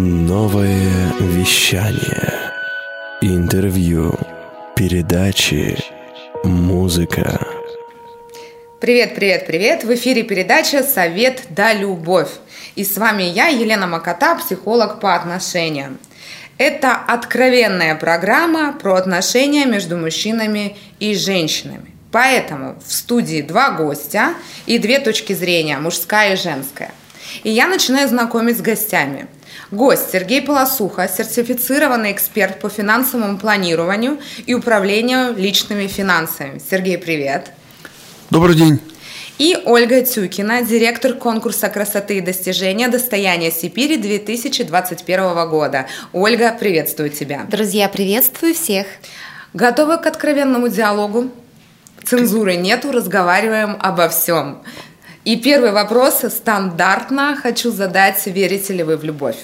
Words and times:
Новое 0.00 1.12
вещание. 1.18 2.52
Интервью. 3.20 4.14
Передачи. 4.76 5.76
Музыка. 6.44 7.44
Привет, 8.80 9.16
привет, 9.16 9.46
привет! 9.48 9.82
В 9.82 9.92
эфире 9.96 10.22
передача 10.22 10.84
«Совет 10.84 11.42
да 11.48 11.72
любовь». 11.72 12.28
И 12.76 12.84
с 12.84 12.96
вами 12.96 13.24
я, 13.24 13.48
Елена 13.48 13.88
Макота, 13.88 14.36
психолог 14.36 15.00
по 15.00 15.16
отношениям. 15.16 15.98
Это 16.58 16.94
откровенная 16.94 17.96
программа 17.96 18.74
про 18.74 18.94
отношения 18.94 19.66
между 19.66 19.96
мужчинами 19.96 20.76
и 21.00 21.16
женщинами. 21.16 21.90
Поэтому 22.12 22.76
в 22.86 22.92
студии 22.92 23.42
два 23.42 23.72
гостя 23.72 24.34
и 24.64 24.78
две 24.78 25.00
точки 25.00 25.32
зрения, 25.32 25.78
мужская 25.78 26.34
и 26.34 26.36
женская. 26.36 26.92
И 27.42 27.50
я 27.50 27.66
начинаю 27.66 28.08
знакомить 28.08 28.58
с 28.58 28.60
гостями. 28.60 29.26
Гость 29.70 30.10
Сергей 30.10 30.40
Полосуха, 30.40 31.06
сертифицированный 31.08 32.12
эксперт 32.12 32.58
по 32.58 32.70
финансовому 32.70 33.36
планированию 33.36 34.18
и 34.46 34.54
управлению 34.54 35.34
личными 35.36 35.86
финансами. 35.86 36.58
Сергей, 36.70 36.96
привет. 36.96 37.52
Добрый 38.30 38.56
день. 38.56 38.80
И 39.36 39.58
Ольга 39.66 40.02
Тюкина, 40.02 40.62
директор 40.62 41.12
конкурса 41.12 41.68
красоты 41.68 42.16
и 42.16 42.20
достижения 42.22 42.88
«Достояние 42.88 43.50
Сибири» 43.50 43.98
2021 43.98 45.48
года. 45.50 45.86
Ольга, 46.14 46.56
приветствую 46.58 47.10
тебя. 47.10 47.44
Друзья, 47.50 47.90
приветствую 47.90 48.54
всех. 48.54 48.86
Готовы 49.52 49.98
к 49.98 50.06
откровенному 50.06 50.68
диалогу? 50.68 51.30
Цензуры 52.04 52.56
нету, 52.56 52.90
разговариваем 52.90 53.76
обо 53.80 54.08
всем. 54.08 54.62
И 55.24 55.36
первый 55.36 55.72
вопрос 55.72 56.24
стандартно 56.30 57.36
хочу 57.36 57.70
задать, 57.70 58.26
верите 58.26 58.72
ли 58.72 58.82
вы 58.82 58.96
в 58.96 59.04
любовь? 59.04 59.36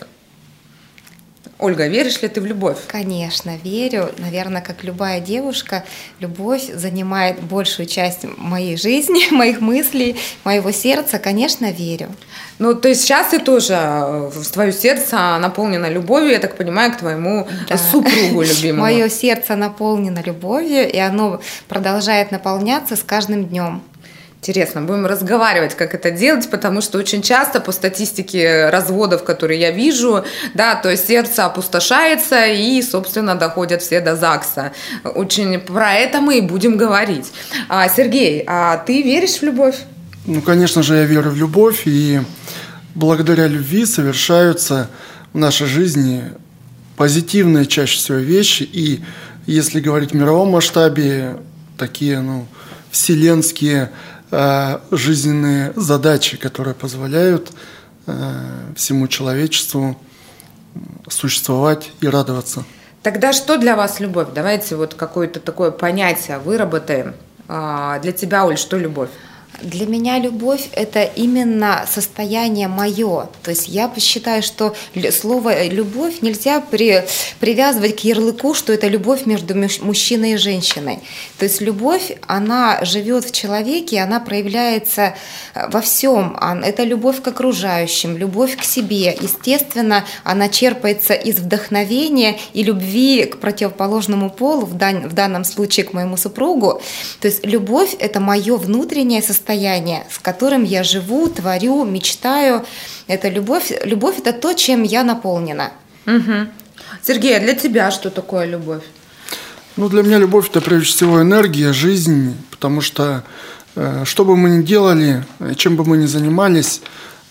Ольга, 1.58 1.86
веришь 1.86 2.20
ли 2.20 2.28
ты 2.28 2.40
в 2.40 2.46
любовь? 2.46 2.78
Конечно, 2.88 3.56
верю. 3.62 4.10
Наверное, 4.18 4.60
как 4.60 4.82
любая 4.82 5.20
девушка, 5.20 5.84
любовь 6.18 6.68
занимает 6.72 7.40
большую 7.40 7.86
часть 7.86 8.24
моей 8.36 8.76
жизни, 8.76 9.30
моих 9.32 9.60
мыслей, 9.60 10.16
моего 10.42 10.72
сердца. 10.72 11.18
Конечно, 11.18 11.70
верю. 11.70 12.08
Ну, 12.58 12.74
то 12.74 12.88
есть 12.88 13.02
сейчас 13.02 13.28
ты 13.28 13.38
тоже, 13.38 13.74
э, 13.76 14.30
твое 14.52 14.72
сердце 14.72 15.38
наполнено 15.38 15.88
любовью, 15.88 16.30
я 16.30 16.38
так 16.38 16.56
понимаю, 16.56 16.92
к 16.92 16.98
твоему 16.98 17.48
да. 17.68 17.76
супругу 17.78 18.42
любимому. 18.42 18.82
Мое 18.82 19.08
сердце 19.08 19.56
наполнено 19.56 20.22
любовью, 20.24 20.90
и 20.90 20.98
оно 20.98 21.40
продолжает 21.68 22.30
наполняться 22.30 22.96
с 22.96 23.02
каждым 23.02 23.46
днем. 23.46 23.82
Интересно, 24.46 24.82
будем 24.82 25.06
разговаривать, 25.06 25.74
как 25.74 25.94
это 25.94 26.10
делать, 26.10 26.50
потому 26.50 26.82
что 26.82 26.98
очень 26.98 27.22
часто 27.22 27.60
по 27.60 27.72
статистике 27.72 28.68
разводов, 28.68 29.24
которые 29.24 29.58
я 29.58 29.70
вижу, 29.70 30.22
да, 30.52 30.74
то 30.74 30.90
есть 30.90 31.06
сердце 31.06 31.46
опустошается 31.46 32.44
и, 32.44 32.82
собственно, 32.82 33.36
доходят 33.36 33.80
все 33.80 34.00
до 34.00 34.16
ЗАГСа. 34.16 34.72
Очень 35.02 35.58
про 35.60 35.94
это 35.94 36.20
мы 36.20 36.36
и 36.36 36.40
будем 36.42 36.76
говорить. 36.76 37.32
А, 37.70 37.88
Сергей, 37.88 38.44
а 38.46 38.76
ты 38.76 39.00
веришь 39.00 39.38
в 39.38 39.42
любовь? 39.44 39.76
Ну, 40.26 40.42
конечно 40.42 40.82
же, 40.82 40.96
я 40.96 41.04
верю 41.04 41.30
в 41.30 41.36
любовь, 41.36 41.84
и 41.86 42.20
благодаря 42.94 43.46
любви 43.46 43.86
совершаются 43.86 44.90
в 45.32 45.38
нашей 45.38 45.66
жизни 45.66 46.22
позитивные 46.98 47.64
чаще 47.64 47.96
всего 47.96 48.18
вещи, 48.18 48.64
и 48.64 49.02
если 49.46 49.80
говорить 49.80 50.10
в 50.10 50.14
мировом 50.14 50.50
масштабе, 50.50 51.38
такие, 51.78 52.20
ну, 52.20 52.46
вселенские 52.90 53.90
жизненные 54.90 55.72
задачи, 55.76 56.36
которые 56.36 56.74
позволяют 56.74 57.52
э, 58.06 58.12
всему 58.76 59.08
человечеству 59.08 59.96
существовать 61.08 61.90
и 62.00 62.08
радоваться. 62.08 62.64
Тогда 63.02 63.32
что 63.32 63.58
для 63.58 63.76
вас 63.76 64.00
любовь? 64.00 64.28
Давайте 64.34 64.76
вот 64.76 64.94
какое-то 64.94 65.38
такое 65.38 65.70
понятие 65.70 66.38
выработаем. 66.38 67.14
А, 67.48 67.98
для 67.98 68.12
тебя, 68.12 68.46
Оль, 68.46 68.56
что 68.56 68.78
любовь? 68.78 69.10
Для 69.64 69.86
меня 69.86 70.18
любовь– 70.18 70.68
это 70.72 71.02
именно 71.02 71.86
состояние 71.90 72.68
мое. 72.68 73.28
То 73.42 73.50
есть 73.50 73.66
я 73.66 73.90
считаю, 73.98 74.42
что 74.42 74.76
слово 75.10 75.66
«любовь» 75.66 76.20
нельзя 76.20 76.60
при, 76.60 77.04
привязывать 77.40 77.96
к 77.96 78.00
ярлыку, 78.00 78.52
что 78.52 78.74
это 78.74 78.88
любовь 78.88 79.24
между 79.24 79.54
мужчиной 79.54 80.32
и 80.32 80.36
женщиной. 80.36 80.98
То 81.38 81.46
есть 81.46 81.62
любовь, 81.62 82.12
она 82.26 82.84
живет 82.84 83.24
в 83.24 83.32
человеке, 83.32 84.02
она 84.02 84.20
проявляется 84.20 85.14
э, 85.54 85.68
во 85.70 85.80
всем. 85.80 86.36
Это 86.62 86.84
любовь 86.84 87.22
к 87.22 87.28
окружающим, 87.28 88.18
любовь 88.18 88.58
к 88.58 88.64
себе. 88.64 89.16
Естественно, 89.18 90.04
она 90.24 90.50
черпается 90.50 91.14
из 91.14 91.36
вдохновения 91.36 92.38
и 92.52 92.62
любви 92.62 93.24
к 93.24 93.38
противоположному 93.38 94.28
полу, 94.28 94.66
в, 94.66 94.74
дан, 94.74 95.08
в 95.08 95.14
данном 95.14 95.44
случае 95.44 95.86
к 95.86 95.94
моему 95.94 96.18
супругу. 96.18 96.82
То 97.20 97.28
есть 97.28 97.46
любовь– 97.46 97.96
это 97.98 98.20
мое 98.20 98.58
внутреннее 98.58 99.22
состояние 99.22 99.53
состояние, 99.54 100.04
с 100.10 100.18
которым 100.18 100.64
я 100.64 100.82
живу, 100.82 101.28
творю, 101.28 101.84
мечтаю. 101.84 102.64
Это 103.06 103.28
любовь. 103.28 103.72
Любовь– 103.84 104.18
это 104.24 104.32
то, 104.32 104.52
чем 104.54 104.82
я 104.82 105.04
наполнена. 105.04 105.70
Угу. 106.06 106.48
Сергей, 107.02 107.36
а 107.36 107.40
для 107.40 107.54
тебя 107.54 107.90
что 107.90 108.10
такое 108.10 108.46
любовь? 108.46 108.82
Ну, 109.76 109.88
для 109.88 110.02
меня 110.02 110.18
любовь– 110.18 110.48
это 110.50 110.60
прежде 110.60 110.86
всего 110.86 111.20
энергия, 111.20 111.72
жизнь, 111.72 112.34
потому 112.50 112.80
что 112.80 113.22
э, 113.76 114.04
что 114.04 114.24
бы 114.24 114.36
мы 114.36 114.50
ни 114.50 114.62
делали, 114.62 115.24
чем 115.56 115.76
бы 115.76 115.84
мы 115.84 115.98
ни 115.98 116.06
занимались, 116.06 116.80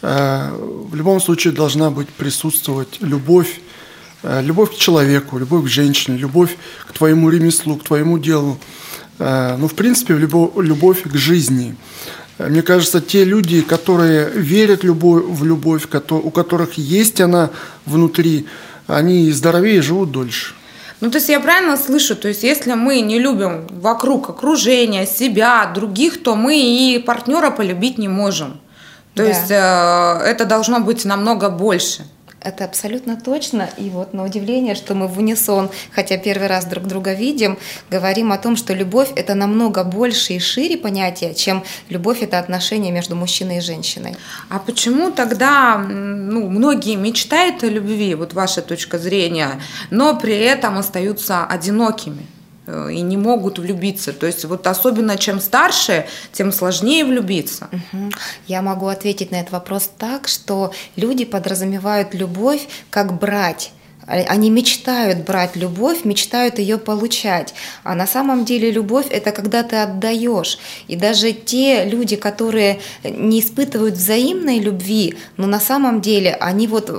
э, 0.01 0.49
в 0.91 0.95
любом 0.95 1.19
случае 1.19 1.53
должна 1.53 1.89
быть 1.89 2.07
присутствовать 2.07 3.01
любовь, 3.01 3.59
э, 4.23 4.41
любовь 4.41 4.69
к 4.69 4.77
человеку, 4.77 5.39
любовь 5.39 5.65
к 5.65 5.67
женщине, 5.67 6.17
любовь 6.17 6.55
к 6.87 6.93
твоему 6.93 7.29
ремеслу, 7.29 7.75
к 7.75 7.83
твоему 7.83 8.17
делу. 8.17 8.57
Э, 9.19 9.55
ну, 9.57 9.67
в 9.67 9.73
принципе, 9.73 10.13
любовь 10.15 11.03
к 11.03 11.15
жизни. 11.15 11.75
Э, 12.37 12.47
мне 12.47 12.61
кажется, 12.61 13.01
те 13.01 13.23
люди, 13.23 13.61
которые 13.61 14.29
верят 14.29 14.83
в 14.83 15.43
любовь, 15.43 15.87
у 16.09 16.31
которых 16.31 16.73
есть 16.73 17.21
она 17.21 17.49
внутри, 17.85 18.47
они 18.87 19.31
здоровее 19.31 19.81
живут 19.81 20.11
дольше. 20.11 20.53
Ну, 21.01 21.11
то 21.11 21.17
есть 21.17 21.29
я 21.29 21.39
правильно 21.41 21.75
слышу, 21.75 22.15
то 22.15 22.29
есть 22.29 22.43
если 22.43 22.73
мы 22.73 23.01
не 23.01 23.19
любим 23.19 23.67
вокруг 23.69 24.29
окружения, 24.29 25.05
себя, 25.05 25.69
других, 25.75 26.23
то 26.23 26.35
мы 26.35 26.57
и 26.57 26.97
партнера 26.99 27.51
полюбить 27.51 27.97
не 27.97 28.07
можем. 28.07 28.61
То 29.13 29.23
да. 29.23 29.29
есть 29.29 29.51
э, 29.51 30.29
это 30.29 30.45
должно 30.45 30.79
быть 30.79 31.05
намного 31.05 31.49
больше. 31.49 32.05
Это 32.43 32.65
абсолютно 32.65 33.15
точно. 33.15 33.69
И 33.77 33.89
вот 33.89 34.13
на 34.13 34.23
удивление, 34.23 34.75
что 34.75 34.95
мы 34.95 35.07
в 35.07 35.17
унисон, 35.17 35.69
хотя 35.91 36.17
первый 36.17 36.47
раз 36.47 36.65
друг 36.65 36.85
друга 36.85 37.13
видим, 37.13 37.57
говорим 37.89 38.31
о 38.31 38.37
том, 38.37 38.57
что 38.57 38.73
любовь– 38.73 39.11
это 39.15 39.33
намного 39.33 39.83
больше 39.83 40.33
и 40.33 40.39
шире 40.39 40.77
понятие, 40.77 41.33
чем 41.33 41.63
любовь– 41.89 42.17
это 42.21 42.39
отношение 42.39 42.91
между 42.91 43.15
мужчиной 43.15 43.57
и 43.57 43.61
женщиной. 43.61 44.15
А 44.49 44.59
почему 44.59 45.11
тогда 45.11 45.77
ну, 45.77 46.49
многие 46.49 46.95
мечтают 46.95 47.63
о 47.63 47.67
любви, 47.67 48.15
вот 48.15 48.33
ваша 48.33 48.61
точка 48.61 48.97
зрения, 48.97 49.61
но 49.89 50.15
при 50.15 50.37
этом 50.37 50.77
остаются 50.77 51.45
одинокими? 51.45 52.32
И 52.65 53.01
не 53.01 53.17
могут 53.17 53.59
влюбиться. 53.59 54.13
То 54.13 54.25
есть 54.25 54.45
вот 54.45 54.67
особенно 54.67 55.17
чем 55.17 55.41
старше, 55.41 56.05
тем 56.31 56.51
сложнее 56.51 57.03
влюбиться. 57.03 57.69
Я 58.47 58.61
могу 58.61 58.87
ответить 58.87 59.31
на 59.31 59.37
этот 59.41 59.51
вопрос 59.51 59.91
так, 59.97 60.27
что 60.27 60.73
люди 60.95 61.25
подразумевают 61.25 62.13
любовь 62.13 62.67
как 62.89 63.19
брать 63.19 63.71
они 64.07 64.49
мечтают 64.49 65.19
брать 65.19 65.55
любовь, 65.55 66.03
мечтают 66.03 66.59
ее 66.59 66.77
получать. 66.77 67.53
А 67.83 67.95
на 67.95 68.07
самом 68.07 68.45
деле 68.45 68.71
любовь– 68.71 69.07
это 69.09 69.31
когда 69.31 69.63
ты 69.63 69.77
отдаешь. 69.77 70.57
И 70.87 70.95
даже 70.95 71.31
те 71.31 71.85
люди, 71.85 72.15
которые 72.15 72.79
не 73.03 73.39
испытывают 73.39 73.95
взаимной 73.95 74.59
любви, 74.59 75.15
но 75.37 75.47
на 75.47 75.59
самом 75.59 76.01
деле 76.01 76.33
они 76.33 76.67
вот 76.67 76.89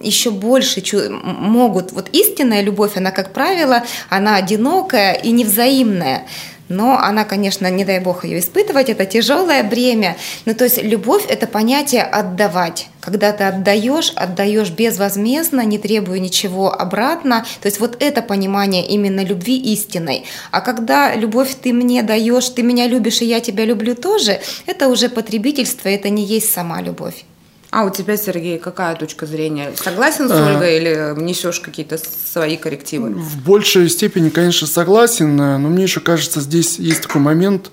еще 0.00 0.30
больше 0.30 0.82
могут. 1.10 1.92
Вот 1.92 2.08
истинная 2.12 2.62
любовь, 2.62 2.96
она, 2.96 3.10
как 3.10 3.32
правило, 3.32 3.84
она 4.08 4.36
одинокая 4.36 5.12
и 5.12 5.30
невзаимная 5.30 6.26
но 6.68 6.98
она, 6.98 7.24
конечно, 7.24 7.70
не 7.70 7.84
дай 7.84 8.00
бог 8.00 8.24
ее 8.24 8.40
испытывать, 8.40 8.88
это 8.88 9.06
тяжелое 9.06 9.62
бремя. 9.62 10.16
Ну, 10.44 10.54
то 10.54 10.64
есть 10.64 10.82
любовь– 10.82 11.24
это 11.28 11.46
понятие 11.46 12.02
отдавать. 12.02 12.88
Когда 13.00 13.32
ты 13.32 13.44
отдаешь, 13.44 14.12
отдаешь 14.16 14.70
безвозмездно, 14.70 15.62
не 15.62 15.78
требуя 15.78 16.18
ничего 16.18 16.72
обратно. 16.72 17.46
То 17.60 17.66
есть 17.66 17.80
вот 17.80 17.96
это 18.00 18.22
понимание 18.22 18.86
именно 18.86 19.24
любви 19.24 19.56
истинной. 19.56 20.24
А 20.50 20.60
когда 20.60 21.14
любовь 21.14 21.54
ты 21.62 21.72
мне 21.72 22.02
даешь, 22.02 22.48
ты 22.50 22.62
меня 22.62 22.86
любишь, 22.86 23.22
и 23.22 23.26
я 23.26 23.40
тебя 23.40 23.64
люблю 23.64 23.94
тоже, 23.94 24.40
это 24.66 24.88
уже 24.88 25.08
потребительство, 25.08 25.88
это 25.88 26.10
не 26.10 26.24
есть 26.24 26.52
сама 26.52 26.82
любовь. 26.82 27.24
А 27.70 27.84
у 27.84 27.90
тебя, 27.90 28.16
Сергей, 28.16 28.58
какая 28.58 28.96
точка 28.96 29.26
зрения? 29.26 29.72
Согласен 29.76 30.28
с 30.28 30.32
а. 30.32 30.46
Ольгой 30.46 30.78
или 30.78 31.20
несешь 31.20 31.60
какие-то 31.60 31.98
свои 31.98 32.56
коррективы? 32.56 33.10
В 33.10 33.42
большей 33.42 33.88
степени, 33.90 34.30
конечно, 34.30 34.66
согласен, 34.66 35.36
но 35.36 35.58
мне 35.58 35.82
еще 35.82 36.00
кажется, 36.00 36.40
здесь 36.40 36.78
есть 36.78 37.02
такой 37.02 37.20
момент, 37.20 37.70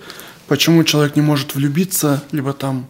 почему 0.47 0.83
человек 0.83 1.15
не 1.15 1.21
может 1.21 1.56
влюбиться, 1.56 2.21
либо 2.31 2.51
там 2.51 2.88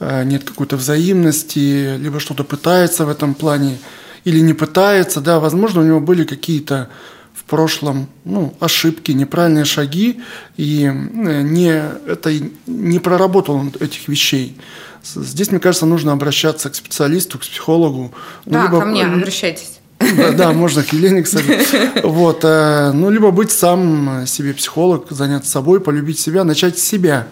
э, 0.00 0.24
нет 0.24 0.44
какой-то 0.44 0.76
взаимности, 0.76 1.96
либо 1.96 2.20
что-то 2.20 2.44
пытается 2.44 3.06
в 3.06 3.08
этом 3.08 3.34
плане. 3.34 3.78
или 4.24 4.40
не 4.40 4.54
пытается, 4.54 5.20
да, 5.20 5.40
возможно, 5.40 5.80
у 5.80 5.84
него 5.84 6.00
были 6.00 6.24
какие-то 6.24 6.88
в 7.34 7.44
прошлом 7.44 8.08
ну, 8.24 8.54
ошибки, 8.58 9.12
неправильные 9.12 9.64
шаги, 9.64 10.20
и 10.56 10.84
э, 10.84 11.42
не, 11.42 11.82
это 12.06 12.32
не 12.66 12.98
проработал 12.98 13.56
он 13.56 13.72
этих 13.80 14.08
вещей. 14.08 14.56
Здесь, 15.04 15.50
мне 15.50 15.60
кажется, 15.60 15.86
нужно 15.86 16.12
обращаться 16.12 16.70
к 16.70 16.74
специалисту, 16.74 17.38
к 17.38 17.42
психологу. 17.42 18.12
Ну, 18.46 18.52
да, 18.52 18.64
либо... 18.64 18.80
ко 18.80 18.86
мне 18.86 19.04
обращайтесь. 19.04 19.80
Да, 20.16 20.32
да, 20.32 20.52
можно 20.54 20.82
к 20.82 20.92
Елене, 20.92 21.22
кстати. 21.22 22.02
Вот, 22.02 22.40
э, 22.42 22.92
ну, 22.92 23.10
либо 23.10 23.30
быть 23.30 23.50
сам 23.50 24.26
себе 24.26 24.54
психолог, 24.54 25.06
заняться 25.10 25.50
собой, 25.50 25.80
полюбить 25.80 26.18
себя, 26.18 26.44
начать 26.44 26.78
с 26.78 26.82
себя. 26.82 27.26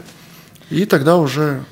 И 0.70 0.84
тогда 0.84 1.16
уже 1.16 1.64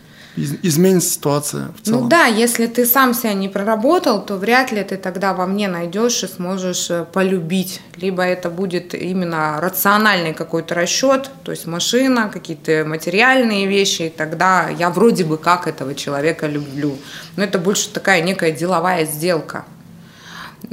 изменится 0.62 1.10
ситуация 1.10 1.68
в 1.76 1.84
целом. 1.84 2.02
Ну 2.02 2.08
да, 2.08 2.26
если 2.26 2.66
ты 2.66 2.86
сам 2.86 3.14
себя 3.14 3.34
не 3.34 3.48
проработал, 3.48 4.24
то 4.24 4.36
вряд 4.36 4.72
ли 4.72 4.82
ты 4.82 4.96
тогда 4.96 5.34
во 5.34 5.46
мне 5.46 5.68
найдешь 5.68 6.22
и 6.22 6.26
сможешь 6.26 6.90
э, 6.90 7.04
полюбить. 7.12 7.80
Либо 7.96 8.22
это 8.22 8.50
будет 8.50 8.94
именно 8.94 9.60
рациональный 9.60 10.34
какой-то 10.34 10.74
расчет, 10.74 11.30
то 11.44 11.50
есть 11.50 11.66
машина, 11.66 12.30
какие-то 12.32 12.84
материальные 12.86 13.66
вещи, 13.66 14.02
и 14.02 14.08
тогда 14.08 14.68
я 14.68 14.90
вроде 14.90 15.24
бы 15.24 15.38
как 15.38 15.66
этого 15.66 15.94
человека 15.94 16.46
люблю. 16.46 16.96
Но 17.36 17.44
это 17.44 17.58
больше 17.58 17.90
такая 17.90 18.22
некая 18.22 18.52
деловая 18.52 19.04
сделка. 19.06 19.64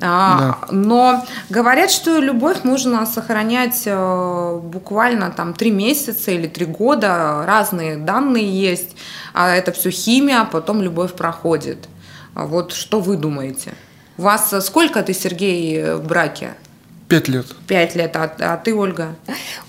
А, 0.02 0.38
да. 0.40 0.58
Но 0.72 1.26
говорят, 1.50 1.90
что 1.90 2.20
любовь 2.20 2.64
можно 2.64 3.06
сохранять 3.06 3.84
э, 3.86 4.60
буквально 4.64 5.32
там 5.32 5.54
три 5.54 5.72
месяца 5.72 6.32
или 6.32 6.48
три 6.48 6.66
года. 6.66 7.44
Разные 7.46 7.98
данные 7.98 8.48
есть. 8.48 8.96
А 9.34 9.50
это 9.50 9.72
все 9.72 9.90
химия, 9.90 10.44
потом 10.46 10.82
любовь 10.82 11.14
проходит. 11.14 11.88
Вот 12.34 12.74
что 12.74 13.00
вы 13.00 13.18
думаете? 13.18 13.74
У 14.18 14.24
вас 14.24 14.54
сколько 14.66 15.02
ты, 15.02 15.14
Сергей, 15.14 15.94
в 15.94 16.06
браке? 16.06 16.56
Пять 17.08 17.30
лет. 17.30 17.46
Пять 17.68 17.96
лет. 17.96 18.14
А, 18.18 18.30
а 18.40 18.58
ты, 18.58 18.76
Ольга? 18.76 19.16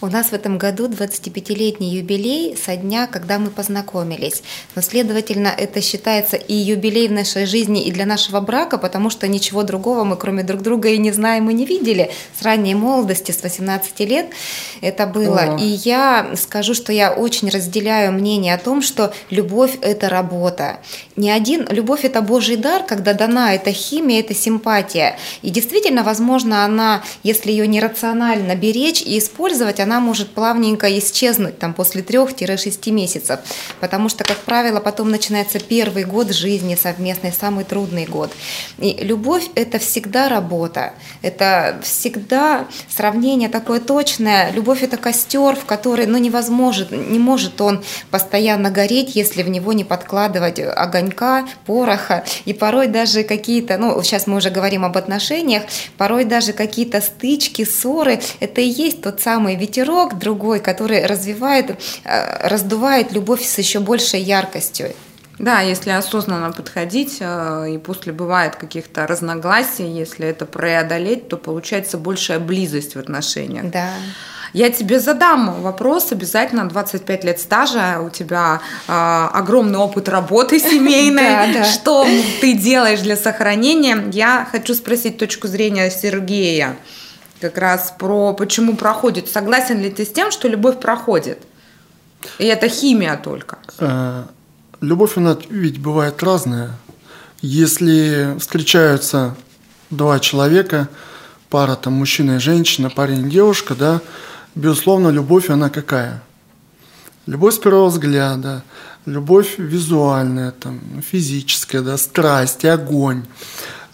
У 0.01 0.07
нас 0.07 0.31
в 0.31 0.33
этом 0.33 0.59
году 0.59 0.89
25-летний 0.89 1.89
юбилей 1.89 2.57
со 2.57 2.75
дня, 2.75 3.07
когда 3.07 3.39
мы 3.39 3.51
познакомились. 3.51 4.43
Но, 4.75 4.83
следовательно, 4.83 5.47
это 5.47 5.81
считается 5.81 6.37
и 6.37 6.53
юбилей 6.53 7.07
в 7.07 7.13
нашей 7.13 7.47
жизни, 7.47 7.85
и 7.85 7.93
для 7.93 8.07
нашего 8.07 8.41
брака, 8.41 8.77
потому 8.77 9.09
что 9.09 9.29
ничего 9.29 9.63
другого 9.63 10.03
мы, 10.03 10.17
кроме 10.17 10.43
друг 10.43 10.63
друга, 10.63 10.89
и 10.89 10.99
не 10.99 11.13
знаем, 11.13 11.49
и 11.49 11.55
не 11.55 11.65
видели. 11.65 12.11
С 12.37 12.43
ранней 12.43 12.75
молодости, 12.75 13.31
с 13.31 13.41
18 13.41 14.01
лет 14.01 14.31
это 14.81 15.07
было. 15.07 15.55
О. 15.55 15.59
И 15.59 15.65
я 15.65 16.33
скажу, 16.35 16.75
что 16.75 16.93
я 16.93 17.13
очень 17.13 17.51
разделяю 17.51 18.13
мнение 18.13 18.55
о 18.55 18.59
том, 18.59 18.83
что 18.83 19.13
любовь– 19.31 19.79
это 19.81 20.09
работа. 20.09 20.81
Не 21.15 21.31
один, 21.31 21.69
любовь– 21.71 22.01
это 22.05 22.21
Божий 22.21 22.57
дар, 22.57 22.83
когда 22.85 23.13
дана 23.13 23.55
это 23.55 23.71
химия, 23.71 24.19
это 24.19 24.35
симпатия. 24.35 25.17
И 25.43 25.51
действительно, 25.51 26.03
возможно, 26.03 26.65
она 26.65 27.05
если 27.29 27.51
ее 27.51 27.67
нерационально 27.67 28.57
беречь 28.57 29.03
и 29.03 29.19
использовать, 29.19 29.81
она 29.81 30.01
может 30.01 30.31
плавненько 30.31 30.87
исчезнуть 30.99 31.59
там, 31.59 31.75
после 31.75 32.01
3-6 32.01 32.91
месяцев. 32.91 33.41
Потому 33.81 34.09
что, 34.09 34.25
как 34.25 34.39
правило, 34.39 34.81
потом 34.81 35.11
начинается 35.11 35.61
первый 35.61 36.05
год 36.05 36.33
жизни 36.33 36.75
совместный, 36.75 37.33
самый 37.33 37.65
трудный 37.65 38.07
год. 38.07 38.33
И 38.79 38.97
любовь– 39.05 39.45
это 39.55 39.79
всегда 39.79 40.29
работа, 40.29 40.95
это 41.21 41.79
всегда 41.83 42.67
сравнение 42.89 43.51
такое 43.51 43.81
точное. 43.81 44.51
Любовь– 44.53 44.83
это 44.83 44.97
костер, 44.97 45.55
в 45.55 45.67
который 45.67 46.07
ну, 46.07 46.17
невозможно, 46.17 46.95
не 46.95 47.19
может 47.19 47.61
он 47.61 47.85
постоянно 48.11 48.71
гореть, 48.71 49.17
если 49.17 49.43
в 49.43 49.51
него 49.51 49.75
не 49.75 49.85
подкладывать 49.85 50.61
огонька, 50.61 51.47
пороха. 51.67 52.25
И 52.47 52.55
порой 52.55 52.87
даже 52.87 53.23
какие-то, 53.23 53.77
ну, 53.77 54.03
сейчас 54.03 54.27
мы 54.27 54.37
уже 54.37 54.49
говорим 54.49 54.85
об 54.85 54.97
отношениях, 54.97 55.65
порой 55.99 56.25
даже 56.25 56.53
какие-то 56.55 57.03
стычки, 57.19 57.65
ссоры, 57.65 58.21
это 58.41 58.61
и 58.61 58.69
есть 58.69 59.03
тот 59.03 59.21
самый 59.21 59.57
ветерок 59.57 60.19
другой, 60.19 60.61
который 60.61 61.05
развивает, 61.05 61.71
э, 62.05 62.49
раздувает 62.49 63.13
любовь 63.13 63.43
с 63.43 63.59
еще 63.59 63.81
большей 63.81 64.21
яркостью. 64.21 64.93
Да, 65.39 65.61
если 65.61 65.91
осознанно 65.91 66.53
подходить, 66.53 67.19
э, 67.21 67.75
и 67.75 67.79
после 67.79 68.13
бывает 68.13 68.57
каких-то 68.57 69.07
разногласий, 69.07 69.87
если 69.87 70.27
это 70.29 70.47
преодолеть, 70.47 71.29
то 71.29 71.37
получается 71.37 71.99
большая 71.99 72.39
близость 72.39 72.95
в 72.95 72.99
отношениях. 72.99 73.71
Да. 73.71 73.91
Я 74.53 74.71
тебе 74.71 74.99
задам 74.99 75.63
вопрос 75.63 76.13
обязательно. 76.13 76.69
25 76.69 77.25
лет 77.25 77.39
стажа, 77.41 78.01
у 78.01 78.11
тебя 78.11 78.61
э, 78.89 79.29
огромный 79.33 79.79
опыт 79.79 80.09
работы 80.09 80.59
семейной. 80.71 81.65
Что 81.65 82.07
ты 82.41 82.55
делаешь 82.55 83.01
для 83.01 83.17
сохранения? 83.17 84.05
Я 84.13 84.49
хочу 84.51 84.75
спросить 84.75 85.19
точку 85.19 85.49
зрения 85.49 85.91
Сергея 85.91 86.77
как 87.41 87.59
раз 87.59 87.95
про 87.99 88.33
почему 88.35 88.77
проходит. 88.77 89.29
Согласен 89.29 89.81
ли 89.81 89.91
ты 89.91 90.05
с 90.05 90.13
тем, 90.13 90.31
что 90.31 90.49
любовь 90.49 90.81
проходит? 90.81 91.39
И 92.39 92.45
это 92.45 92.69
химия 92.69 93.17
только. 93.17 93.59
Э, 93.79 94.25
любовь, 94.81 95.17
она 95.17 95.37
ведь 95.49 95.81
бывает 95.81 96.23
разная. 96.23 96.73
Если 97.41 98.37
встречаются 98.39 99.37
два 99.91 100.19
человека, 100.19 100.89
пара 101.51 101.77
там 101.77 101.95
мужчина 101.95 102.37
и 102.37 102.39
женщина, 102.39 102.91
парень 102.91 103.27
и 103.27 103.31
девушка, 103.31 103.75
да, 103.75 104.01
безусловно, 104.55 105.09
любовь, 105.09 105.51
она 105.51 105.71
какая? 105.71 106.23
Любовь 107.27 107.55
с 107.55 107.59
первого 107.59 107.89
взгляда, 107.89 108.65
любовь 109.07 109.55
визуальная, 109.59 110.51
там, 110.51 110.81
физическая, 111.03 111.83
да, 111.83 111.97
страсть, 111.97 112.65
огонь. 112.65 113.25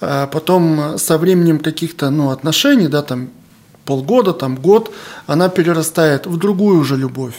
А 0.00 0.26
потом 0.26 0.99
со 0.99 1.19
временем 1.19 1.58
каких-то 1.58 2.11
ну, 2.11 2.31
отношений, 2.31 2.88
да, 2.88 3.02
там 3.02 3.31
полгода, 3.85 4.32
там 4.32 4.56
год, 4.56 4.93
она 5.26 5.49
перерастает 5.49 6.26
в 6.26 6.37
другую 6.37 6.79
уже 6.79 6.96
любовь 6.96 7.35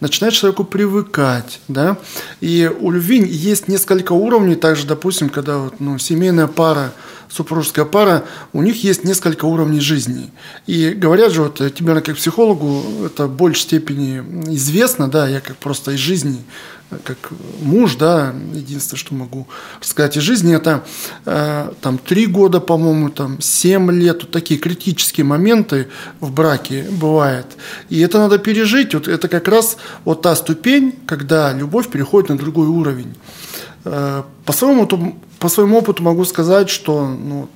начинает 0.00 0.34
человеку 0.34 0.64
привыкать, 0.64 1.60
да, 1.68 1.96
и 2.40 2.70
у 2.80 2.90
любви 2.90 3.24
есть 3.26 3.68
несколько 3.68 4.12
уровней, 4.12 4.54
также, 4.54 4.86
допустим, 4.86 5.30
когда 5.30 5.58
вот, 5.58 5.80
ну, 5.80 5.98
семейная 5.98 6.46
пара, 6.46 6.92
супружеская 7.30 7.84
пара, 7.84 8.24
у 8.52 8.62
них 8.62 8.84
есть 8.84 9.04
несколько 9.04 9.46
уровней 9.46 9.80
жизни. 9.80 10.30
И 10.66 10.90
говорят 10.90 11.32
же, 11.32 11.42
вот 11.42 11.56
тебе 11.74 12.00
как 12.00 12.16
психологу 12.16 13.06
это 13.06 13.26
в 13.26 13.34
большей 13.34 13.62
степени 13.62 14.18
известно, 14.54 15.08
да, 15.08 15.26
я 15.26 15.40
как 15.40 15.56
просто 15.56 15.92
из 15.92 15.98
жизни 15.98 16.44
как 17.04 17.32
муж, 17.60 17.96
да, 17.96 18.34
единственное, 18.52 18.98
что 18.98 19.14
могу 19.14 19.46
сказать 19.80 20.16
из 20.16 20.22
жизни, 20.22 20.54
это 20.54 20.84
э, 21.24 21.72
там 21.80 21.98
три 21.98 22.26
года, 22.26 22.60
по-моему, 22.60 23.10
там 23.10 23.40
семь 23.40 23.90
лет, 23.90 24.22
вот 24.22 24.30
такие 24.30 24.60
критические 24.60 25.24
моменты 25.24 25.88
в 26.20 26.30
браке 26.30 26.86
бывает. 26.90 27.46
И 27.88 28.00
это 28.00 28.18
надо 28.18 28.38
пережить. 28.38 28.94
Вот 28.94 29.08
это 29.08 29.28
как 29.28 29.48
раз 29.48 29.76
вот 30.04 30.22
та 30.22 30.36
ступень, 30.36 30.94
когда 31.06 31.52
любовь 31.52 31.88
переходит 31.88 32.30
на 32.30 32.38
другой 32.38 32.66
уровень. 32.66 33.14
Э, 33.84 34.22
по 34.44 34.52
своему, 34.52 34.86
по 35.38 35.48
своему 35.48 35.78
опыту 35.78 36.02
могу 36.02 36.24
сказать, 36.24 36.70
что 36.70 37.06
ну, 37.06 37.48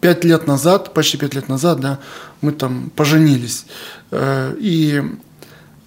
пять 0.00 0.24
лет 0.24 0.46
назад, 0.46 0.92
почти 0.94 1.16
пять 1.16 1.34
лет 1.34 1.48
назад, 1.48 1.80
да, 1.80 1.98
мы 2.40 2.52
там 2.52 2.90
поженились. 2.94 3.66
Э, 4.10 4.54
и 4.58 5.02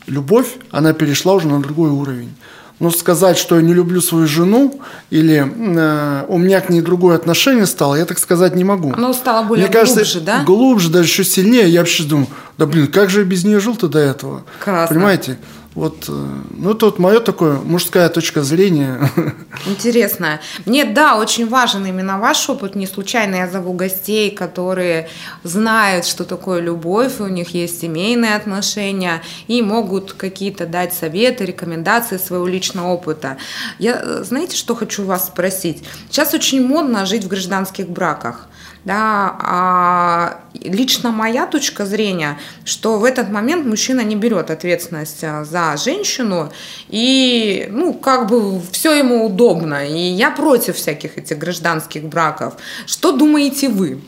любовь, 0.07 0.57
она 0.71 0.93
перешла 0.93 1.33
уже 1.33 1.47
на 1.47 1.61
другой 1.61 1.89
уровень. 1.89 2.33
Но 2.79 2.91
сказать, 2.91 3.37
что 3.37 3.55
я 3.55 3.61
не 3.63 3.73
люблю 3.73 4.01
свою 4.01 4.27
жену 4.27 4.79
или 5.09 5.43
э, 5.43 6.25
у 6.27 6.37
меня 6.37 6.61
к 6.61 6.69
ней 6.69 6.81
другое 6.81 7.15
отношение 7.15 7.65
стало, 7.65 7.95
я 7.95 8.05
так 8.05 8.19
сказать 8.19 8.55
не 8.55 8.63
могу. 8.63 8.93
Оно 8.93 9.13
стало 9.13 9.43
более 9.45 9.65
Мне 9.65 9.73
кажется, 9.73 10.01
глубже, 10.01 10.21
да? 10.21 10.43
Глубже, 10.43 10.89
даже 10.91 11.07
еще 11.07 11.23
сильнее. 11.23 11.67
Я 11.69 11.79
вообще 11.79 12.03
думаю, 12.03 12.27
да 12.57 12.67
блин, 12.67 12.87
как 12.87 13.09
же 13.09 13.21
я 13.21 13.25
без 13.25 13.43
нее 13.43 13.59
жил-то 13.59 13.87
до 13.87 13.99
этого? 13.99 14.43
Классно. 14.63 14.95
Понимаете? 14.95 15.37
Вот, 15.77 16.05
э, 16.09 16.11
ну, 16.57 16.71
это 16.71 16.87
вот 16.87 16.97
мое 16.97 17.19
такое 17.19 17.57
мужская 17.57 18.09
точка 18.09 18.41
зрения. 18.41 19.11
Интересно. 19.67 20.39
Мне, 20.65 20.85
да, 20.85 21.17
очень 21.17 21.47
важен 21.47 21.85
именно 21.85 22.17
ваш 22.17 22.49
опыт. 22.49 22.73
Не 22.73 22.87
случайно 22.87 23.35
я 23.35 23.47
зову 23.47 23.73
гостей, 23.73 24.31
которые 24.31 25.07
знают, 25.43 26.07
что 26.07 26.25
такое 26.25 26.61
любовь, 26.61 27.19
у 27.19 27.27
них 27.27 27.49
есть 27.49 27.79
семейные 27.79 28.33
отношения 28.33 29.21
и 29.47 29.61
могут 29.61 30.13
какие-то 30.13 30.65
дать 30.65 30.95
советы, 30.95 31.45
рекомендации 31.45 32.17
своего 32.17 32.47
личного 32.47 32.87
опыта. 32.87 33.37
Я, 33.77 34.01
э, 34.03 34.23
знаете, 34.23 34.57
что 34.57 34.73
хочу 34.73 35.03
вас 35.05 35.27
спросить? 35.27 35.83
Сейчас 36.09 36.33
очень 36.33 36.65
модно 36.65 37.05
жить 37.05 37.25
в 37.25 37.27
гражданских 37.27 37.87
браках. 37.87 38.47
Да, 38.87 39.35
а 39.41 40.39
лично 40.53 41.11
моя 41.11 41.45
точка 41.45 41.85
зрения, 41.85 42.39
что 42.63 42.99
в 42.99 43.03
этот 43.03 43.29
момент 43.29 43.65
мужчина 43.65 43.99
не 43.99 44.15
берет 44.15 44.49
ответственность 44.49 45.25
а, 45.25 45.43
за 45.43 45.75
женщину, 45.75 46.53
и, 46.87 47.67
ну, 47.69 47.93
как 47.93 48.29
бы 48.29 48.61
все 48.71 48.93
ему 48.93 49.25
удобно. 49.25 49.85
И 49.85 49.99
я 49.99 50.31
против 50.31 50.77
всяких 50.77 51.17
этих 51.17 51.37
гражданских 51.37 52.03
браков. 52.03 52.53
Что 52.85 53.11
думаете 53.11 53.67
вы? 53.67 53.99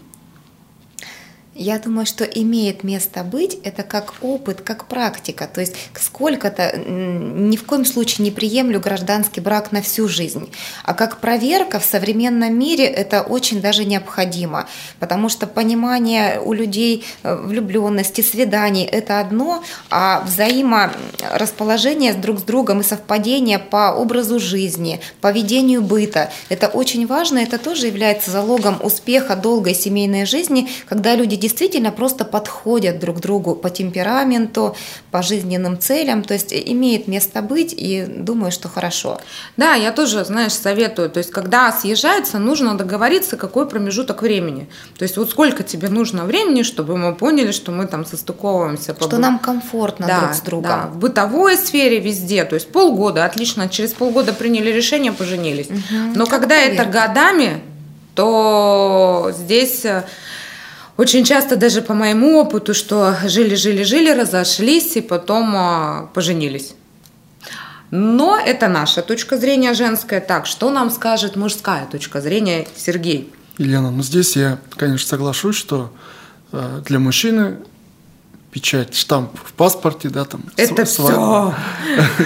Я 1.60 1.78
думаю, 1.78 2.06
что 2.06 2.24
имеет 2.24 2.86
место 2.86 3.22
быть, 3.22 3.58
это 3.66 3.84
как 3.84 4.14
опыт, 4.22 4.62
как 4.62 4.86
практика. 4.88 5.46
То 5.54 5.60
есть 5.60 5.76
сколько-то, 6.00 6.78
ни 6.78 7.58
в 7.58 7.66
коем 7.66 7.84
случае 7.84 8.24
не 8.24 8.32
приемлю 8.32 8.80
гражданский 8.80 9.42
брак 9.42 9.74
на 9.74 9.82
всю 9.82 10.08
жизнь. 10.08 10.50
А 10.86 10.94
как 10.94 11.20
проверка 11.20 11.82
в 11.82 11.84
современном 11.84 12.58
мире 12.58 12.86
это 12.86 13.24
очень 13.24 13.60
даже 13.60 13.84
необходимо. 13.84 14.70
Потому 15.00 15.28
что 15.28 15.48
понимание 15.48 16.40
у 16.40 16.54
людей 16.54 17.04
э, 17.24 17.36
влюбленности, 17.36 18.22
свиданий– 18.22 18.86
это 18.86 19.20
одно, 19.20 19.62
а 19.90 20.22
взаиморасположение 20.22 22.14
друг 22.14 22.40
с 22.40 22.44
другом 22.44 22.80
и 22.80 22.84
совпадение 22.86 23.60
по 23.60 23.94
образу 23.94 24.40
жизни, 24.40 25.02
по 25.20 25.30
ведению 25.34 25.82
быта– 25.82 26.32
это 26.48 26.70
очень 26.70 27.06
важно, 27.06 27.40
это 27.40 27.58
тоже 27.58 27.88
является 27.88 28.32
залогом 28.32 28.80
успеха 28.82 29.36
долгой 29.36 29.76
семейной 29.76 30.26
жизни, 30.26 30.70
когда 30.88 31.16
люди 31.16 31.36
действительно 31.36 31.49
просто 31.92 32.26
подходят 32.26 33.00
друг 33.00 33.20
другу 33.20 33.56
по 33.56 33.70
темпераменту, 33.70 34.76
по 35.12 35.22
жизненным 35.22 35.80
целям, 35.80 36.24
то 36.24 36.34
есть 36.34 36.54
имеет 36.54 37.08
место 37.08 37.42
быть, 37.42 37.74
и 37.78 38.06
думаю, 38.06 38.52
что 38.52 38.70
хорошо. 38.70 39.20
Да, 39.58 39.74
я 39.76 39.92
тоже, 39.92 40.26
знаешь, 40.26 40.54
советую, 40.54 41.10
то 41.10 41.18
есть 41.20 41.32
когда 41.32 41.72
съезжается, 41.72 42.40
нужно 42.40 42.78
договориться, 42.78 43.38
какой 43.38 43.68
промежуток 43.68 44.22
времени. 44.22 44.68
То 44.98 45.04
есть 45.04 45.18
вот 45.18 45.30
сколько 45.30 45.64
тебе 45.64 45.90
нужно 45.90 46.26
времени, 46.26 46.64
чтобы 46.64 46.98
мы 46.98 47.16
поняли, 47.16 47.52
что 47.52 47.72
мы 47.72 47.88
там 47.88 48.06
состыковываемся. 48.06 48.96
Что 49.00 49.18
нам 49.18 49.40
комфортно 49.40 50.08
да, 50.08 50.20
друг 50.20 50.34
с 50.34 50.42
другом. 50.42 50.70
Да, 50.70 50.88
в 50.88 50.98
бытовой 50.98 51.58
сфере 51.58 52.00
везде, 52.00 52.44
то 52.44 52.56
есть 52.56 52.72
полгода, 52.72 53.26
отлично, 53.26 53.70
через 53.70 53.94
полгода 53.94 54.34
приняли 54.34 54.70
решение, 54.72 55.12
поженились. 55.12 55.68
Угу, 55.68 56.16
Но 56.16 56.26
когда 56.26 56.56
это 56.56 56.86
годами, 56.86 57.62
то 58.16 59.32
здесь 59.34 59.86
э, 59.86 60.04
очень 61.00 61.24
часто 61.24 61.56
даже 61.56 61.82
по 61.82 61.94
моему 61.94 62.42
опыту, 62.42 62.74
что 62.74 63.16
жили-жили-жили, 63.26 64.12
разошлись 64.12 64.98
и 64.98 65.02
потом 65.02 65.56
а, 65.56 66.10
поженились. 66.14 66.74
Но 67.90 68.38
это 68.38 68.68
наша 68.68 69.02
точка 69.02 69.38
зрения 69.38 69.74
женская. 69.74 70.20
Так, 70.20 70.46
что 70.46 70.70
нам 70.70 70.92
скажет 70.92 71.38
мужская 71.38 71.86
точка 71.86 72.20
зрения, 72.20 72.68
Сергей? 72.76 73.32
Елена, 73.58 73.92
ну 73.92 74.04
здесь 74.04 74.36
я, 74.36 74.60
конечно, 74.76 75.08
соглашусь, 75.08 75.56
что 75.56 75.90
э, 76.52 76.82
для 76.86 77.00
мужчины 77.00 77.60
печать, 78.52 78.94
штамп 78.94 79.32
в 79.42 79.54
паспорте, 79.54 80.10
да, 80.10 80.26
там. 80.26 80.44
Это 80.58 80.84
все. 80.84 81.56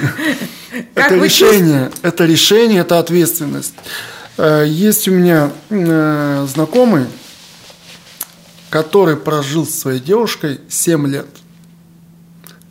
Это 0.96 1.16
решение, 1.16 1.92
это 2.02 2.26
решение, 2.26 2.82
это 2.82 2.98
ответственность. 2.98 3.76
Э, 4.38 4.66
есть 4.68 5.08
у 5.08 5.12
меня 5.12 5.52
э, 5.70 6.48
знакомый, 6.52 7.06
который 8.74 9.18
прожил 9.18 9.68
с 9.68 9.76
своей 9.76 10.00
девушкой 10.00 10.60
7 10.68 11.08
лет. 11.08 11.28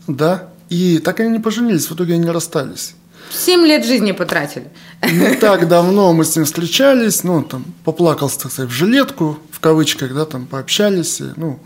Да? 0.09 0.49
И 0.68 0.99
так 0.99 1.21
они 1.21 1.30
не 1.30 1.38
поженились, 1.38 1.88
в 1.88 1.94
итоге 1.94 2.14
они 2.14 2.28
расстались. 2.28 2.97
Семь 3.30 3.64
лет 3.64 3.87
жизни 3.87 4.11
потратили. 4.11 4.68
Не 5.00 5.37
так 5.37 5.68
давно 5.68 6.12
мы 6.12 6.25
с 6.25 6.35
ним 6.35 6.44
встречались, 6.44 7.23
ну, 7.23 7.44
там, 7.44 7.64
поплакался, 7.85 8.40
так 8.40 8.50
сказать, 8.50 8.71
в 8.73 8.75
жилетку, 8.75 9.38
в 9.52 9.61
кавычках, 9.61 10.12
да, 10.12 10.25
там, 10.25 10.47
пообщались, 10.47 11.21
и, 11.21 11.26
ну, 11.37 11.61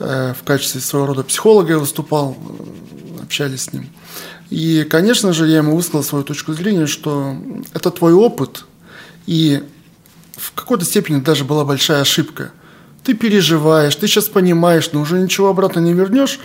э, 0.00 0.34
в 0.36 0.42
качестве 0.42 0.80
своего 0.80 1.06
рода 1.06 1.22
психолога 1.22 1.74
я 1.74 1.78
выступал, 1.78 2.36
э, 2.36 3.22
общались 3.22 3.66
с 3.66 3.72
ним. 3.72 3.88
И, 4.50 4.82
конечно 4.90 5.32
же, 5.32 5.46
я 5.46 5.58
ему 5.58 5.76
высказал 5.76 6.02
свою 6.02 6.24
точку 6.24 6.52
зрения, 6.52 6.88
что 6.88 7.36
это 7.74 7.92
твой 7.92 8.12
опыт, 8.12 8.64
и 9.26 9.62
в 10.36 10.52
какой-то 10.52 10.84
степени 10.84 11.20
даже 11.20 11.44
была 11.44 11.64
большая 11.64 12.00
ошибка– 12.00 12.50
ты 13.04 13.14
переживаешь, 13.14 13.94
ты 13.96 14.06
сейчас 14.06 14.28
понимаешь, 14.28 14.90
но 14.92 15.00
уже 15.00 15.18
ничего 15.18 15.48
обратно 15.48 15.80
не 15.80 15.92
вернешь, 15.92 16.38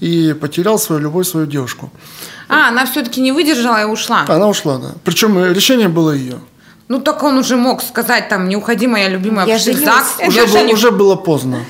и 0.00 0.34
потерял 0.40 0.78
свою 0.78 1.02
любовь, 1.02 1.26
свою 1.26 1.46
девушку. 1.46 1.90
А, 2.48 2.68
она 2.68 2.84
все-таки 2.86 3.20
не 3.20 3.32
выдержала 3.32 3.80
и 3.82 3.84
ушла? 3.84 4.24
Она 4.28 4.48
ушла, 4.48 4.78
да. 4.78 4.92
Причем 5.04 5.52
решение 5.52 5.88
было 5.88 6.12
ее. 6.12 6.38
Ну, 6.88 7.00
так 7.00 7.22
он 7.22 7.38
уже 7.38 7.56
мог 7.56 7.82
сказать, 7.82 8.28
там, 8.28 8.48
не 8.48 8.56
уходи, 8.56 8.86
моя 8.86 9.08
любимая, 9.08 9.46
я 9.46 9.56
в 9.56 9.60
ЗАГС. 9.60 10.28
Уже, 10.28 10.46
был, 10.46 10.72
уже 10.72 10.90
было 10.90 11.16
поздно. 11.16 11.64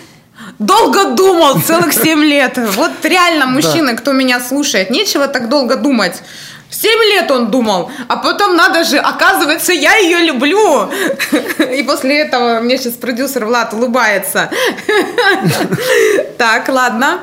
Долго 0.58 1.14
думал, 1.14 1.60
целых 1.60 1.92
семь 2.04 2.24
лет. 2.24 2.58
Вот 2.76 2.90
реально, 3.04 3.46
мужчины, 3.46 3.96
кто 3.96 4.12
меня 4.12 4.40
слушает, 4.40 4.90
нечего 4.90 5.28
так 5.28 5.48
долго 5.48 5.76
думать. 5.76 6.22
Семь 6.70 7.02
лет 7.12 7.30
он 7.30 7.50
думал, 7.50 7.90
а 8.08 8.16
потом 8.16 8.56
надо 8.56 8.84
же, 8.84 8.98
оказывается, 8.98 9.72
я 9.72 9.94
ее 9.96 10.18
люблю. 10.18 10.90
И 11.72 11.82
после 11.84 12.18
этого 12.20 12.60
мне 12.60 12.76
сейчас 12.78 12.94
продюсер 12.94 13.44
Влад 13.44 13.72
улыбается. 13.72 14.50
Так, 16.36 16.68
ладно. 16.68 17.20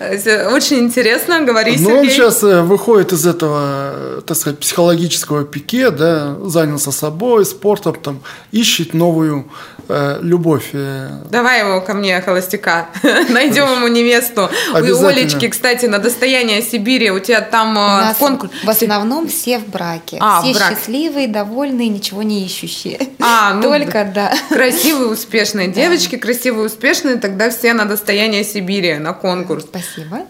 Очень 0.00 0.78
интересно, 0.78 1.40
говори, 1.40 1.76
Ну, 1.78 1.98
он 1.98 2.08
сейчас 2.08 2.42
э, 2.42 2.62
выходит 2.62 3.12
из 3.12 3.26
этого, 3.26 4.18
э, 4.18 4.20
так 4.26 4.36
сказать, 4.36 4.58
психологического 4.60 5.44
пике, 5.44 5.90
да, 5.90 6.36
занялся 6.44 6.92
собой, 6.92 7.44
спортом, 7.44 7.94
там, 7.94 8.20
ищет 8.52 8.94
новую 8.94 9.50
э, 9.88 10.18
любовь. 10.22 10.70
Э. 10.72 11.08
Давай 11.30 11.60
его 11.60 11.80
ко 11.80 11.94
мне, 11.94 12.20
холостяка. 12.20 12.88
Найдем 13.28 13.72
ему 13.72 13.88
невесту. 13.88 14.50
У 14.72 15.06
Олечки, 15.06 15.48
кстати, 15.48 15.86
на 15.86 15.98
достояние 15.98 16.62
Сибири. 16.62 17.10
У 17.10 17.18
тебя 17.18 17.40
там 17.40 17.76
у 17.76 18.14
конкурс. 18.14 18.52
В 18.64 18.68
основном 18.68 19.28
все 19.28 19.58
в 19.58 19.66
браке. 19.66 20.18
А, 20.20 20.42
все 20.42 20.54
брак. 20.54 20.70
счастливые, 20.70 21.28
довольные, 21.28 21.88
ничего 21.88 22.22
не 22.22 22.44
ищущие. 22.44 23.00
А, 23.18 23.54
ну, 23.62 23.62
Только, 23.62 24.10
да. 24.14 24.32
Красивые, 24.48 25.08
успешные 25.08 25.68
девочки, 25.72 26.16
красивые, 26.16 26.66
успешные, 26.66 27.16
тогда 27.16 27.50
все 27.50 27.72
на 27.72 27.84
достояние 27.84 28.44
Сибири, 28.44 28.94
на 28.94 29.12
конкурс. 29.12 29.64
Спасибо. 29.64 29.87
Спасибо. 29.92 30.26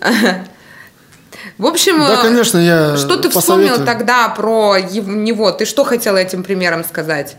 В 1.56 1.66
общем, 1.66 1.98
да, 1.98 2.22
конечно, 2.22 2.58
я 2.58 2.96
что 2.96 3.16
ты 3.16 3.28
посоветую. 3.30 3.68
вспомнил 3.68 3.86
тогда 3.86 4.28
про 4.28 4.78
него? 4.80 5.50
Ты 5.52 5.66
что 5.66 5.84
хотел 5.84 6.16
этим 6.16 6.42
примером 6.42 6.84
сказать? 6.84 7.36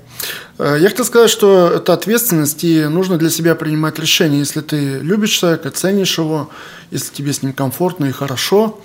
Э, 0.57 0.77
я 0.79 0.89
хотел 0.89 1.05
сказать, 1.05 1.29
что 1.29 1.71
это 1.75 1.93
ответственность, 1.93 2.63
и 2.63 2.85
нужно 2.85 3.17
для 3.17 3.29
себя 3.29 3.55
принимать 3.55 3.99
решение. 3.99 4.39
Если 4.39 4.61
ты 4.61 4.99
любишь 4.99 5.31
человека, 5.31 5.71
ценишь 5.71 6.17
его, 6.17 6.49
если 6.91 7.13
тебе 7.13 7.33
с 7.33 7.41
ним 7.43 7.53
комфортно 7.53 8.05
и 8.05 8.11
хорошо, 8.11 8.79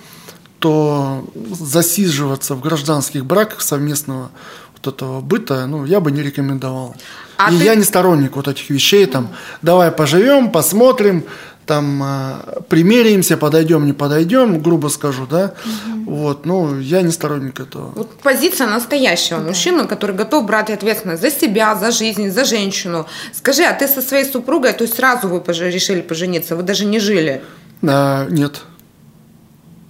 то 0.59 1.25
засиживаться 1.51 2.55
в 2.55 2.61
гражданских 2.61 3.25
браках 3.25 3.61
совместного 3.61 4.31
вот 4.73 4.93
этого 4.93 5.21
быта, 5.21 5.65
ну, 5.65 5.85
я 5.85 5.99
бы 5.99 6.11
не 6.11 6.23
рекомендовал. 6.23 6.95
А 7.37 7.51
и 7.51 7.57
ты... 7.57 7.63
я 7.65 7.75
не 7.75 7.83
сторонник 7.83 8.35
вот 8.35 8.47
этих 8.47 8.69
вещей, 8.69 9.05
там, 9.05 9.29
давай 9.61 9.91
поживем, 9.91 10.51
посмотрим, 10.51 11.25
там 11.65 12.01
э, 12.03 12.61
примеряемся, 12.69 13.37
подойдем, 13.37 13.85
не 13.85 13.93
подойдем, 13.93 14.61
грубо 14.61 14.87
скажу, 14.89 15.25
да. 15.25 15.53
Угу. 15.65 16.15
Вот, 16.15 16.45
ну, 16.45 16.79
я 16.79 17.01
не 17.01 17.11
сторонник 17.11 17.59
этого. 17.59 17.91
Вот 17.95 18.19
позиция 18.19 18.67
настоящего 18.67 19.39
да. 19.39 19.47
мужчины, 19.47 19.87
который 19.87 20.15
готов 20.15 20.45
брать 20.45 20.69
ответственность 20.69 21.21
за 21.21 21.31
себя, 21.31 21.75
за 21.75 21.91
жизнь, 21.91 22.29
за 22.29 22.45
женщину. 22.45 23.07
Скажи, 23.33 23.63
а 23.63 23.73
ты 23.73 23.87
со 23.87 24.01
своей 24.01 24.25
супругой, 24.25 24.73
то 24.73 24.83
есть 24.83 24.95
сразу 24.95 25.27
вы 25.27 25.39
пож- 25.39 25.71
решили 25.71 26.01
пожениться, 26.01 26.55
вы 26.55 26.63
даже 26.63 26.85
не 26.85 26.99
жили? 26.99 27.41
А, 27.81 28.27
нет, 28.29 28.61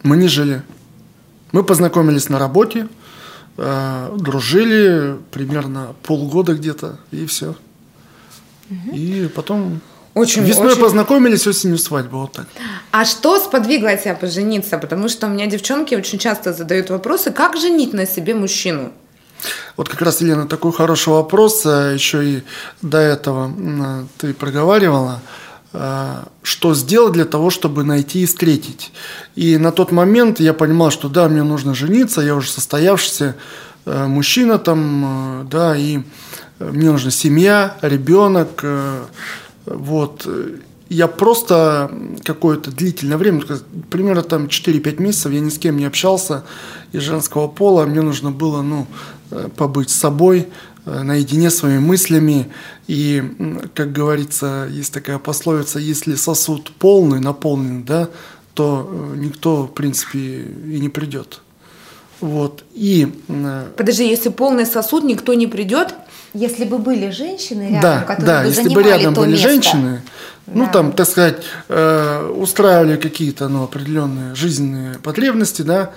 мы 0.04 0.18
не 0.18 0.28
жили. 0.28 0.62
Мы 1.52 1.64
познакомились 1.64 2.30
на 2.30 2.40
работе, 2.40 2.88
э, 3.58 4.18
дружили 4.18 5.18
примерно 5.32 5.96
полгода 6.04 6.54
где-то, 6.54 7.00
и 7.12 7.26
все. 7.26 7.56
Угу. 8.70 8.96
И 8.96 9.28
потом 9.28 9.82
очень, 10.16 10.44
Весной 10.44 10.72
очень... 10.72 10.82
познакомились, 10.82 11.46
осенью 11.46 11.78
свадьба, 11.78 12.16
вот 12.16 12.32
так. 12.32 12.48
А 12.92 13.06
что 13.06 13.38
сподвигло 13.38 13.96
тебя 13.98 14.16
пожениться? 14.16 14.78
Потому 14.78 15.10
что 15.10 15.28
у 15.28 15.30
меня 15.30 15.46
девчонки 15.46 15.94
очень 15.94 16.18
часто 16.18 16.54
задают 16.54 16.90
вопросы, 16.90 17.32
как 17.32 17.58
женить 17.58 17.94
на 17.94 18.08
себе 18.08 18.34
мужчину? 18.34 18.92
Вот 19.78 19.90
как 19.90 20.02
раз, 20.02 20.22
Елена, 20.22 20.48
такой 20.48 20.72
хороший 20.72 21.10
вопрос. 21.10 21.66
А 21.66 21.94
Еще 21.94 22.26
и 22.26 22.44
до 22.82 22.98
этого 22.98 24.06
ты 24.18 24.34
проговаривала. 24.34 25.22
А, 25.78 26.30
что 26.42 26.74
сделать 26.74 27.14
для 27.14 27.26
того, 27.26 27.50
чтобы 27.50 27.84
найти 27.84 28.24
и 28.24 28.26
встретить? 28.26 28.94
И 29.36 29.58
на 29.58 29.72
тот 29.72 29.92
момент 29.92 30.40
я 30.40 30.54
понимал, 30.54 30.92
что 30.92 31.10
да, 31.10 31.28
мне 31.28 31.44
нужно 31.44 31.76
жениться, 31.76 32.22
я 32.22 32.36
уже 32.36 32.50
состоявшийся 32.50 33.36
э, 33.86 34.08
мужчина 34.08 34.58
там, 34.58 35.42
э, 35.42 35.44
да, 35.52 35.76
и 35.76 36.00
э, 36.60 36.72
мне 36.72 36.92
нужна 36.92 37.12
семья, 37.12 37.76
ребенок, 37.82 38.64
вот. 39.66 40.28
Я 40.88 41.08
просто 41.08 41.92
какое-то 42.24 42.72
длительное 42.72 43.18
время, 43.18 43.44
примерно 43.90 44.22
там 44.22 44.46
4-5 44.46 45.02
месяцев, 45.02 45.32
я 45.32 45.40
ни 45.40 45.50
с 45.50 45.58
кем 45.58 45.78
не 45.78 45.86
общался 45.86 46.44
из 46.92 47.02
женского 47.02 47.48
пола. 47.48 47.86
Мне 47.86 48.02
нужно 48.02 48.32
было, 48.32 48.62
ну, 48.62 48.86
э, 49.32 49.50
побыть 49.56 49.90
с 49.90 49.96
собой, 49.96 50.48
э, 50.86 51.02
наедине 51.02 51.50
с 51.50 51.58
своими 51.58 51.80
мыслями. 51.80 52.52
И, 52.86 53.24
как 53.74 53.94
говорится, 53.94 54.70
есть 54.72 54.94
такая 54.94 55.18
пословица, 55.18 55.80
если 55.80 56.14
сосуд 56.14 56.72
полный, 56.78 57.20
наполнен, 57.20 57.84
да, 57.84 58.10
то 58.54 58.88
э, 58.88 59.18
никто, 59.18 59.64
в 59.64 59.74
принципе, 59.74 60.20
и 60.44 60.80
не 60.80 60.90
придет. 60.90 61.42
Вот. 62.22 62.64
И... 62.74 63.12
Подожди, 63.76 64.08
если 64.08 64.30
полный 64.30 64.68
сосуд, 64.68 65.04
никто 65.04 65.34
не 65.34 65.48
придет? 65.48 65.96
Если 66.36 66.66
бы 66.66 66.80
были 66.80 67.12
женщины 67.12 67.70
рядом, 67.72 67.82
да, 67.82 68.00
которые 68.02 68.26
да, 68.26 68.42
бы 68.42 68.48
если 68.50 68.74
бы 68.74 68.84
рядом 68.84 69.14
то 69.14 69.22
были 69.22 69.32
место. 69.32 69.48
женщины, 69.48 70.02
Ну, 70.48 70.70
там, 70.72 70.92
так 70.92 71.08
сказать, 71.08 71.38
э, 71.70 72.32
устраивали 72.38 72.98
какие-то 72.98 73.48
ну, 73.48 73.64
определенные 73.64 74.36
жизненные 74.36 75.00
потребности, 75.00 75.62
да, 75.62 75.92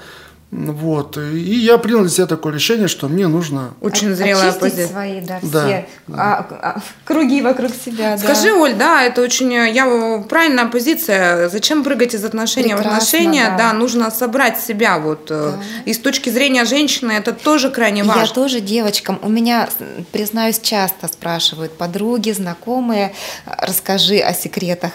вот. 0.50 1.18
И 1.18 1.56
я 1.56 1.76
принял 1.76 2.00
для 2.00 2.08
себя 2.08 2.26
такое 2.26 2.54
решение, 2.54 2.88
что 2.88 3.06
мне 3.08 3.28
нужно... 3.28 3.74
Очень 3.82 4.14
зрелая 4.14 4.52
позиция. 4.52 4.88
свои, 4.88 5.20
да, 5.20 5.40
Да, 5.42 5.66
все 5.66 5.86
а, 6.14 6.46
а, 6.50 6.80
круги 7.04 7.42
вокруг 7.42 7.70
себя. 7.72 8.16
да. 8.16 8.18
Скажи, 8.18 8.54
Оль, 8.54 8.72
да, 8.74 9.02
это 9.02 9.20
очень 9.20 9.52
я, 9.52 10.24
правильная 10.26 10.64
позиция. 10.64 11.50
Зачем 11.50 11.84
прыгать 11.84 12.14
из 12.14 12.24
отношения 12.24 12.76
в 12.76 12.78
Прекрасно, 12.78 12.96
отношения? 12.96 13.44
да. 13.50 13.56
Да. 13.58 13.72
нужно 13.74 14.10
собрать 14.10 14.58
себя. 14.58 14.98
Вот. 14.98 15.26
э, 15.30 15.52
И 15.84 15.92
с 15.92 15.98
точки 15.98 16.30
зрения 16.30 16.64
женщины 16.64 17.12
это 17.12 17.34
тоже 17.34 17.70
крайне 17.70 17.98
Я 18.00 18.06
важно. 18.06 18.34
тоже 18.34 18.60
девочкам, 18.60 19.18
у 19.22 19.28
меня, 19.28 19.68
признаюсь, 20.12 20.58
часто 20.60 21.08
спрашивают 21.08 21.76
подруги, 21.76 22.30
знакомые, 22.30 23.12
расскажи 23.44 24.18
о 24.20 24.32
секретах 24.32 24.92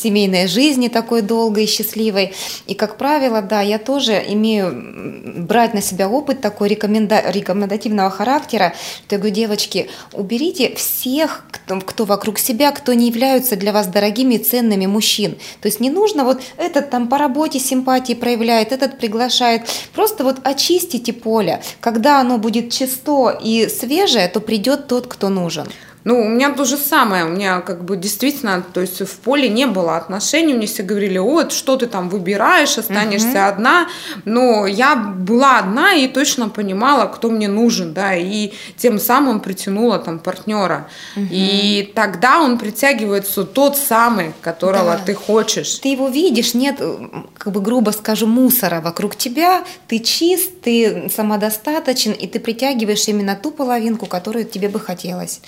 семейной 0.00 0.46
жизни 0.46 0.86
такой 0.86 1.22
долгой 1.22 1.64
и 1.64 1.66
счастливой. 1.66 2.34
И, 2.66 2.74
как 2.74 2.98
правило, 2.98 3.42
да, 3.42 3.62
я 3.62 3.78
тоже 3.80 4.22
имею 4.28 4.91
брать 4.92 5.74
на 5.74 5.80
себя 5.80 6.08
опыт 6.08 6.40
такой 6.40 6.68
рекоменда- 6.68 7.30
рекомендативного 7.30 8.10
характера, 8.10 8.74
что 9.06 9.14
я 9.14 9.18
говорю, 9.18 9.34
девочки, 9.34 9.90
уберите 10.12 10.74
всех, 10.74 11.44
кто, 11.50 11.80
кто 11.80 12.04
вокруг 12.04 12.38
себя, 12.38 12.72
кто 12.72 12.92
не 12.92 13.08
являются 13.08 13.56
для 13.56 13.72
вас 13.72 13.86
дорогими 13.86 14.36
ценными 14.36 14.86
мужчин. 14.86 15.36
То 15.60 15.68
есть 15.68 15.80
не 15.80 15.90
нужно 15.90 16.24
вот 16.24 16.42
этот 16.58 16.90
там 16.90 17.08
по 17.08 17.18
работе 17.18 17.58
симпатии 17.58 18.12
проявляет, 18.14 18.72
этот 18.72 18.98
приглашает. 18.98 19.62
Просто 19.94 20.24
вот 20.24 20.40
очистите 20.44 21.12
поле. 21.12 21.62
Когда 21.80 22.20
оно 22.20 22.38
будет 22.38 22.70
чисто 22.70 23.38
и 23.42 23.68
свежее, 23.68 24.28
то 24.28 24.40
придет 24.40 24.88
тот, 24.88 25.06
кто 25.06 25.28
нужен. 25.28 25.66
Ну, 26.04 26.20
у 26.20 26.28
меня 26.28 26.50
то 26.52 26.64
же 26.64 26.76
самое. 26.76 27.24
У 27.24 27.28
меня 27.28 27.60
как 27.60 27.84
бы 27.84 27.96
действительно, 27.96 28.62
то 28.72 28.80
есть 28.80 29.00
в 29.00 29.18
поле 29.18 29.48
не 29.48 29.66
было 29.66 29.96
отношений. 29.96 30.54
Мне 30.54 30.66
все 30.66 30.82
говорили, 30.82 31.20
это 31.40 31.54
что 31.54 31.76
ты 31.76 31.86
там 31.86 32.08
выбираешь, 32.08 32.76
останешься 32.78 33.48
одна. 33.48 33.88
Но 34.24 34.66
я 34.66 34.96
была 34.96 35.58
одна 35.58 35.94
и 35.94 36.08
точно 36.08 36.48
понимала, 36.48 37.06
кто 37.06 37.30
мне 37.30 37.48
нужен, 37.48 37.92
да, 37.94 38.14
и 38.16 38.52
тем 38.76 38.98
самым 38.98 39.40
притянула 39.40 39.98
там 39.98 40.18
партнера. 40.18 40.88
И 41.16 41.92
тогда 41.94 42.40
он 42.40 42.58
притягивается 42.58 43.44
тот 43.44 43.76
самый, 43.76 44.32
которого 44.40 44.96
Да. 44.96 45.00
ты 45.06 45.14
хочешь. 45.14 45.74
Ты 45.76 45.88
его 45.88 46.08
видишь, 46.08 46.54
нет, 46.54 46.76
э, 46.80 46.96
как 47.38 47.52
бы 47.52 47.60
грубо 47.60 47.90
скажу, 47.90 48.26
мусора 48.26 48.80
вокруг 48.80 49.16
тебя, 49.16 49.64
ты 49.86 49.98
чист, 49.98 50.60
ты 50.62 51.10
самодостаточен, 51.14 52.12
и 52.12 52.26
ты 52.26 52.40
притягиваешь 52.40 53.08
именно 53.08 53.36
ту 53.36 53.50
половинку, 53.50 54.06
которую 54.06 54.44
тебе 54.44 54.68
бы 54.68 54.80
хотелось. 54.80 55.40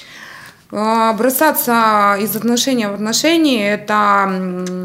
А, 0.76 1.12
Бросаться 1.12 2.16
из 2.20 2.34
отношения 2.34 2.88
в 2.88 2.94
отношения– 2.94 3.74
это 3.74 4.28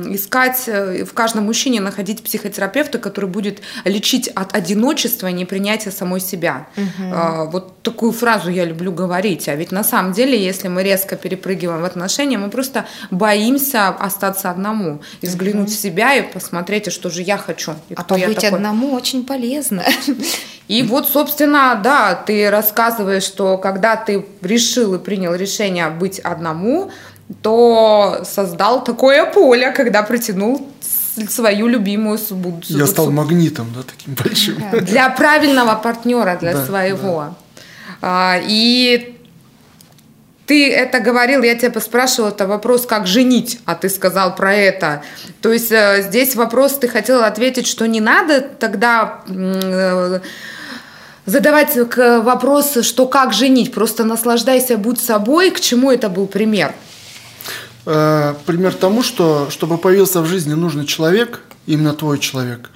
искать 0.08 0.63
э, 0.67 1.03
в 1.03 1.13
каждом 1.13 1.46
мужчине 1.46 1.81
находить 1.81 2.24
психотерапевта, 2.24 3.00
который 3.00 3.29
будет 3.29 3.62
лечить 3.86 4.27
от 4.27 4.55
одиночества 4.55 5.27
и 5.27 5.34
непринятия 5.34 5.91
самой 5.91 6.22
себя. 6.22 6.67
А, 7.12 7.46
Вот 7.46 7.81
такую 7.81 8.12
фразу 8.12 8.51
я 8.51 8.65
люблю 8.65 8.91
говорить. 8.91 9.50
А 9.50 9.55
ведь 9.55 9.72
на 9.72 9.84
самом 9.84 10.13
деле, 10.13 10.38
если 10.38 10.67
мы 10.67 10.84
резко 10.84 11.15
перепрыгиваем 11.15 11.81
в 11.81 11.86
отношения, 11.86 12.38
мы 12.38 12.50
просто 12.50 12.86
боимся 13.10 13.88
остаться 13.88 14.51
одному 14.51 15.01
и 15.22 15.27
взглянуть 15.27 15.72
в 15.72 15.79
себя 15.79 16.13
и 16.13 16.22
посмотреть, 16.22 16.88
а 16.88 16.91
что 16.91 17.10
же 17.10 17.24
я 17.24 17.38
хочу. 17.38 17.72
И 17.89 17.96
А 17.96 18.03
побыть 18.03 18.43
одному 18.43 18.93
очень 18.93 19.25
полезно. 19.25 19.84
И 20.69 20.83
вот, 20.83 21.07
собственно, 21.09 21.79
да, 21.83 22.13
ты 22.15 22.49
рассказываешь, 22.49 23.23
что 23.23 23.57
когда 23.57 23.95
ты 23.95 24.25
решил 24.41 24.93
и 24.95 24.99
принял 24.99 25.33
решение 25.35 25.89
быть 25.89 26.19
одному, 26.19 26.91
то 27.41 28.21
создал 28.23 28.83
такое 28.83 29.25
поле, 29.25 29.71
когда 29.71 30.03
притянул 30.03 30.67
с- 30.81 31.31
свою 31.33 31.67
любимую 31.67 32.17
субу- 32.17 32.61
Я 32.67 32.85
стал 32.88 33.11
магнитом, 33.11 33.73
да, 33.75 33.81
таким 33.83 34.13
большим. 34.13 34.63
для 34.85 35.09
правильного 35.09 35.75
партнера, 35.75 36.38
для 36.39 36.53
Да, 36.53 36.65
своего. 36.65 37.35
А, 38.01 38.39
и 38.43 39.15
ты 40.45 40.71
это 40.71 40.99
говорил, 40.99 41.43
я 41.43 41.55
тебя 41.55 41.71
поспрашивала, 41.71 42.29
это 42.29 42.47
вопрос, 42.47 42.85
как 42.85 43.05
женить, 43.07 43.59
а 43.65 43.73
ты 43.75 43.89
сказал 43.89 44.35
про 44.35 44.53
это. 44.55 45.01
То 45.41 45.51
есть 45.51 45.71
э, 45.71 46.01
здесь 46.07 46.36
вопрос, 46.36 46.77
ты 46.77 46.88
хотела 46.88 47.25
ответить, 47.27 47.67
что 47.67 47.88
не 47.88 48.01
надо 48.01 48.41
тогда 48.41 49.21
э, 49.27 50.19
задавать 51.29 51.89
к 51.89 52.21
вопрос, 52.21 52.77
что 52.81 53.05
как 53.07 53.33
женить, 53.33 53.71
просто 53.71 54.03
наслаждайся, 54.03 54.77
будь 54.77 54.99
собой, 54.99 55.51
к 55.51 55.59
чему 55.59 55.91
это 55.91 56.09
был 56.09 56.27
пример? 56.27 56.73
Э, 57.85 58.33
Пример 58.45 58.73
тому, 58.73 59.03
что 59.03 59.47
чтобы 59.49 59.77
появился 59.77 60.21
в 60.21 60.25
жизни 60.25 60.53
нужный 60.53 60.85
человек, 60.85 61.41
именно 61.67 61.93
твой 61.93 62.19
человек, 62.19 62.69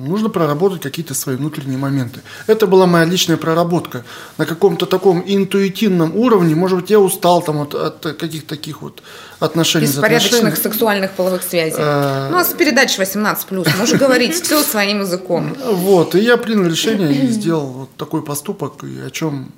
нужно 0.00 0.28
проработать 0.28 0.80
какие-то 0.82 1.14
свои 1.14 1.36
внутренние 1.36 1.78
моменты. 1.78 2.20
Это 2.46 2.66
была 2.66 2.86
моя 2.86 3.04
личная 3.04 3.36
проработка. 3.36 4.04
На 4.38 4.46
каком-то 4.46 4.86
таком 4.86 5.22
интуитивном 5.26 6.16
уровне, 6.16 6.54
может 6.54 6.80
быть, 6.80 6.90
я 6.90 7.00
устал 7.00 7.42
там 7.42 7.58
от, 7.60 7.74
от 7.74 8.16
каких-то 8.18 8.48
таких 8.48 8.82
вот 8.82 9.02
отношений. 9.40 9.86
Беспорядочных 9.86 10.56
сексуальных 10.56 11.10
половых 11.12 11.42
связей. 11.42 11.76
Э, 11.78 12.28
У 12.28 12.32
нас 12.32 12.48
передача 12.52 13.02
18+, 13.02 13.78
можешь 13.78 13.98
говорить 13.98 14.34
все 14.34 14.62
своим 14.62 15.00
языком. 15.00 15.56
Вот, 15.90 16.14
и 16.14 16.20
я 16.20 16.36
принял 16.36 16.66
решение 16.66 17.12
и 17.12 17.26
сделал 17.28 17.66
вот 17.66 17.90
такой 17.96 18.22
поступок, 18.22 18.84
и 18.84 19.00
о 19.00 19.10
чем 19.10 19.50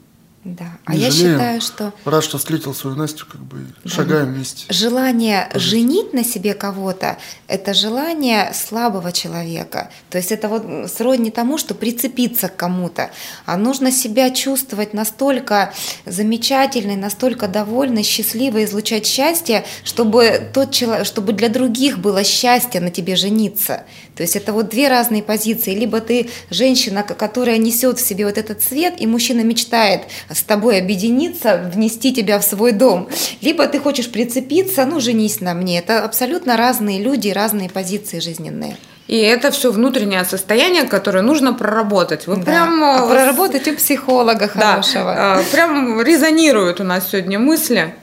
Да. 0.44 0.64
А 0.86 0.94
не 0.94 1.02
я 1.02 1.10
жалею. 1.12 1.34
считаю, 1.34 1.60
что 1.60 1.92
Рад, 2.04 2.24
что 2.24 2.36
встретил 2.36 2.74
свою 2.74 2.96
Настю, 2.96 3.26
как 3.30 3.40
бы 3.40 3.64
и 3.84 3.88
шагаем 3.88 4.34
вместе. 4.34 4.64
Желание 4.72 5.48
женить 5.54 6.12
на 6.12 6.24
себе 6.24 6.54
кого-то– 6.54 7.16
это 7.46 7.74
желание 7.74 8.52
слабого 8.52 9.12
человека. 9.12 9.90
То 10.10 10.18
есть 10.18 10.32
это 10.32 10.48
вот 10.48 10.90
сродни 10.90 11.30
тому, 11.30 11.58
что 11.58 11.76
прицепиться 11.76 12.48
к 12.48 12.56
кому-то. 12.56 13.12
А 13.46 13.56
нужно 13.56 13.92
себя 13.92 14.30
чувствовать 14.30 14.94
настолько 14.94 15.72
замечательной, 16.06 16.96
настолько 16.96 17.46
довольной, 17.46 18.02
счастливой, 18.02 18.64
излучать 18.64 19.06
счастье, 19.06 19.64
чтобы, 19.84 20.50
тот 20.52 20.72
человек, 20.72 21.06
чтобы 21.06 21.34
для 21.34 21.50
других 21.50 22.00
было 22.00 22.24
счастье 22.24 22.80
на 22.80 22.90
тебе 22.90 23.14
жениться. 23.14 23.84
То 24.16 24.24
есть 24.24 24.34
это 24.34 24.52
вот 24.52 24.70
две 24.70 24.88
разные 24.88 25.22
позиции. 25.22 25.72
Либо 25.72 26.00
ты 26.00 26.30
женщина, 26.50 27.04
которая 27.04 27.58
несет 27.58 27.98
в 27.98 28.06
себе 28.06 28.26
вот 28.26 28.38
этот 28.38 28.60
цвет, 28.60 28.94
и 28.98 29.06
мужчина 29.06 29.42
мечтает 29.42 30.02
с 30.34 30.42
тобой 30.42 30.78
объединиться, 30.78 31.70
внести 31.74 32.12
тебя 32.12 32.38
в 32.38 32.44
свой 32.44 32.72
дом. 32.72 33.08
Либо 33.40 33.66
ты 33.66 33.78
хочешь 33.78 34.10
прицепиться, 34.10 34.84
ну, 34.86 35.00
женись 35.00 35.40
на 35.40 35.54
мне. 35.54 35.78
Это 35.78 36.04
абсолютно 36.04 36.56
разные 36.56 37.02
люди, 37.02 37.28
разные 37.28 37.68
позиции 37.70 38.20
жизненные. 38.20 38.76
И 39.08 39.16
это 39.18 39.50
все 39.50 39.72
внутреннее 39.72 40.24
состояние, 40.24 40.84
которое 40.84 41.22
нужно 41.22 41.52
проработать. 41.52 42.26
Вы 42.26 42.36
Да. 42.36 42.42
прям 42.42 42.82
А 42.84 43.04
э, 43.04 43.08
проработать 43.08 43.68
у 43.68 43.74
психолога 43.76 44.50
да, 44.54 44.72
хорошего. 44.72 45.40
э, 45.40 45.44
прям 45.52 46.00
резонируют 46.00 46.80
у 46.80 46.84
нас 46.84 47.10
сегодня 47.10 47.38
мысли. 47.38 47.94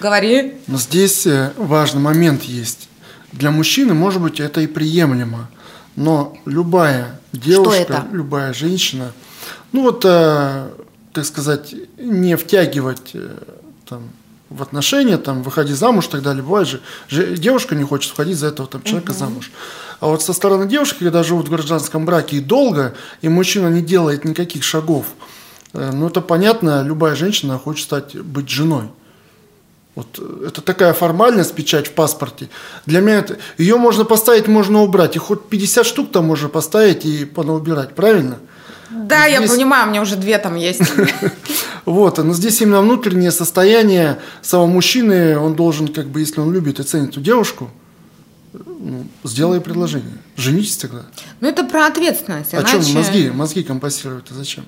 Говори. 0.00 0.54
Но 0.66 0.76
здесь 0.78 1.26
э, 1.26 1.52
важный 1.56 2.00
момент 2.00 2.42
есть. 2.42 2.88
Для 3.32 3.50
мужчины, 3.50 3.94
может 3.94 4.20
быть, 4.20 4.40
это 4.40 4.60
и 4.60 4.66
приемлемо, 4.66 5.48
но 5.96 6.36
любая 6.46 7.20
девушка, 7.32 8.04
любая 8.10 8.52
женщина, 8.52 9.12
ну 9.72 9.82
вот, 9.82 10.04
так 11.12 11.24
сказать, 11.24 11.74
не 11.98 12.36
втягивать 12.36 13.10
э, 13.14 13.36
там, 13.86 14.10
в 14.50 14.62
отношения, 14.62 15.18
там, 15.18 15.42
выходи 15.42 15.72
замуж 15.72 16.06
и 16.06 16.10
так 16.10 16.22
далее. 16.22 16.42
Бывает 16.42 16.68
же, 16.68 16.80
же 17.08 17.36
девушка 17.36 17.74
не 17.74 17.84
хочет 17.84 18.10
выходить 18.10 18.38
за 18.38 18.48
этого 18.48 18.68
там, 18.68 18.82
человека 18.82 19.12
замуж. 19.12 19.50
А 20.00 20.06
вот 20.06 20.22
со 20.22 20.32
стороны 20.32 20.66
девушки, 20.66 20.98
когда 21.00 21.22
живут 21.22 21.48
в 21.48 21.50
гражданском 21.50 22.06
браке 22.06 22.36
и 22.36 22.40
долго, 22.40 22.94
и 23.20 23.28
мужчина 23.28 23.68
не 23.68 23.82
делает 23.82 24.24
никаких 24.24 24.62
шагов, 24.62 25.06
э, 25.72 25.90
ну 25.92 26.06
это 26.08 26.20
понятно, 26.20 26.82
любая 26.82 27.14
женщина 27.14 27.58
хочет 27.58 27.84
стать, 27.84 28.16
быть 28.16 28.48
женой. 28.48 28.88
Вот 29.94 30.18
э, 30.20 30.46
это 30.46 30.62
такая 30.62 30.92
формальность, 30.92 31.54
печать 31.54 31.88
в 31.88 31.92
паспорте. 31.92 32.48
Для 32.86 33.00
меня 33.00 33.18
это, 33.18 33.38
ее 33.58 33.76
можно 33.76 34.04
поставить, 34.04 34.46
можно 34.46 34.82
убрать. 34.82 35.16
И 35.16 35.18
хоть 35.18 35.48
50 35.48 35.84
штук 35.84 36.12
там 36.12 36.26
можно 36.26 36.48
поставить 36.48 37.04
и 37.04 37.24
понаубирать, 37.24 37.94
правильно? 37.94 38.38
Да, 38.90 39.24
я 39.26 39.38
Здесь- 39.38 39.50
понимаю, 39.52 39.86
у 39.86 39.90
меня 39.90 40.02
уже 40.02 40.16
две 40.16 40.38
там 40.38 40.56
есть. 40.56 40.80
Вот, 41.84 42.18
но 42.18 42.34
здесь 42.34 42.60
именно 42.60 42.82
внутреннее 42.82 43.30
состояние 43.30 44.18
самого 44.42 44.66
мужчины, 44.66 45.38
он 45.38 45.54
должен, 45.54 45.88
как 45.88 46.06
бы, 46.08 46.20
если 46.20 46.38
он 46.40 46.52
любит 46.52 46.80
и 46.80 46.82
ценит 46.82 47.10
эту 47.10 47.22
девушку, 47.22 47.70
ну, 48.52 49.06
сделай 49.24 49.58
предложение. 49.62 50.18
Женитесь 50.36 50.76
тогда. 50.76 51.06
Ну, 51.40 51.48
это 51.48 51.64
про 51.64 51.86
ответственность. 51.86 52.52
О 52.52 52.62
чем 52.62 52.80
иначе- 52.80 52.92
мозги, 52.92 53.30
мозги 53.30 53.62
компостировать, 53.62 54.26
а 54.30 54.34
зачем? 54.34 54.64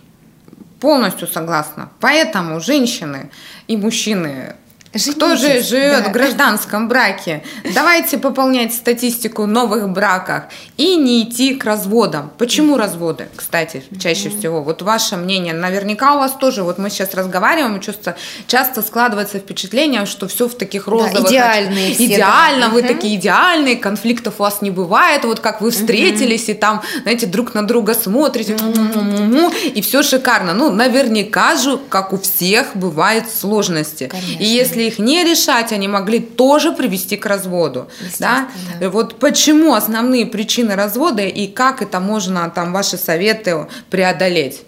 Полностью 0.81 1.29
согласна. 1.29 1.91
Поэтому 2.01 2.59
женщины 2.61 3.31
и 3.69 3.77
мужчины 3.77 4.57
Женитесь, 4.93 5.15
Кто 5.15 5.37
же 5.37 5.63
живет 5.63 6.03
да. 6.03 6.11
в 6.11 6.13
гражданском 6.13 6.89
браке? 6.89 7.45
Давайте 7.75 8.19
пополнять 8.19 8.75
статистику 8.75 9.47
новых 9.47 9.89
браках 9.89 10.45
и 10.77 10.97
не 10.97 11.23
идти 11.23 11.55
к 11.55 11.65
разводам. 11.65 12.33
Почему 12.39 12.77
разводы, 12.77 13.29
кстати, 13.37 13.85
чаще 14.01 14.31
всего? 14.31 14.63
Вот 14.63 14.83
ваше 14.83 15.17
мнение. 15.17 15.55
Наверняка 15.55 16.17
у 16.17 16.19
вас 16.19 16.33
тоже, 16.33 16.65
вот 16.65 16.79
мы 16.79 16.91
сейчас 16.91 17.15
разговариваем, 17.15 17.77
и 17.77 17.81
часто, 17.81 18.17
часто 18.49 18.83
складывается 18.83 19.39
впечатление, 19.39 20.07
что 20.07 20.27
все 20.27 20.49
в 20.49 20.57
таких 20.57 20.89
розовых... 20.89 21.23
Да, 21.23 21.29
идеальные 21.29 21.95
все, 21.95 22.07
Идеально, 22.07 22.67
да. 22.67 22.73
вы 22.73 22.81
mm-hmm. 22.81 22.89
такие 22.89 23.15
идеальные, 23.15 23.77
конфликтов 23.77 24.35
у 24.39 24.43
вас 24.43 24.61
не 24.61 24.73
бывает, 24.73 25.25
вот 25.25 25.39
как 25.39 25.61
вы 25.61 25.71
встретились, 25.71 26.49
mm-hmm. 26.49 26.55
и 26.55 26.59
там, 26.59 26.83
знаете, 27.03 27.27
друг 27.27 27.55
на 27.55 27.65
друга 27.65 27.95
смотрите, 27.95 28.55
mm-hmm. 28.55 29.71
и 29.71 29.83
все 29.83 30.03
шикарно. 30.03 30.53
Ну, 30.53 30.73
наверняка 30.73 31.55
же, 31.55 31.79
как 31.89 32.13
у 32.13 32.19
всех, 32.19 32.75
бывают 32.75 33.27
сложности. 33.31 34.09
Конечно. 34.09 34.43
И 34.43 34.47
если 34.47 34.80
если 34.81 34.91
их 34.91 34.99
не 34.99 35.25
решать, 35.25 35.73
они 35.73 35.89
могли 35.89 36.21
тоже 36.21 36.73
привести 36.73 37.17
к 37.17 37.27
разводу. 37.27 37.89
Да? 38.19 38.49
да. 38.81 38.91
Вот 38.91 39.19
почему 39.19 39.75
основные 39.75 40.27
причины 40.27 40.75
развода 40.75 41.23
и 41.23 41.47
как 41.47 41.83
это 41.83 42.01
можно, 42.01 42.51
там, 42.51 42.73
ваши 42.73 42.97
советы 42.97 43.67
преодолеть? 43.91 44.63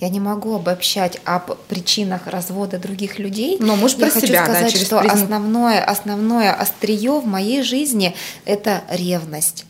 Я 0.00 0.08
не 0.08 0.18
могу 0.18 0.56
обобщать 0.56 1.20
об 1.24 1.54
причинах 1.68 2.26
развода 2.26 2.78
других 2.78 3.20
людей. 3.20 3.56
Но 3.60 3.76
Я 3.76 3.88
про 3.96 4.10
хочу 4.10 4.26
себя, 4.26 4.44
сказать, 4.44 4.72
да, 4.72 4.80
что 4.80 4.98
призм... 4.98 5.14
основное, 5.14 5.84
основное 5.84 6.52
острие 6.52 7.20
в 7.20 7.26
моей 7.26 7.62
жизни– 7.62 8.16
это 8.44 8.82
ревность. 8.90 9.64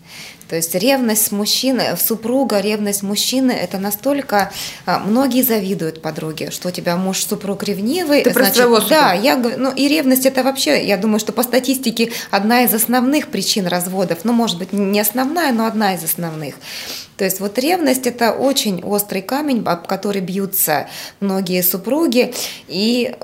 То 0.53 0.57
есть 0.57 0.75
ревность 0.75 1.33
мужчины, 1.33 1.97
супруга, 1.97 2.61
ревность 2.61 3.03
мужчины, 3.03 3.53
это 3.53 3.79
настолько... 3.79 4.53
А, 4.85 4.99
многие 4.99 5.41
завидуют 5.41 6.03
подруге, 6.03 6.51
что 6.51 6.69
у 6.69 6.71
тебя 6.71 6.99
муж 6.99 7.25
супруг 7.25 7.63
ревнивый. 7.63 8.23
Ты 8.23 8.33
значит, 8.33 8.53
про 8.53 8.61
своего 8.61 8.81
Да, 8.81 9.15
я, 9.15 9.39
ну 9.39 9.73
и 9.73 9.89
ревность 9.89 10.27
это 10.27 10.43
вообще, 10.43 10.87
я 10.87 10.99
думаю, 10.99 11.21
что 11.21 11.33
по 11.33 11.43
статистике 11.43 12.13
одна 12.31 12.65
из 12.65 12.75
основных 12.75 13.29
причин 13.29 13.67
разводов. 13.67 14.27
Ну, 14.27 14.35
может 14.35 14.59
быть, 14.59 14.75
не 14.75 15.01
основная, 15.01 15.53
но 15.53 15.65
одна 15.65 15.95
из 15.95 16.05
основных. 16.05 16.57
То 17.17 17.25
есть 17.25 17.41
вот 17.41 17.59
ревность– 17.59 18.07
это 18.09 18.33
очень 18.33 18.83
острый 18.83 19.23
камень, 19.23 19.63
об 19.65 19.87
который 19.87 20.21
бьются 20.21 20.87
многие 21.21 21.63
супруги, 21.63 22.35
и 22.69 23.15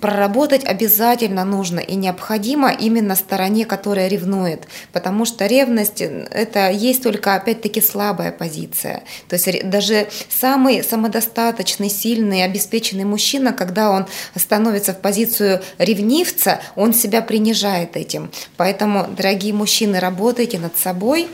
проработать 0.00 0.64
обязательно 0.64 1.44
нужно 1.44 1.80
и 1.80 1.94
необходимо 1.94 2.70
именно 2.70 3.16
стороне, 3.16 3.64
которая 3.64 4.08
ревнует, 4.08 4.68
потому 4.92 5.24
что 5.24 5.46
ревность– 5.46 6.00
это 6.00 6.70
есть 6.70 7.02
только, 7.02 7.34
опять-таки, 7.34 7.80
слабая 7.80 8.32
позиция. 8.32 9.02
То 9.28 9.36
есть 9.36 9.68
даже 9.68 10.08
самый 10.28 10.82
самодостаточный, 10.82 11.90
сильный, 11.90 12.44
обеспеченный 12.44 13.04
мужчина, 13.04 13.52
когда 13.52 13.90
он 13.90 14.06
становится 14.36 14.92
в 14.92 15.00
позицию 15.00 15.62
ревнивца, 15.78 16.60
он 16.76 16.94
себя 16.94 17.22
принижает 17.22 17.96
этим. 17.96 18.30
Поэтому, 18.56 19.06
дорогие 19.16 19.52
мужчины, 19.52 19.98
работайте 19.98 20.58
над 20.58 20.76
собой, 20.76 21.28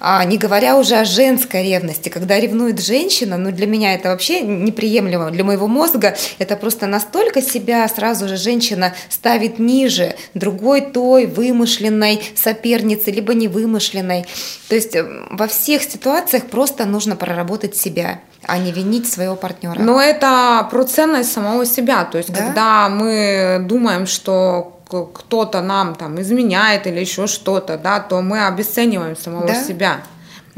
а 0.00 0.24
не 0.24 0.38
говоря 0.38 0.76
уже 0.76 0.96
о 0.96 1.04
женской 1.04 1.62
ревности, 1.62 2.08
когда 2.08 2.40
ревнует 2.40 2.80
женщина, 2.80 3.36
ну 3.36 3.52
для 3.52 3.66
меня 3.66 3.94
это 3.94 4.08
вообще 4.08 4.40
неприемлемо, 4.40 5.30
для 5.30 5.44
моего 5.44 5.68
мозга 5.68 6.16
это 6.38 6.56
просто 6.56 6.86
настолько 6.86 7.42
себя 7.42 7.86
сразу 7.88 8.26
же 8.26 8.36
женщина 8.36 8.94
ставит 9.08 9.58
ниже 9.58 10.16
другой 10.34 10.80
той 10.80 11.26
вымышленной 11.26 12.22
соперницы, 12.34 13.10
либо 13.10 13.34
невымышленной. 13.34 14.26
То 14.68 14.74
есть 14.74 14.96
э, 14.96 15.06
во 15.30 15.46
всех 15.46 15.82
ситуациях 15.82 16.46
просто 16.46 16.86
нужно 16.86 17.16
проработать 17.16 17.76
себя 17.76 18.20
а 18.46 18.58
не 18.58 18.72
винить 18.72 19.06
своего 19.10 19.36
партнера. 19.36 19.78
Но 19.78 20.00
это 20.00 20.66
про 20.70 20.84
ценность 20.84 21.30
самого 21.30 21.66
себя. 21.66 22.04
То 22.04 22.18
есть, 22.18 22.32
да? 22.32 22.46
когда 22.46 22.88
мы 22.88 23.58
думаем, 23.68 24.06
что 24.06 24.79
кто-то 24.90 25.62
нам 25.62 25.94
там 25.94 26.20
изменяет 26.20 26.86
или 26.86 27.00
еще 27.00 27.26
что-то, 27.26 27.78
да, 27.78 28.00
то 28.00 28.20
мы 28.20 28.46
обесцениваем 28.46 29.16
самого 29.16 29.46
да? 29.46 29.54
себя. 29.54 30.02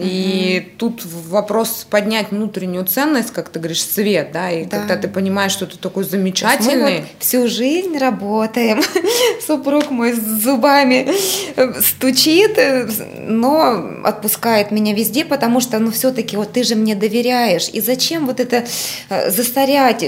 И 0.03 0.75
тут 0.79 1.03
вопрос 1.05 1.87
поднять 1.89 2.31
внутреннюю 2.31 2.85
ценность, 2.85 3.31
как 3.31 3.49
ты 3.49 3.59
говоришь, 3.59 3.85
свет, 3.85 4.31
да, 4.33 4.51
и 4.51 4.65
да. 4.65 4.79
когда 4.79 4.97
ты 4.97 5.09
понимаешь, 5.09 5.53
что 5.53 5.67
ты 5.67 5.79
такой 5.79 6.05
замечательный. 6.05 6.77
Мы 6.77 6.97
вот 7.01 7.05
всю 7.19 7.49
жизнь 7.49 7.97
работаем, 7.99 8.83
супруг 9.47 9.91
мой 9.91 10.13
с 10.13 10.43
зубами 10.43 11.09
э, 11.57 11.81
стучит, 11.81 12.59
э, 12.59 12.89
но 13.19 14.03
отпускает 14.05 14.71
меня 14.71 14.95
везде, 14.95 15.25
потому 15.25 15.61
что, 15.61 15.79
ну, 15.79 15.91
все-таки 15.91 16.37
вот 16.37 16.53
ты 16.53 16.65
же 16.65 16.75
мне 16.75 16.95
доверяешь, 16.95 17.69
и 17.73 17.81
зачем 17.81 18.27
вот 18.27 18.41
это 18.41 18.65
э, 19.09 19.31
засорять, 19.31 20.05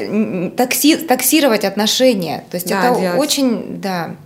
такси, 0.57 0.97
таксировать 0.97 1.65
отношения? 1.65 2.45
То 2.51 2.57
есть 2.57 2.69
да, 2.69 2.91
это 2.91 3.01
делать. 3.01 3.21
очень, 3.21 3.81
да. 3.81 4.17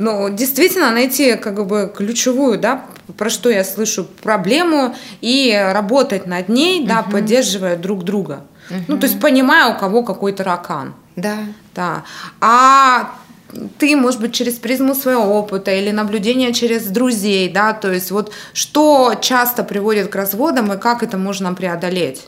Ну, 0.00 0.30
действительно, 0.30 0.90
найти 0.92 1.34
как 1.34 1.66
бы 1.66 1.92
ключевую, 1.94 2.58
да, 2.58 2.86
про 3.18 3.28
что 3.28 3.50
я 3.50 3.62
слышу 3.64 4.06
проблему 4.22 4.96
и 5.20 5.54
работать 5.74 6.26
над 6.26 6.48
ней, 6.48 6.86
да, 6.86 7.00
угу. 7.00 7.10
поддерживая 7.10 7.76
друг 7.76 8.02
друга. 8.02 8.46
Угу. 8.70 8.78
Ну, 8.88 8.98
то 8.98 9.06
есть 9.06 9.20
понимая, 9.20 9.74
у 9.74 9.78
кого 9.78 10.02
какой 10.02 10.32
таракан. 10.32 10.94
Да. 11.16 11.36
Да. 11.74 12.04
А 12.40 13.12
ты, 13.76 13.94
может 13.94 14.22
быть, 14.22 14.32
через 14.32 14.54
призму 14.54 14.94
своего 14.94 15.38
опыта 15.38 15.70
или 15.70 15.90
наблюдения 15.90 16.54
через 16.54 16.86
друзей, 16.86 17.50
да, 17.50 17.74
то 17.74 17.92
есть 17.92 18.10
вот 18.10 18.32
что 18.54 19.14
часто 19.20 19.64
приводит 19.64 20.08
к 20.08 20.14
разводам 20.14 20.72
и 20.72 20.78
как 20.78 21.02
это 21.02 21.18
можно 21.18 21.52
преодолеть? 21.52 22.26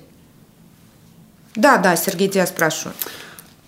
Да, 1.55 1.79
да, 1.79 1.97
Сергей, 1.97 2.29
тебя 2.29 2.47
спрашиваю. 2.47 2.95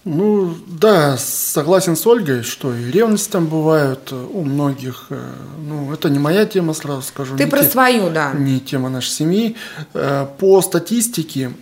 Ну, 0.05 0.55
да, 0.67 1.17
согласен 1.17 1.97
с 1.97 2.07
Ольгой, 2.07 2.43
что 2.43 2.75
и 2.75 2.91
ревность 2.91 3.31
там 3.31 3.47
бывают 3.47 4.13
у 4.13 4.43
многих. 4.43 5.07
Э, 5.09 5.33
ну, 5.59 5.95
это 5.95 6.11
не 6.11 6.19
моя 6.19 6.45
тема, 6.45 6.75
сразу 6.75 7.01
скажу. 7.01 7.39
Ты 7.39 7.47
про 7.47 7.63
те, 7.63 7.71
свою, 7.71 8.11
да. 8.11 8.35
Не 8.35 8.61
тема 8.61 8.91
нашей 8.91 9.09
семьи. 9.09 9.57
Э, 9.95 10.27
по 10.39 10.61
статистике 10.61 11.53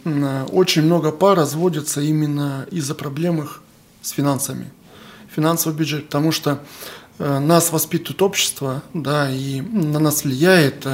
очень 0.50 0.82
много 0.82 1.12
пар 1.12 1.36
разводятся 1.36 2.00
именно 2.00 2.66
из-за 2.72 2.96
проблем 2.96 3.42
их 3.42 3.62
с 4.02 4.10
финансами. 4.10 4.72
Финансовый 5.32 5.76
бюджет, 5.76 6.06
потому 6.06 6.32
что 6.32 6.58
э, 7.20 7.38
нас 7.38 7.70
воспитывает 7.70 8.22
общество, 8.22 8.82
да, 8.92 9.30
и 9.30 9.60
на 9.60 10.00
нас 10.00 10.24
влияет 10.24 10.86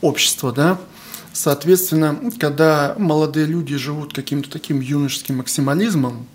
общество, 0.00 0.52
да, 0.52 0.78
Соответственно, 1.42 2.20
когда 2.38 2.94
молодые 2.98 3.46
люди 3.46 3.74
живут 3.74 4.12
каким-то 4.12 4.50
таким 4.50 4.80
юношеским 4.80 5.38
максимализмом, 5.38 6.26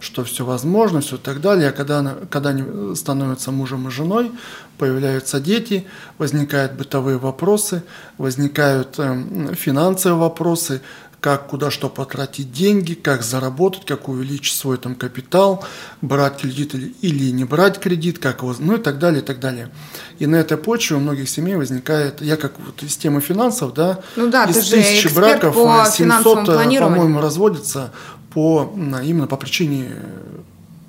что 0.00 0.22
все 0.22 0.44
возможно, 0.44 1.00
все 1.00 1.16
так 1.16 1.40
далее, 1.40 1.70
а 1.70 1.72
когда, 1.72 2.14
когда 2.28 2.50
они 2.50 2.94
становятся 2.94 3.52
мужем 3.52 3.88
и 3.88 3.90
женой, 3.90 4.30
появляются 4.76 5.40
дети, 5.40 5.86
возникают 6.18 6.74
бытовые 6.74 7.16
вопросы, 7.16 7.82
возникают 8.18 8.98
э, 8.98 9.54
финансовые 9.54 10.20
вопросы, 10.20 10.82
как 11.20 11.48
куда 11.48 11.70
что 11.70 11.88
потратить 11.88 12.52
деньги, 12.52 12.94
как 12.94 13.22
заработать, 13.22 13.84
как 13.84 14.08
увеличить 14.08 14.56
свой 14.56 14.78
там 14.78 14.94
капитал, 14.94 15.64
брать 16.00 16.38
кредит 16.38 16.74
или, 16.74 16.94
или 17.02 17.30
не 17.30 17.44
брать 17.44 17.78
кредит, 17.78 18.18
как 18.18 18.42
его, 18.42 18.54
ну 18.58 18.76
и 18.76 18.78
так 18.78 18.98
далее, 18.98 19.22
и 19.22 19.24
так 19.24 19.38
далее. 19.38 19.70
И 20.18 20.26
на 20.26 20.36
этой 20.36 20.56
почве 20.56 20.96
у 20.96 21.00
многих 21.00 21.28
семей 21.28 21.56
возникает, 21.56 22.22
я 22.22 22.36
как 22.36 22.58
вот 22.58 22.82
из 22.82 22.96
темы 22.96 23.20
финансов, 23.20 23.74
да, 23.74 24.00
ну 24.16 24.30
да, 24.30 24.44
из 24.44 24.68
тысячи 24.68 25.08
браков 25.08 25.54
по 25.54 25.86
700, 25.90 26.46
по-моему, 26.46 27.20
разводится 27.20 27.92
по, 28.32 28.72
именно 29.04 29.26
по 29.26 29.36
причине 29.36 29.90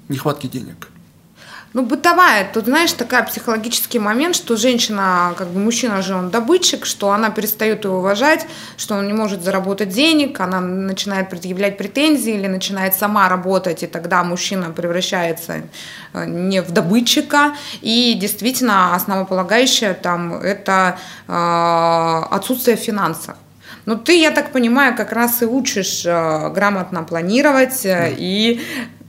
нехватки 0.07 0.47
денег. 0.47 0.89
Ну, 1.73 1.83
бытовая, 1.83 2.49
тут, 2.53 2.65
знаешь, 2.65 2.91
такая 2.91 3.23
психологический 3.23 3.99
момент, 3.99 4.35
что 4.35 4.57
женщина, 4.57 5.33
как 5.37 5.47
бы 5.47 5.59
мужчина 5.61 6.01
же 6.01 6.15
он 6.15 6.29
добытчик, 6.29 6.85
что 6.85 7.11
она 7.11 7.29
перестает 7.29 7.85
его 7.85 7.99
уважать, 7.99 8.45
что 8.75 8.95
он 8.95 9.07
не 9.07 9.13
может 9.13 9.41
заработать 9.41 9.87
денег, 9.87 10.41
она 10.41 10.59
начинает 10.59 11.29
предъявлять 11.29 11.77
претензии 11.77 12.33
или 12.33 12.47
начинает 12.47 12.93
сама 12.93 13.29
работать, 13.29 13.83
и 13.83 13.87
тогда 13.87 14.21
мужчина 14.23 14.71
превращается 14.71 15.61
э, 16.13 16.25
не 16.25 16.61
в 16.61 16.71
добытчика. 16.71 17.55
И 17.79 18.17
действительно, 18.19 18.93
основополагающее 18.93 19.93
там 19.93 20.33
это 20.33 20.97
э, 21.29 21.31
отсутствие 22.31 22.75
финансов. 22.75 23.37
Но 23.85 23.95
ты, 23.95 24.19
я 24.19 24.31
так 24.31 24.51
понимаю, 24.51 24.95
как 24.95 25.13
раз 25.13 25.41
и 25.41 25.45
учишь 25.45 26.05
э, 26.05 26.49
грамотно 26.49 27.03
планировать 27.03 27.85
э, 27.85 28.13
и 28.17 28.61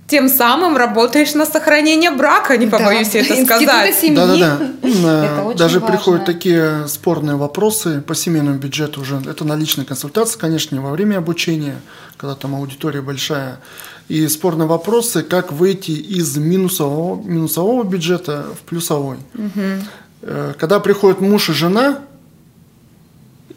тем 0.07 0.29
самым 0.29 0.77
работаешь 0.77 1.33
на 1.35 1.47
сохранение 1.47 2.11
брака, 2.11 2.57
не 2.59 2.67
побоюсь 2.67 3.11
да, 3.11 3.19
это 3.21 3.45
сказать. 3.45 3.95
Семьи. 3.95 4.17
Да, 4.17 4.27
да, 4.27 4.59
да. 4.83 5.55
Даже 5.55 5.81
важно. 5.81 5.97
приходят 5.97 6.25
такие 6.27 6.87
спорные 6.89 7.37
вопросы 7.37 8.03
по 8.03 8.15
семейному 8.15 8.59
бюджету 8.59 9.01
уже. 9.01 9.23
Это 9.27 9.45
на 9.45 9.57
личной 9.57 9.85
консультации, 9.85 10.39
конечно, 10.39 10.75
не 10.75 10.81
во 10.81 10.91
время 10.91 11.19
обучения, 11.19 11.77
когда 12.19 12.35
там 12.35 12.55
аудитория 12.55 13.01
большая. 13.01 13.61
И 14.09 14.29
спорные 14.29 14.67
вопросы, 14.67 15.23
как 15.23 15.53
выйти 15.53 15.93
из 15.93 16.37
минусового, 16.37 17.23
минусового 17.23 17.85
бюджета 17.85 18.45
в 18.61 18.69
плюсовой. 18.69 19.17
Угу. 19.35 20.33
Когда 20.59 20.81
приходят 20.81 21.21
муж 21.21 21.49
и 21.49 21.53
жена, 21.53 22.01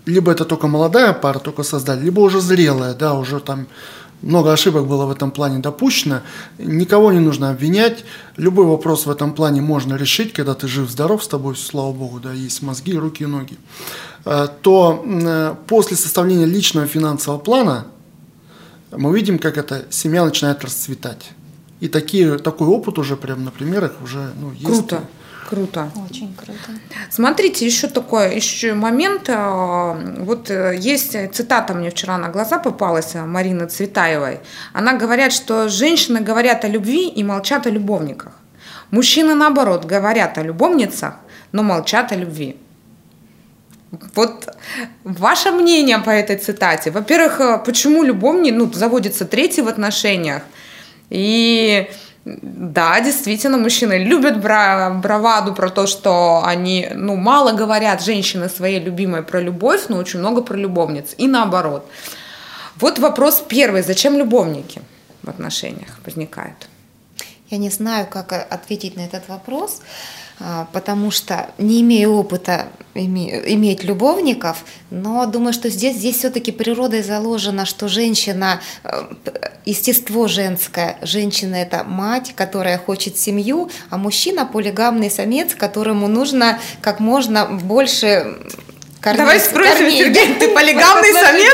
либо 0.05 0.31
это 0.31 0.45
только 0.45 0.67
молодая 0.67 1.13
пара, 1.13 1.39
только 1.39 1.63
создали, 1.63 2.03
либо 2.05 2.21
уже 2.21 2.39
зрелая, 2.39 2.93
да, 2.93 3.15
уже 3.15 3.39
там 3.39 3.67
много 4.25 4.51
ошибок 4.51 4.87
было 4.87 5.05
в 5.05 5.11
этом 5.11 5.29
плане 5.29 5.59
допущено. 5.59 6.21
Никого 6.57 7.11
не 7.11 7.19
нужно 7.19 7.51
обвинять. 7.51 8.03
Любой 8.37 8.65
вопрос 8.65 9.05
в 9.05 9.11
этом 9.11 9.33
плане 9.33 9.61
можно 9.61 9.93
решить, 9.93 10.33
когда 10.33 10.55
ты 10.55 10.67
жив-здоров 10.67 11.23
с 11.23 11.27
тобой, 11.27 11.55
слава 11.55 11.93
богу, 11.93 12.19
да, 12.19 12.33
есть 12.33 12.63
мозги, 12.63 12.97
руки 12.97 13.23
и 13.23 13.27
ноги. 13.27 13.55
Э, 14.25 14.47
то 14.61 15.03
э, 15.05 15.55
после 15.67 15.95
составления 15.95 16.45
личного 16.45 16.87
финансового 16.87 17.39
плана 17.39 17.85
мы 18.91 19.15
видим, 19.15 19.37
как 19.37 19.57
эта 19.57 19.85
семья 19.91 20.25
начинает 20.25 20.63
расцветать. 20.63 21.31
И 21.79 21.87
такие, 21.87 22.39
такой 22.39 22.67
опыт 22.67 22.97
уже 22.97 23.15
прям 23.15 23.43
на 23.43 23.51
примерах 23.51 23.93
уже 24.03 24.31
ну, 24.41 24.51
есть. 24.51 24.65
Круто. 24.65 25.03
Круто. 25.49 25.91
Очень 26.09 26.33
круто. 26.35 26.79
Смотрите, 27.11 27.65
еще 27.65 27.87
такой 27.87 28.35
еще 28.35 28.73
момент. 28.73 29.29
э, 29.29 30.15
Вот 30.19 30.49
э, 30.49 30.75
есть 30.77 31.15
цитата 31.33 31.73
мне 31.73 31.89
вчера 31.89 32.17
на 32.17 32.29
глаза 32.29 32.57
попалась 32.57 33.15
э, 33.15 33.23
Марины 33.25 33.67
Цветаевой. 33.67 34.39
Она 34.73 34.93
говорит, 34.93 35.31
что 35.31 35.69
женщины 35.69 36.19
говорят 36.21 36.65
о 36.65 36.67
любви 36.67 37.09
и 37.09 37.23
молчат 37.23 37.67
о 37.67 37.69
любовниках. 37.69 38.31
Мужчины, 38.91 39.35
наоборот, 39.35 39.85
говорят 39.85 40.37
о 40.37 40.43
любовницах, 40.43 41.13
но 41.51 41.63
молчат 41.63 42.11
о 42.11 42.15
любви. 42.15 42.55
Вот 44.15 44.47
ваше 45.03 45.51
мнение 45.51 45.99
по 45.99 46.09
этой 46.09 46.37
цитате. 46.37 46.89
Во-первых, 46.91 47.39
э, 47.39 47.59
почему 47.65 48.03
любовник, 48.03 48.55
ну, 48.55 48.73
заводится 48.73 49.25
третий 49.25 49.61
в 49.61 49.67
отношениях? 49.67 50.41
И 51.11 51.87
да, 52.25 52.99
действительно, 53.01 53.57
мужчины 53.57 54.03
любят 54.03 54.41
бра- 54.41 54.89
браваду 54.89 55.53
про 55.53 55.69
то, 55.69 55.85
что 55.85 56.41
они, 56.43 56.89
ну, 56.95 57.15
мало 57.15 57.51
говорят 57.51 58.03
женщины 58.03 58.49
своей 58.49 58.79
любимой 58.79 59.21
про 59.21 59.39
любовь, 59.39 59.89
но 59.89 59.97
очень 59.97 60.19
много 60.19 60.41
про 60.41 60.57
любовниц. 60.57 61.13
И 61.19 61.27
наоборот. 61.27 61.87
Вот 62.77 62.99
вопрос 62.99 63.43
первый. 63.47 63.83
Зачем 63.83 64.17
любовники 64.17 64.81
в 65.21 65.29
отношениях 65.29 65.99
возникают? 66.03 66.67
Я 67.51 67.59
не 67.59 67.69
знаю, 67.69 68.07
как 68.09 68.33
э, 68.33 68.41
ответить 68.41 68.97
на 68.97 69.01
этот 69.01 69.29
вопрос, 69.29 69.81
потому 70.73 71.11
что 71.11 71.49
не 71.57 71.81
имею 71.81 72.13
опыта 72.13 72.67
име- 72.93 73.43
иметь 73.53 73.83
любовников, 73.83 74.65
но 74.89 75.25
думаю, 75.25 75.53
что 75.53 75.69
здесь, 75.69 75.97
здесь 75.97 76.17
все-таки 76.17 76.51
природой 76.51 77.03
заложено, 77.03 77.65
что 77.65 77.87
женщина, 77.87 78.61
э, 78.83 79.03
естество 79.65 80.27
женское, 80.27 80.97
женщина 81.01 81.55
это 81.55 81.83
мать, 81.83 82.33
которая 82.35 82.77
хочет 82.77 83.17
семью, 83.17 83.69
а 83.89 83.97
мужчина 83.97 84.45
полигамный 84.45 85.11
самец, 85.11 85.55
которому 85.55 86.07
нужно 86.07 86.59
как 86.81 86.99
можно 86.99 87.45
больше 87.45 88.37
кормить- 89.05 89.19
Давай 89.19 89.39
спросим, 89.39 89.73
кормить. 89.77 89.97
Сергей, 89.99 90.33
ты 90.39 90.47
полигамный 90.49 91.13
самец? 91.13 91.53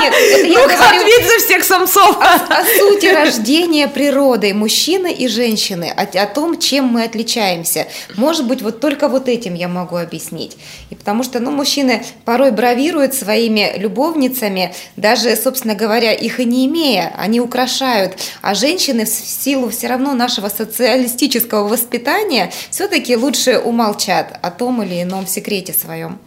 Нет, 0.00 0.12
это 0.32 0.46
я 0.46 0.58
Ну-ка, 0.58 0.76
говорю 0.76 1.00
ответь 1.00 1.26
за 1.28 1.46
всех 1.46 1.64
самцов. 1.64 2.18
о 2.20 2.64
сути 2.78 3.06
рождения 3.06 3.86
природы 3.88 4.52
мужчины 4.52 5.12
и 5.12 5.28
женщины, 5.28 5.92
о, 5.96 6.02
о 6.02 6.26
том, 6.26 6.58
чем 6.58 6.86
мы 6.86 7.04
отличаемся. 7.04 7.86
Может 8.16 8.46
быть, 8.46 8.62
вот 8.62 8.80
только 8.80 9.08
вот 9.08 9.28
этим 9.28 9.54
я 9.54 9.68
могу 9.68 9.96
объяснить. 9.96 10.56
И 10.90 10.94
потому 10.96 11.22
что, 11.22 11.38
ну, 11.40 11.50
мужчины 11.52 12.04
порой 12.24 12.50
бравируют 12.50 13.14
своими 13.14 13.74
любовницами, 13.76 14.74
даже, 14.96 15.36
собственно 15.36 15.74
говоря, 15.76 16.12
их 16.12 16.40
и 16.40 16.44
не 16.44 16.66
имея, 16.66 17.14
они 17.16 17.40
украшают. 17.40 18.14
А 18.42 18.54
женщины 18.54 19.04
в 19.04 19.08
силу 19.08 19.70
все 19.70 19.86
равно 19.86 20.14
нашего 20.14 20.48
социалистического 20.48 21.68
воспитания 21.68 22.50
все-таки 22.70 23.16
лучше 23.16 23.58
умолчат 23.58 24.38
о 24.42 24.50
том 24.50 24.82
или 24.82 25.02
ином 25.02 25.26
секрете 25.28 25.72
своем. 25.72 26.18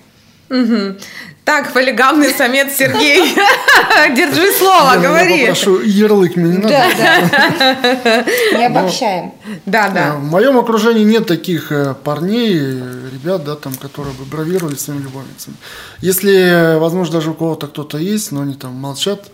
Мгм. 0.49 0.97
Так, 1.43 1.73
полигамный 1.73 2.31
самец 2.33 2.75
Сергей, 2.75 3.21
держи 4.15 4.51
слово, 4.51 4.93
Лена, 4.95 5.01
Я 5.03 5.07
говори. 5.09 5.39
попрошу 5.41 5.79
ярлык 5.81 6.35
мне 6.37 6.51
не 6.53 6.57
надо. 6.57 6.69
Да, 6.69 7.95
да. 8.03 8.25
Не 8.57 8.65
обобщаем. 8.65 9.31
Да, 9.67 9.87
Э, 9.87 9.93
да. 9.93 10.15
В 10.15 10.23
моем 10.23 10.57
окружении 10.57 11.03
нет 11.03 11.27
таких 11.27 11.71
э, 11.71 11.93
парней, 12.03 12.57
э, 12.57 13.09
ребят, 13.13 13.43
да, 13.43 13.55
там, 13.55 13.75
которые 13.75 14.13
бы 14.15 14.25
бравировали 14.25 14.73
своими 14.75 15.03
любовницами. 15.03 15.55
Если, 16.01 16.33
э, 16.35 16.77
возможно, 16.79 17.13
даже 17.13 17.29
у 17.29 17.33
кого-то 17.35 17.67
кто-то 17.67 17.99
есть, 17.99 18.31
но 18.31 18.41
они 18.41 18.55
там 18.55 18.73
молчат 18.73 19.29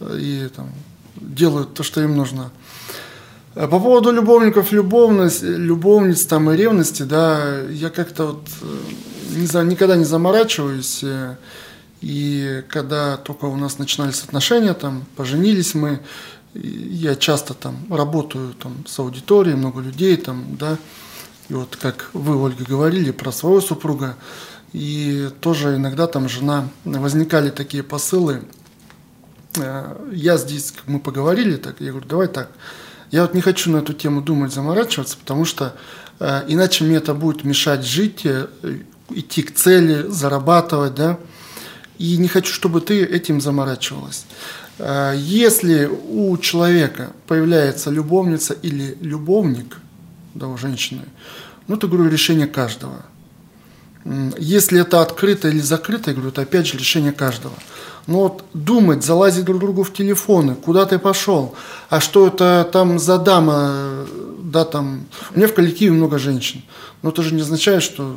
э, 0.00 0.18
и 0.20 0.48
там 0.56 0.70
делают 1.16 1.74
то, 1.74 1.84
что 1.84 2.00
им 2.02 2.16
нужно. 2.16 2.50
Э, 3.54 3.68
По 3.68 3.78
поводу 3.78 4.10
любовников, 4.10 4.72
любовность, 4.72 5.42
любовниц 5.44 6.26
там 6.26 6.50
и 6.50 6.56
ревности, 6.56 7.02
да, 7.04 7.60
я 7.70 7.90
как-то 7.90 8.26
вот 8.26 8.48
э, 8.62 8.66
не 9.30 9.46
знаю, 9.46 9.66
никогда 9.66 9.96
не 9.96 10.04
заморачиваюсь. 10.04 11.00
э, 11.02 11.36
И 12.00 12.62
когда 12.68 13.16
только 13.16 13.46
у 13.46 13.56
нас 13.56 13.78
начинались 13.78 14.22
отношения, 14.22 14.74
там, 14.74 15.04
поженились 15.16 15.74
мы, 15.74 16.00
я 16.54 17.16
часто 17.16 17.54
там 17.54 17.76
работаю 17.90 18.54
там, 18.54 18.84
с 18.86 18.98
аудиторией, 18.98 19.56
много 19.56 19.80
людей 19.80 20.16
там, 20.16 20.44
да, 20.58 20.78
и 21.48 21.54
вот 21.54 21.76
как 21.76 22.10
вы, 22.12 22.36
Ольга, 22.36 22.64
говорили 22.64 23.10
про 23.10 23.32
своего 23.32 23.60
супруга, 23.60 24.16
и 24.72 25.30
тоже 25.40 25.76
иногда 25.76 26.06
там 26.06 26.28
жена, 26.28 26.68
возникали 26.84 27.50
такие 27.50 27.82
посылы, 27.82 28.42
Э, 29.56 29.96
я 30.12 30.36
здесь, 30.36 30.74
мы 30.86 31.00
поговорили, 31.00 31.56
так 31.56 31.80
я 31.80 31.90
говорю, 31.90 32.06
давай 32.06 32.28
так. 32.28 32.50
Я 33.10 33.22
вот 33.22 33.34
не 33.34 33.40
хочу 33.40 33.70
на 33.70 33.78
эту 33.78 33.92
тему 33.92 34.20
думать, 34.22 34.52
заморачиваться, 34.52 35.16
потому 35.16 35.44
что 35.44 35.76
э, 36.20 36.44
иначе 36.48 36.84
мне 36.84 36.96
это 36.96 37.14
будет 37.14 37.44
мешать 37.44 37.84
жить, 37.84 38.22
э, 38.24 38.48
идти 39.10 39.42
к 39.42 39.54
цели, 39.54 40.06
зарабатывать, 40.08 40.94
да. 40.94 41.18
И 41.98 42.16
не 42.16 42.28
хочу, 42.28 42.52
чтобы 42.52 42.80
ты 42.80 43.04
этим 43.04 43.40
заморачивалась. 43.40 44.24
Э, 44.78 45.14
Если 45.16 45.86
у 45.86 46.36
человека 46.38 47.12
появляется 47.26 47.90
любовница 47.90 48.54
или 48.54 48.96
любовник, 49.00 49.76
да, 50.34 50.48
у 50.48 50.56
женщины, 50.56 51.02
ну, 51.66 51.76
это, 51.76 51.86
говорю, 51.86 52.10
решение 52.10 52.46
каждого. 52.46 53.02
Если 54.38 54.80
это 54.80 55.00
открыто 55.00 55.48
или 55.48 55.60
закрыто, 55.60 56.10
я 56.10 56.14
говорю, 56.14 56.30
это 56.30 56.42
опять 56.42 56.66
же 56.66 56.76
решение 56.76 57.12
каждого. 57.12 57.54
Но 58.06 58.20
вот 58.20 58.44
думать, 58.52 59.02
залазить 59.02 59.46
друг 59.46 59.60
другу 59.60 59.82
в 59.82 59.92
телефоны, 59.92 60.56
куда 60.56 60.84
ты 60.84 60.98
пошел, 60.98 61.54
а 61.88 62.00
что 62.00 62.26
это 62.26 62.68
там 62.70 62.98
за 62.98 63.18
дама, 63.18 63.70
э, 63.70 64.06
да, 64.42 64.64
там, 64.64 65.06
у 65.34 65.38
меня 65.38 65.48
в 65.48 65.54
коллективе 65.54 65.92
много 65.92 66.18
женщин, 66.18 66.62
но 67.00 67.10
это 67.10 67.22
же 67.22 67.34
не 67.34 67.40
означает, 67.40 67.82
что 67.82 68.14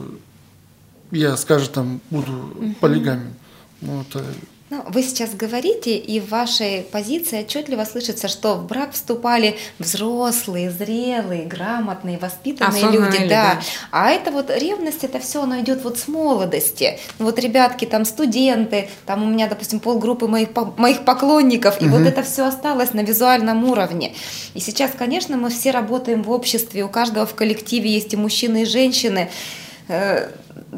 я, 1.12 1.38
скажем, 1.38 1.74
там, 1.74 2.02
буду 2.10 2.54
полигамен. 2.80 3.34
Ну, 3.82 4.02
это 4.02 4.24
Ну, 4.70 4.84
вы 4.89 5.02
сейчас 5.02 5.34
говорите, 5.34 5.96
и 5.96 6.20
в 6.20 6.30
вашей 6.30 6.82
позиции 6.82 7.43
отчетливо 7.43 7.86
слышится, 7.86 8.28
что 8.28 8.56
в 8.56 8.65
брак 8.65 8.91
вступали 8.91 9.56
взрослые, 9.80 10.72
зрелые, 10.72 11.46
грамотные, 11.46 12.17
воспитанные 12.17 12.84
Осознанные 12.84 13.20
люди, 13.22 13.30
да. 13.30 13.54
да. 13.54 13.62
А 13.91 14.10
это 14.10 14.32
вот 14.32 14.50
ревность, 14.50 15.06
это 15.06 15.20
все, 15.20 15.43
оно 15.43 15.62
идет 15.62 15.84
вот 15.86 15.98
с 16.00 16.10
молодости. 16.10 17.00
Ну, 17.17 17.26
Вот 17.26 17.39
ребятки, 17.39 17.86
там 17.86 18.04
студенты, 18.04 18.89
там 19.06 19.24
у 19.24 19.28
меня, 19.28 19.48
допустим, 19.48 19.80
полгруппы 19.80 20.28
моих, 20.28 20.50
моих 20.76 21.06
поклонников, 21.06 21.82
и 21.82 21.86
вот 21.86 22.02
это 22.02 22.24
все 22.24 22.46
осталось 22.46 22.93
на 22.93 23.02
визуальном 23.02 23.63
уровне. 23.63 24.15
И 24.54 24.60
сейчас, 24.60 24.91
конечно, 24.98 25.38
мы 25.38 25.50
все 25.50 25.72
работаем 25.72 26.24
в 26.24 26.32
обществе, 26.32 26.84
у 26.84 26.89
каждого 26.89 27.26
в 27.26 27.36
коллективе 27.36 27.89
есть 27.89 28.13
и 28.13 28.17
мужчины, 28.17 28.63
и 28.63 28.65
женщины. 28.65 29.30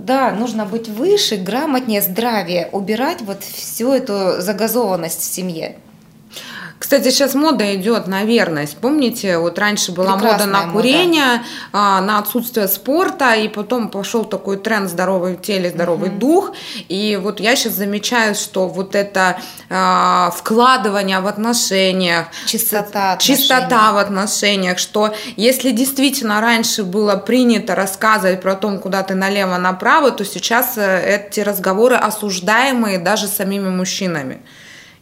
Да, 0.05 0.31
нужно 0.31 0.65
быть 0.65 0.87
выше, 0.87 1.35
грамотнее, 1.35 2.01
здравее, 2.01 2.69
убирать 2.71 3.21
вот 3.21 3.43
всю 3.43 3.91
эту 3.91 4.41
загазованность 4.41 5.19
в 5.19 5.23
семье. 5.23 5.75
Кстати, 6.79 7.09
сейчас 7.11 7.35
мода 7.35 7.75
идет 7.75 8.07
на 8.07 8.23
верность. 8.23 8.77
Помните, 8.77 9.37
вот 9.37 9.59
раньше 9.59 9.91
была 9.91 10.13
Прекрасная 10.13 10.47
мода 10.47 10.59
на 10.59 10.65
мода. 10.67 10.73
курение, 10.73 11.43
а, 11.73 11.99
на 11.99 12.19
отсутствие 12.19 12.69
спорта, 12.69 13.33
и 13.33 13.49
потом 13.49 13.89
пошел 13.89 14.23
такой 14.23 14.55
тренд 14.57 14.89
здоровый 14.89 15.35
в 15.35 15.41
теле, 15.41 15.69
здоровый 15.69 16.09
дух. 16.09 16.53
И 16.87 17.19
вот 17.21 17.41
я 17.41 17.57
сейчас 17.57 17.73
замечаю, 17.73 18.33
что 18.33 18.67
вот 18.67 18.95
это 18.95 19.37
а, 19.69 20.31
вкладывание 20.35 21.19
в 21.19 21.27
отношениях, 21.27 22.27
Чистота 22.45 23.17
чистота 23.17 23.91
в 23.91 23.97
отношениях, 23.97 24.79
что 24.79 25.13
если 25.35 25.71
действительно 25.71 26.39
раньше 26.39 26.83
было 26.83 27.17
принято 27.17 27.75
рассказывать 27.75 28.41
про 28.41 28.55
то, 28.55 28.69
куда 28.77 29.03
ты 29.03 29.15
налево-направо, 29.15 30.11
то 30.11 30.23
сейчас 30.23 30.77
э, 30.77 31.25
эти 31.27 31.41
разговоры 31.41 31.95
осуждаемые 31.95 32.99
даже 32.99 33.27
самими 33.27 33.69
мужчинами. 33.69 34.41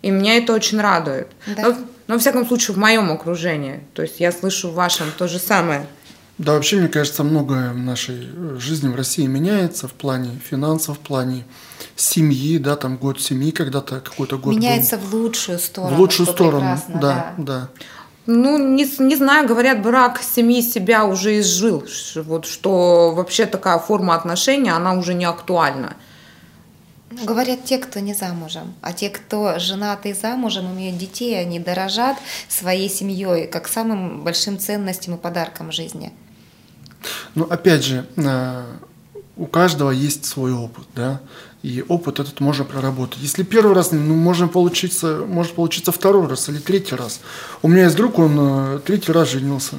И 0.08 0.10
меня 0.10 0.38
это 0.38 0.54
очень 0.54 0.80
радует. 0.80 1.28
Да. 1.46 1.63
Но, 1.63 1.76
но, 2.08 2.13
во 2.13 2.17
всяком 2.17 2.48
случае, 2.48 2.76
в 2.76 2.78
моем 2.78 3.12
окружении. 3.12 3.82
То 3.93 4.04
есть 4.04 4.22
я 4.22 4.32
слышу 4.32 4.70
в 4.70 4.74
вашем 4.74 5.08
то 5.17 5.28
же 5.28 5.38
самое. 5.38 5.86
Да, 6.38 6.54
вообще, 6.54 6.78
мне 6.78 6.88
кажется, 6.88 7.26
многое 7.26 7.74
в 7.74 7.78
нашей 7.78 8.30
э, 8.34 8.58
жизни 8.58 8.88
в 8.88 8.96
России 8.96 9.26
меняется 9.26 9.89
в 9.89 9.91
плане 9.91 10.39
финансов, 10.50 10.98
в 10.98 11.02
плане 11.02 11.43
семьи, 11.98 12.58
да, 12.58 12.78
там 12.78 12.96
год 12.96 13.20
семьи 13.20 13.52
когда-то, 13.52 14.00
какой-то 14.00 14.38
год 14.38 14.54
был. 14.54 14.62
Меняется 14.62 14.98
в 14.98 15.13
лучшую 15.13 15.60
сторону. 15.60 15.98
в 15.98 16.00
лучшую 16.00 16.28
сторону, 16.28 16.78
прекрасно, 16.78 17.02
да, 17.02 17.34
да. 17.38 17.70
Ну, 18.28 18.58
не, 18.58 18.89
не 19.00 19.15
знаю, 19.17 19.46
говорят, 19.46 19.82
брак 19.82 20.22
семьи 20.22 20.62
себя 20.62 21.04
уже 21.04 21.39
изжил. 21.39 21.84
Вот 22.15 22.46
что 22.46 23.13
вообще 23.13 23.46
такая 23.46 23.78
форма 23.78 24.15
отношений, 24.15 24.70
она 24.70 24.93
уже 24.93 25.13
не 25.13 25.26
актуальна. 25.26 25.98
Говорят 27.10 27.63
те, 27.63 27.78
кто 27.78 28.00
не 28.00 28.13
замужем. 28.13 28.74
А 28.82 28.91
те, 28.91 29.10
кто 29.10 29.60
женаты 29.60 30.10
и 30.10 30.13
замужем, 30.13 30.74
имеют 30.74 30.98
детей, 30.98 31.39
они 31.39 31.60
дорожат 31.60 32.17
своей 32.50 32.89
семьей 32.89 33.48
как 33.48 33.67
самым 33.67 34.24
большим 34.24 34.60
ценностям 34.60 35.15
и 35.15 35.17
подарком 35.17 35.72
жизни. 35.72 36.12
Ну, 37.34 37.46
опять 37.46 37.84
же, 37.84 38.06
э, 38.17 38.63
у 39.38 39.46
каждого 39.46 39.91
есть 39.91 40.26
свой 40.26 40.52
опыт, 40.52 40.86
да, 40.96 41.22
и 41.63 41.84
опыт 41.88 42.20
этот 42.20 42.41
можно 42.41 42.65
проработать. 42.65 43.20
Если 43.22 43.43
первый 43.43 43.74
раз, 43.74 43.91
ну, 43.91 44.15
можно 44.15 44.50
получиться, 44.50 45.24
может 45.26 45.54
получиться 45.54 45.91
второй 45.93 46.28
раз 46.28 46.50
или 46.50 46.60
третий 46.60 46.96
раз. 46.96 47.22
У 47.62 47.70
меня 47.70 47.86
есть 47.86 47.96
друг, 47.96 48.20
он 48.20 48.36
э, 48.38 48.80
третий 48.86 49.13
раз 49.13 49.30
женился 49.30 49.76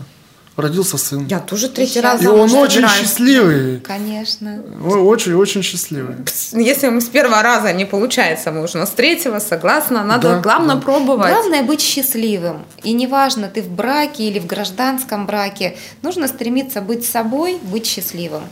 родился 0.59 0.99
сын. 0.99 1.27
Я 1.27 1.41
тоже 1.41 1.69
третий 1.69 2.01
раз 2.01 2.23
И 2.23 2.27
он 2.27 2.53
очень 2.53 2.87
счастливый. 2.89 3.81
Конечно. 3.81 4.63
Очень-очень 4.85 5.63
счастливый. 5.63 6.17
Если 6.53 6.87
ему 6.87 7.01
с 7.01 7.09
первого 7.09 7.43
раза 7.43 7.73
не 7.73 7.85
получается, 7.85 8.51
можно 8.53 8.87
с 8.87 8.91
третьего, 8.91 9.39
согласна. 9.39 10.03
Надо, 10.05 10.29
да, 10.29 10.41
главное, 10.41 10.77
да. 10.77 10.83
пробовать. 10.83 11.33
Главное 11.33 11.63
быть 11.63 11.81
счастливым. 11.81 12.65
И 12.83 12.93
неважно, 12.93 13.49
ты 13.49 13.63
в 13.63 13.69
браке 13.69 14.25
или 14.25 14.39
в 14.39 14.47
гражданском 14.47 15.27
браке, 15.27 15.77
нужно 16.03 16.29
стремиться 16.29 16.81
быть 16.81 17.05
собой, 17.05 17.59
быть 17.63 17.87
счастливым. 17.87 18.43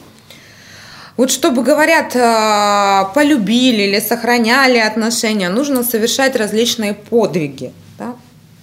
Вот 1.16 1.30
чтобы, 1.30 1.62
говорят, 1.62 2.14
э, 2.14 3.04
полюбили 3.14 3.84
или 3.84 4.00
сохраняли 4.00 4.78
отношения, 4.78 5.48
нужно 5.48 5.82
совершать 5.82 6.36
различные 6.36 6.92
подвиги. 6.92 7.72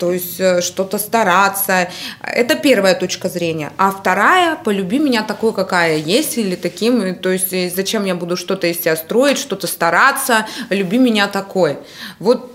То 0.03 0.11
есть 0.11 0.37
э, 0.37 0.59
что-то 0.59 0.97
стараться. 0.97 1.89
Это 2.21 2.55
первая 2.55 2.93
точка 2.93 3.29
зрения. 3.29 3.71
А 3.77 3.89
вторая, 3.89 4.57
полюби 4.57 4.99
меня 4.99 5.23
такой, 5.23 5.53
какая 5.53 5.95
есть, 5.95 6.37
или 6.37 6.57
таким, 6.57 7.15
то 7.15 7.29
есть 7.29 7.53
э, 7.53 7.71
зачем 7.73 8.03
я 8.03 8.13
буду 8.13 8.35
что-то 8.35 8.67
из 8.67 8.81
себя 8.81 8.97
строить, 8.97 9.37
что-то 9.37 9.65
стараться, 9.65 10.45
люби 10.69 10.97
меня 10.97 11.29
такой. 11.29 11.77
Вот 12.19 12.51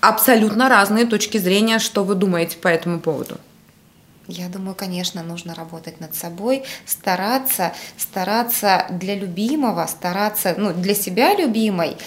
абсолютно 0.00 0.70
разные 0.70 1.04
точки 1.04 1.36
зрения, 1.36 1.78
что 1.78 2.04
вы 2.04 2.14
думаете 2.14 2.56
по 2.56 2.68
этому 2.68 3.00
поводу? 3.00 3.36
Я 4.26 4.48
думаю, 4.48 4.74
конечно, 4.74 5.22
нужно 5.22 5.54
работать 5.54 6.00
над 6.00 6.14
собой, 6.14 6.62
стараться, 6.86 7.74
стараться 7.98 8.86
для 8.88 9.14
любимого, 9.14 9.86
стараться, 9.86 10.54
ну, 10.56 10.72
для 10.72 10.94
себя 10.94 11.34
любимой, 11.34 11.98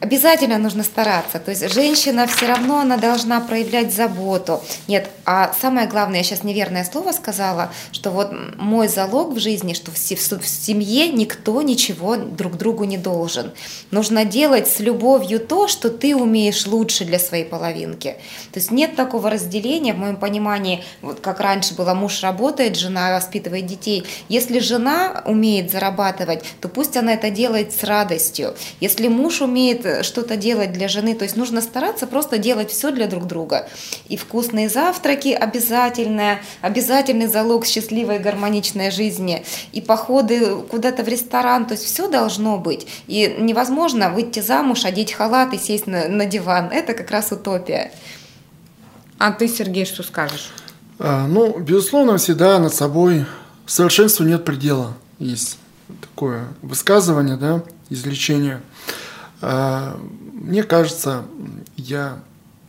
Обязательно 0.00 0.56
нужно 0.56 0.82
стараться. 0.82 1.38
То 1.38 1.50
есть 1.50 1.70
женщина 1.74 2.26
все 2.26 2.46
равно 2.46 2.80
она 2.80 2.96
должна 2.96 3.38
проявлять 3.40 3.92
заботу. 3.92 4.62
Нет, 4.88 5.10
а 5.26 5.52
самое 5.60 5.86
главное, 5.86 6.18
я 6.18 6.24
сейчас 6.24 6.42
неверное 6.42 6.84
слово 6.84 7.12
сказала, 7.12 7.70
что 7.92 8.10
вот 8.10 8.32
мой 8.56 8.88
залог 8.88 9.34
в 9.34 9.38
жизни, 9.38 9.74
что 9.74 9.90
в 9.90 9.98
семье 9.98 11.08
никто 11.08 11.60
ничего 11.60 12.16
друг 12.16 12.56
другу 12.56 12.84
не 12.84 12.96
должен. 12.96 13.52
Нужно 13.90 14.24
делать 14.24 14.68
с 14.68 14.80
любовью 14.80 15.38
то, 15.38 15.68
что 15.68 15.90
ты 15.90 16.16
умеешь 16.16 16.66
лучше 16.66 17.04
для 17.04 17.18
своей 17.18 17.44
половинки. 17.44 18.16
То 18.52 18.58
есть 18.58 18.70
нет 18.70 18.96
такого 18.96 19.28
разделения, 19.28 19.92
в 19.92 19.98
моем 19.98 20.16
понимании, 20.16 20.82
вот 21.02 21.20
как 21.20 21.40
раньше 21.40 21.74
было, 21.74 21.92
муж 21.92 22.22
работает, 22.22 22.76
жена 22.76 23.14
воспитывает 23.14 23.66
детей. 23.66 24.04
Если 24.30 24.60
жена 24.60 25.22
умеет 25.26 25.70
зарабатывать, 25.70 26.42
то 26.62 26.70
пусть 26.70 26.96
она 26.96 27.12
это 27.12 27.28
делает 27.28 27.74
с 27.74 27.84
радостью. 27.84 28.54
Если 28.80 29.08
муж 29.08 29.42
умеет 29.42 29.89
что-то 30.02 30.36
делать 30.36 30.72
для 30.72 30.88
жены. 30.88 31.14
То 31.14 31.24
есть 31.24 31.36
нужно 31.36 31.60
стараться 31.60 32.06
просто 32.06 32.38
делать 32.38 32.70
все 32.70 32.90
для 32.90 33.06
друг 33.06 33.26
друга. 33.26 33.68
И 34.08 34.16
вкусные 34.16 34.68
завтраки 34.68 35.28
обязательно, 35.28 36.38
обязательный 36.60 37.26
залог 37.26 37.66
счастливой 37.66 38.18
гармоничной 38.18 38.90
жизни. 38.90 39.44
И 39.72 39.80
походы 39.80 40.56
куда-то 40.70 41.02
в 41.02 41.08
ресторан. 41.08 41.66
То 41.66 41.74
есть 41.74 41.84
все 41.84 42.08
должно 42.08 42.58
быть. 42.58 42.86
И 43.06 43.36
невозможно 43.38 44.10
выйти 44.10 44.40
замуж, 44.40 44.84
одеть 44.84 45.12
халат 45.12 45.52
и 45.54 45.58
сесть 45.58 45.86
на, 45.86 46.08
на 46.08 46.26
диван. 46.26 46.70
Это 46.72 46.94
как 46.94 47.10
раз 47.10 47.32
утопия. 47.32 47.92
А 49.18 49.32
ты, 49.32 49.48
Сергей, 49.48 49.84
что 49.84 50.02
скажешь? 50.02 50.50
А, 50.98 51.26
ну, 51.26 51.58
безусловно, 51.58 52.16
всегда 52.18 52.58
над 52.58 52.74
собой 52.74 53.26
совершенству 53.66 54.24
нет 54.24 54.44
предела. 54.44 54.94
Есть 55.18 55.58
такое 56.00 56.48
высказывание, 56.62 57.36
да, 57.36 57.62
излечение. 57.88 58.60
А, 59.40 59.98
мне 60.34 60.62
кажется, 60.62 61.24
я 61.76 62.20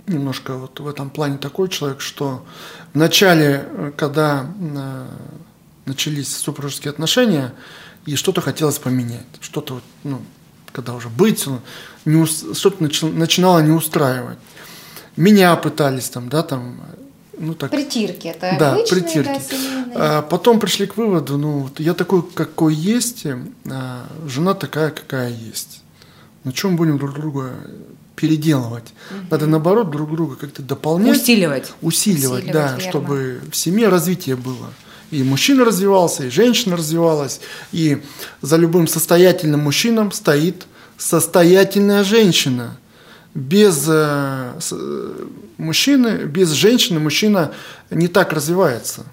немножко 0.07 0.55
вот 0.55 0.79
в 0.79 0.87
этом 0.87 1.09
плане 1.09 1.37
такой 1.37 1.69
человек, 1.69 2.01
что 2.01 2.43
в 2.93 2.97
начале, 2.97 3.93
когда 3.97 4.45
э, 4.59 5.07
начались 5.85 6.35
супружеские 6.35 6.91
отношения, 6.91 7.53
и 8.05 8.15
что-то 8.15 8.41
хотелось 8.41 8.79
поменять, 8.79 9.25
что-то 9.41 9.75
вот, 9.75 9.83
ну, 10.03 10.21
когда 10.71 10.93
уже 10.93 11.09
быть, 11.09 11.45
не, 12.05 12.25
что-то 12.25 12.83
начинало 12.83 13.59
не 13.59 13.71
устраивать. 13.71 14.39
Меня 15.17 15.55
пытались 15.55 16.09
там, 16.09 16.29
да, 16.29 16.41
там, 16.41 16.81
ну 17.37 17.53
так. 17.53 17.69
Притирки, 17.71 18.27
это 18.27 18.55
да, 18.57 18.73
обычные, 18.73 19.01
притирки. 19.01 19.41
Да, 19.93 20.19
а, 20.19 20.21
потом 20.21 20.59
пришли 20.59 20.87
к 20.87 20.97
выводу, 20.97 21.37
ну, 21.37 21.59
вот 21.59 21.79
я 21.79 21.93
такой, 21.93 22.23
какой 22.23 22.73
есть, 22.73 23.25
а 23.69 24.07
жена 24.25 24.53
такая, 24.53 24.89
какая 24.89 25.29
есть. 25.29 25.80
Ну, 26.43 26.51
чем 26.51 26.75
будем 26.75 26.97
друг 26.97 27.13
друга 27.13 27.53
переделывать? 28.15 28.93
Угу. 29.09 29.19
Надо 29.31 29.47
наоборот 29.47 29.91
друг 29.91 30.11
друга 30.11 30.35
как-то 30.35 30.61
дополнять. 30.61 31.17
Усиливать. 31.17 31.73
Усиливать, 31.81 32.43
Усиливать 32.43 32.51
да, 32.51 32.75
верно. 32.75 32.79
чтобы 32.79 33.41
в 33.51 33.55
семье 33.55 33.89
развитие 33.89 34.35
было. 34.35 34.71
И 35.11 35.23
мужчина 35.23 35.65
развивался, 35.65 36.25
и 36.25 36.29
женщина 36.29 36.77
развивалась. 36.77 37.41
И 37.71 38.01
за 38.41 38.55
любым 38.55 38.87
состоятельным 38.87 39.59
мужчином 39.61 40.11
стоит 40.11 40.65
состоятельная 40.97 42.03
женщина. 42.03 42.77
Без 43.33 43.85
э, 43.87 44.53
э 44.71 45.25
мужчины, 45.57 46.23
без 46.25 46.51
женщины 46.51 46.99
мужчина 46.99 47.51
не 47.91 48.07
так 48.07 48.33
развивается. 48.33 49.05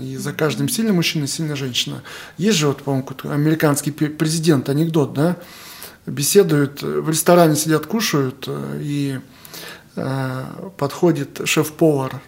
И 0.00 0.16
за 0.16 0.32
каждым 0.32 0.68
сильным 0.68 0.96
мужчиной 0.96 1.28
сильная 1.28 1.56
женщина. 1.56 2.02
Есть 2.38 2.58
же 2.58 2.68
вот, 2.68 2.82
по-моему, 2.82 3.06
американский 3.24 3.90
президент, 3.90 4.68
анекдот, 4.68 5.12
да? 5.12 5.36
Беседуют, 6.06 6.82
в 6.82 7.08
ресторане 7.08 7.56
сидят, 7.56 7.86
кушают, 7.86 8.44
э, 8.46 8.78
и 8.80 9.20
э, 9.96 10.44
подходит 10.76 11.40
шеф-повар, 11.44 12.20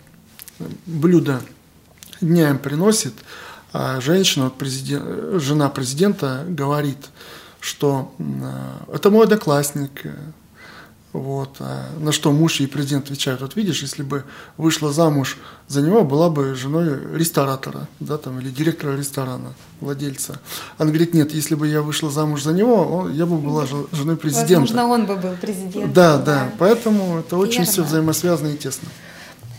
блюдо 0.87 1.41
дня 2.21 2.51
им 2.51 2.59
приносит, 2.59 3.15
а 3.73 4.01
женщина, 4.01 4.51
президент, 4.51 5.41
жена 5.41 5.69
президента 5.69 6.45
говорит, 6.49 7.11
что 7.61 8.15
э, 8.19 8.95
это 8.95 9.11
мой 9.11 9.25
одноклассник, 9.25 10.03
вот. 11.19 11.57
А 11.61 11.87
на 11.99 12.13
что 12.13 12.33
муж 12.33 12.61
и 12.61 12.67
президент 12.67 13.05
отвечают, 13.05 13.41
вот 13.41 13.57
видишь, 13.57 13.83
если 13.83 14.03
бы 14.03 14.25
вышла 14.57 14.93
замуж 14.93 15.37
за 15.67 15.83
него, 15.83 16.05
была 16.05 16.31
бы 16.31 16.55
женой 16.55 17.17
ресторатора, 17.17 17.89
да, 18.01 18.19
там, 18.19 18.41
или 18.41 18.51
директора 18.51 18.97
ресторана, 18.97 19.55
владельца. 19.81 20.41
Она 20.79 20.91
говорит, 20.91 21.15
нет, 21.15 21.33
если 21.33 21.55
бы 21.55 21.69
я 21.69 21.83
вышла 21.83 22.11
замуж 22.11 22.43
за 22.43 22.53
него, 22.53 22.85
он, 22.85 23.13
я 23.13 23.27
бы 23.27 23.39
была 23.39 23.67
женой 23.93 24.17
президента. 24.17 24.61
Возможно, 24.61 24.87
он 24.87 25.07
бы 25.07 25.17
был 25.17 25.35
президентом. 25.41 25.93
Да, 25.93 26.17
да, 26.17 26.25
да. 26.25 26.53
поэтому 26.59 27.19
это 27.19 27.37
очень 27.37 27.61
Верно. 27.61 27.73
все 27.73 27.83
взаимосвязано 27.83 28.49
и 28.49 28.57
тесно 28.57 28.89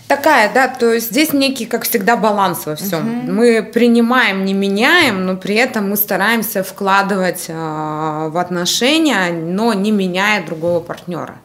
такая, 0.09 0.51
да, 0.53 0.67
то 0.67 0.91
есть 0.91 1.11
здесь 1.11 1.33
некий, 1.33 1.65
как 1.65 1.83
всегда, 1.83 2.17
баланс 2.17 2.65
во 2.65 2.75
всем. 2.75 3.19
Угу. 3.19 3.31
Мы 3.31 3.63
принимаем, 3.63 4.43
не 4.43 4.53
меняем, 4.53 5.25
но 5.25 5.37
при 5.37 5.55
этом 5.55 5.89
мы 5.91 5.95
стараемся 5.95 6.63
вкладывать 6.63 7.45
э, 7.47 7.53
в 7.53 8.37
отношения, 8.37 9.31
но 9.31 9.73
не 9.73 9.91
меняя 9.91 10.45
другого 10.45 10.79
партнера. 10.81 11.35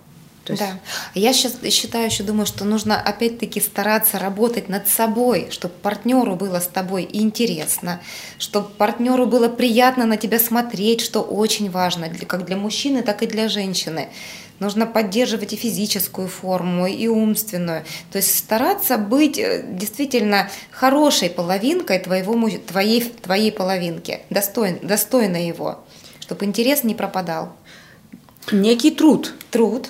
То 0.44 0.52
есть... 0.52 0.62
Да. 0.62 0.78
Я 1.14 1.33
сейчас 1.33 1.57
считаю, 1.72 2.07
еще 2.07 2.22
думаю, 2.22 2.46
что 2.46 2.64
нужно 2.64 3.00
опять-таки 3.00 3.61
стараться 3.61 4.18
работать 4.18 4.68
над 4.68 4.88
собой, 4.88 5.48
чтобы 5.50 5.74
партнеру 5.74 6.37
было 6.37 6.61
с 6.61 6.66
тобой 6.66 7.09
интересно, 7.11 8.00
чтобы 8.38 8.68
партнеру 8.68 9.26
было 9.26 9.48
приятно 9.48 10.04
на 10.04 10.16
тебя 10.16 10.38
смотреть, 10.38 11.00
что 11.00 11.22
очень 11.22 11.70
важно, 11.70 12.09
для, 12.09 12.26
как 12.26 12.44
для 12.44 12.57
мужчины, 12.57 13.02
так 13.02 13.22
и 13.22 13.26
для 13.26 13.48
женщины. 13.48 14.09
Нужно 14.61 14.87
поддерживать 14.87 15.52
и 15.52 15.57
физическую 15.57 16.28
форму, 16.28 16.87
и 16.87 17.09
умственную. 17.09 17.85
То 18.12 18.18
есть 18.18 18.38
стараться 18.38 18.98
быть 18.98 19.37
э, 19.37 19.64
действительно 19.66 20.48
хорошей 20.70 21.28
половинкой 21.28 21.98
твоего, 21.98 22.48
твоей, 22.61 23.00
твоей 23.00 23.50
половинки, 23.50 24.20
достойной 24.30 24.80
достойно 24.80 25.44
его, 25.44 25.85
чтобы 26.20 26.44
интерес 26.44 26.85
не 26.85 26.94
пропадал. 26.94 27.52
Некий 28.52 28.90
труд. 28.90 29.35
Труд, 29.50 29.88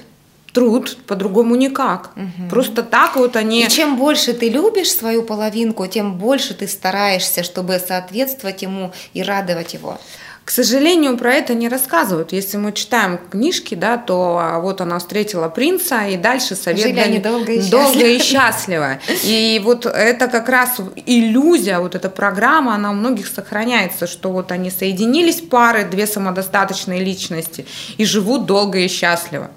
труд, 0.54 0.96
по-другому 1.06 1.56
никак. 1.56 2.10
Угу. 2.16 2.48
Просто 2.48 2.82
так 2.82 3.16
вот 3.16 3.36
они... 3.36 3.64
И 3.64 3.68
чем 3.68 3.96
больше 3.96 4.32
ты 4.32 4.48
любишь 4.48 4.92
свою 4.92 5.22
половинку, 5.22 5.86
тем 5.86 6.16
больше 6.16 6.54
ты 6.54 6.68
стараешься, 6.68 7.42
чтобы 7.42 7.82
соответствовать 7.86 8.62
ему 8.62 8.92
и 9.12 9.22
радовать 9.22 9.74
его. 9.74 9.98
К 10.44 10.50
сожалению, 10.50 11.16
про 11.16 11.32
это 11.32 11.54
не 11.54 11.68
рассказывают. 11.68 12.32
Если 12.32 12.58
мы 12.58 12.72
читаем 12.72 13.18
книжки, 13.30 13.74
да, 13.74 13.96
то 13.96 14.38
а, 14.38 14.60
вот 14.60 14.82
она 14.82 14.98
встретила 14.98 15.48
принца, 15.48 16.06
и 16.06 16.18
дальше 16.18 16.54
совет 16.54 16.82
Жили 16.82 17.00
они 17.00 17.18
долго 17.18 17.52
и 17.52 17.70
долго 17.70 18.06
и 18.06 18.18
счастливо. 18.18 18.98
И 19.24 19.60
вот 19.64 19.86
это 19.86 20.28
как 20.28 20.50
раз 20.50 20.76
иллюзия, 21.06 21.78
вот 21.78 21.94
эта 21.94 22.10
программа, 22.10 22.74
она 22.74 22.90
у 22.90 22.94
многих 22.94 23.26
сохраняется, 23.26 24.06
что 24.06 24.30
вот 24.30 24.52
они 24.52 24.70
соединились 24.70 25.40
пары, 25.40 25.84
две 25.84 26.06
самодостаточные 26.06 27.02
личности, 27.02 27.64
и 27.96 28.04
живут 28.04 28.44
долго 28.44 28.78
и 28.78 28.88
счастливо. 28.88 29.50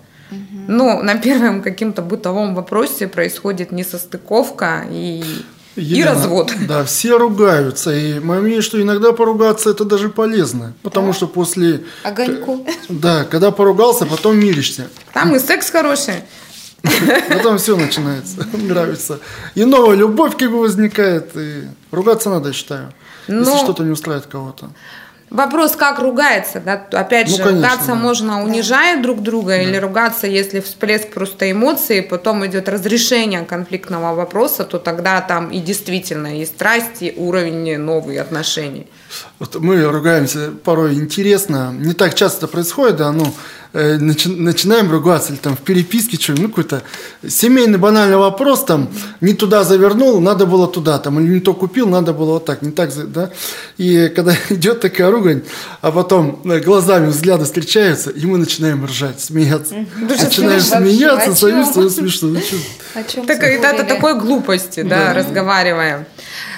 Но 0.67 1.01
на 1.01 1.15
первом 1.15 1.61
каким-то 1.61 2.01
бытовом 2.01 2.55
вопросе 2.55 3.07
происходит 3.07 3.71
несостыковка 3.71 4.85
и 4.89 5.23
Елена, 5.77 5.99
и 5.99 6.03
развод. 6.03 6.53
Да, 6.67 6.83
все 6.83 7.17
ругаются. 7.17 7.95
И 7.95 8.19
мое 8.19 8.41
мнение, 8.41 8.61
что 8.61 8.81
иногда 8.81 9.13
поругаться 9.13 9.69
это 9.69 9.85
даже 9.85 10.09
полезно. 10.09 10.73
Потому 10.81 11.07
да. 11.07 11.13
что 11.13 11.27
после... 11.27 11.83
Огоньку. 12.03 12.65
Да, 12.89 13.25
когда 13.25 13.51
поругался, 13.51 14.05
потом 14.05 14.37
миришься. 14.37 14.87
Там 15.13 15.35
и 15.35 15.39
секс 15.39 15.69
хороший. 15.69 16.23
Потом 17.29 17.57
все 17.57 17.75
начинается, 17.75 18.45
нравится. 18.53 19.19
И 19.55 19.65
новая 19.65 19.95
любовь 19.95 20.37
как 20.37 20.51
бы 20.51 20.59
возникает. 20.59 21.35
И 21.35 21.63
ругаться 21.91 22.29
надо, 22.29 22.49
я 22.49 22.53
считаю. 22.53 22.93
Но... 23.27 23.39
Если 23.39 23.57
что-то 23.57 23.83
не 23.83 23.91
устраивает 23.91 24.27
кого-то. 24.27 24.69
Вопрос, 25.29 25.75
как 25.75 25.99
ругается, 25.99 26.61
да? 26.61 26.85
Опять 26.91 27.27
ну, 27.29 27.35
же, 27.35 27.43
конечно, 27.43 27.67
ругаться 27.67 27.87
да. 27.87 27.95
можно, 27.95 28.43
унижая 28.43 28.95
да. 28.95 29.03
друг 29.03 29.21
друга, 29.21 29.49
да. 29.49 29.61
или 29.61 29.75
ругаться, 29.75 30.25
если 30.25 30.61
всплеск 30.61 31.09
просто 31.09 31.51
эмоций, 31.51 32.01
потом 32.01 32.45
идет 32.45 32.69
разрешение 32.69 33.43
конфликтного 33.43 34.15
вопроса, 34.15 34.63
то 34.63 34.79
тогда 34.79 35.19
там 35.19 35.49
и 35.49 35.59
действительно 35.59 36.39
и 36.39 36.45
страсть, 36.45 37.01
и 37.01 37.13
уровень 37.17 37.77
новых 37.77 38.21
отношений. 38.21 38.87
Вот 39.39 39.55
мы 39.55 39.83
ругаемся 39.83 40.51
порой 40.63 40.93
интересно, 40.93 41.73
не 41.77 41.93
так 41.93 42.13
часто 42.13 42.47
происходит, 42.47 42.95
да, 42.95 43.11
ну, 43.11 43.25
Э, 43.25 43.56
начи, 43.73 44.29
начинаем 44.29 44.91
ругаться, 44.91 45.33
или 45.33 45.39
там 45.39 45.55
в 45.55 45.59
переписке 45.59 46.17
что 46.17 46.33
ну 46.33 46.49
какой-то 46.49 46.83
семейный 47.27 47.77
банальный 47.77 48.17
вопрос, 48.17 48.65
там, 48.65 48.89
не 49.21 49.33
туда 49.33 49.63
завернул, 49.63 50.19
надо 50.19 50.45
было 50.45 50.67
туда, 50.67 50.99
там, 50.99 51.19
или 51.19 51.35
не 51.35 51.39
то 51.39 51.53
купил, 51.53 51.87
надо 51.87 52.13
было 52.13 52.33
вот 52.33 52.45
так, 52.45 52.61
не 52.61 52.71
так, 52.71 52.91
да, 53.11 53.31
и 53.77 54.09
когда 54.15 54.33
идет 54.49 54.81
такая 54.81 55.11
ругань, 55.11 55.43
а 55.81 55.91
потом 55.91 56.41
э, 56.45 56.59
глазами 56.59 57.07
взгляды 57.07 57.45
встречаются, 57.45 58.09
и 58.09 58.25
мы 58.25 58.37
начинаем 58.37 58.85
ржать, 58.85 59.19
смеяться. 59.19 59.75
Начинаем 59.97 60.61
смеяться, 60.61 61.35
сами 61.35 61.89
смешно. 61.89 62.29
Ну, 62.29 63.25
так, 63.25 63.43
это 63.43 63.83
такой 63.83 64.19
глупости, 64.19 64.81
да, 64.81 65.13
разговариваем. 65.13 66.05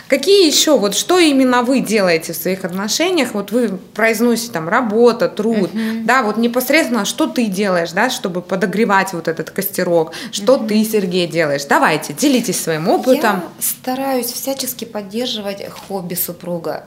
Какие 0.10 0.47
еще, 0.47 0.76
вот 0.76 0.95
что 0.95 1.20
именно 1.20 1.62
вы 1.62 1.82
делаете 1.82 2.34
в 2.34 2.36
своих 2.36 2.66
отношениях? 2.66 3.36
Вот 3.36 3.51
вы 3.51 3.78
произносите 3.93 4.51
там 4.51 4.68
работа, 4.68 5.30
труд, 5.30 5.70
uh-huh. 5.72 6.03
да, 6.03 6.24
вот 6.24 6.38
непосредственно 6.38 7.05
что 7.05 7.28
ты 7.28 7.45
делаешь, 7.45 7.91
да, 7.91 8.10
чтобы 8.10 8.41
подогревать 8.41 9.14
вот 9.14 9.28
этот 9.28 9.51
костерок, 9.51 10.14
что 10.32 10.55
uh-huh. 10.55 10.68
ты, 10.68 10.84
Сергей, 10.84 11.28
делаешь? 11.28 11.64
Давайте, 11.66 12.14
делитесь 12.14 12.60
своим 12.60 12.88
опытом. 12.89 13.36
Я 13.36 13.43
стараюсь 13.60 14.32
всячески 14.32 14.84
поддерживать 14.84 15.64
хобби 15.70 16.16
супруга 16.16 16.86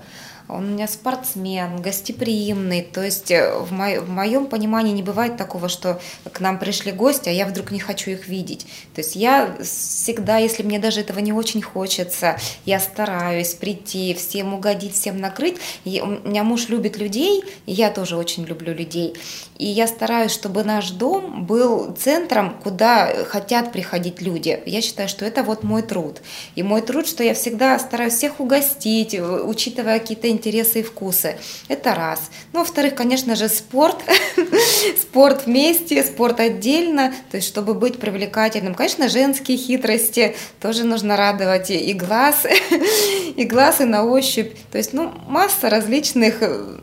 он 0.53 0.65
у 0.65 0.69
меня 0.75 0.87
спортсмен, 0.87 1.81
гостеприимный. 1.81 2.83
То 2.83 3.03
есть 3.03 3.31
э, 3.31 3.59
в, 3.59 3.73
мо- 3.73 4.01
в 4.01 4.11
моем 4.11 4.47
понимании 4.47 4.93
не 4.93 5.03
бывает 5.03 5.37
такого, 5.37 5.69
что 5.69 6.01
к 6.31 6.41
нам 6.41 6.59
пришли 6.59 6.93
гости, 6.93 7.29
а 7.29 7.33
я 7.33 7.47
вдруг 7.47 7.71
не 7.71 7.81
хочу 7.81 8.11
их 8.11 8.29
видеть. 8.29 8.67
То 8.95 9.01
есть 9.01 9.17
я 9.17 9.57
всегда, 9.63 10.39
если 10.39 10.63
мне 10.63 10.79
даже 10.79 11.01
этого 11.01 11.19
не 11.21 11.33
очень 11.33 11.63
хочется, 11.63 12.39
я 12.65 12.81
стараюсь 12.81 13.55
прийти, 13.55 14.15
всем 14.15 14.55
угодить, 14.55 14.95
всем 14.95 15.19
накрыть. 15.19 15.57
И 15.85 16.01
у 16.01 16.07
меня 16.07 16.45
муж 16.45 16.69
любит 16.69 16.99
людей, 16.99 17.43
и 17.67 17.73
я 17.73 17.91
тоже 17.91 18.17
очень 18.17 18.45
люблю 18.45 18.75
людей. 18.75 19.15
И 19.59 19.67
я 19.67 19.87
стараюсь, 19.87 20.33
чтобы 20.33 20.65
наш 20.65 20.91
дом 20.91 21.47
был 21.47 21.95
центром, 21.95 22.57
куда 22.63 23.25
хотят 23.25 23.73
приходить 23.73 24.21
люди. 24.21 24.61
Я 24.67 24.83
считаю, 24.83 25.09
что 25.09 25.25
это 25.25 25.43
вот 25.43 25.63
мой 25.63 25.83
труд. 25.83 26.21
И 26.57 26.63
мой 26.63 26.83
труд, 26.83 27.07
что 27.07 27.23
я 27.23 27.35
всегда 27.35 27.79
стараюсь 27.79 28.15
всех 28.15 28.41
угостить, 28.41 29.15
учитывая 29.15 30.01
какие-то 30.01 30.29
интересы 30.43 30.80
и 30.80 30.82
вкусы. 30.82 31.36
Это 31.68 31.95
раз. 31.95 32.30
Ну, 32.53 32.61
во-вторых, 32.61 32.97
конечно 32.97 33.36
же, 33.36 33.49
спорт. 33.49 33.97
спорт 35.01 35.47
вместе, 35.47 36.03
спорт 36.03 36.40
отдельно, 36.40 37.14
то 37.30 37.36
есть 37.36 37.47
чтобы 37.47 37.74
быть 37.74 38.01
привлекательным. 38.01 38.74
Конечно, 38.74 39.09
женские 39.09 39.57
хитрости 39.57 40.34
тоже 40.61 40.84
нужно 40.84 41.16
радовать 41.16 41.70
и 41.70 41.93
глаз, 41.93 42.45
и 43.36 43.45
глаз, 43.45 43.80
и 43.80 43.84
на 43.84 44.05
ощупь. 44.05 44.53
То 44.72 44.78
есть, 44.78 44.93
ну, 44.93 45.12
масса 45.28 45.70
различных 45.70 46.38
э, 46.40 46.78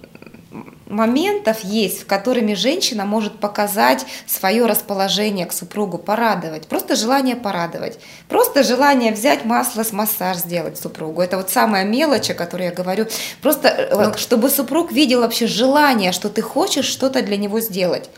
моментов 0.90 1.64
есть, 1.64 2.02
в 2.02 2.06
которыми 2.08 2.56
женщина 2.56 3.06
может 3.06 3.40
показать 3.40 4.06
свое 4.26 4.66
расположение 4.66 5.46
к 5.46 5.54
супругу, 5.54 5.98
порадовать. 6.00 6.68
Просто 6.68 6.96
желание 6.96 7.36
порадовать. 7.36 8.00
Просто 8.28 8.64
желание 8.64 9.14
взять 9.14 9.46
масло 9.46 9.84
с 9.84 9.94
массаж 9.94 10.38
сделать 10.38 10.78
супругу. 10.78 11.22
Это 11.22 11.38
вот 11.38 11.50
самая 11.50 11.86
мелочь, 11.86 12.32
о 12.32 12.34
которой 12.34 12.66
я 12.66 12.72
говорю. 12.72 13.06
Просто 13.42 13.90
ну, 13.92 14.18
чтобы 14.18 14.50
супруг 14.50 14.92
видел 14.92 15.22
вообще 15.22 15.48
желание, 15.48 16.12
что 16.12 16.30
ты 16.30 16.42
хочешь 16.42 16.86
что-то 16.86 17.22
для 17.22 17.38
него 17.38 17.60
сделать. 17.60 18.10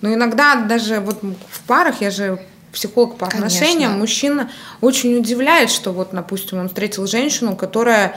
Но 0.00 0.14
иногда 0.14 0.54
даже 0.54 1.00
вот 1.00 1.20
в 1.22 1.60
парах, 1.66 2.00
я 2.00 2.10
же 2.10 2.40
психолог 2.72 3.18
по 3.18 3.26
отношениям, 3.26 3.90
Конечно. 3.90 3.98
мужчина 3.98 4.50
очень 4.80 5.16
удивляет, 5.18 5.70
что 5.70 5.92
вот, 5.92 6.10
допустим, 6.12 6.58
он 6.58 6.68
встретил 6.68 7.06
женщину, 7.06 7.56
которая 7.56 8.16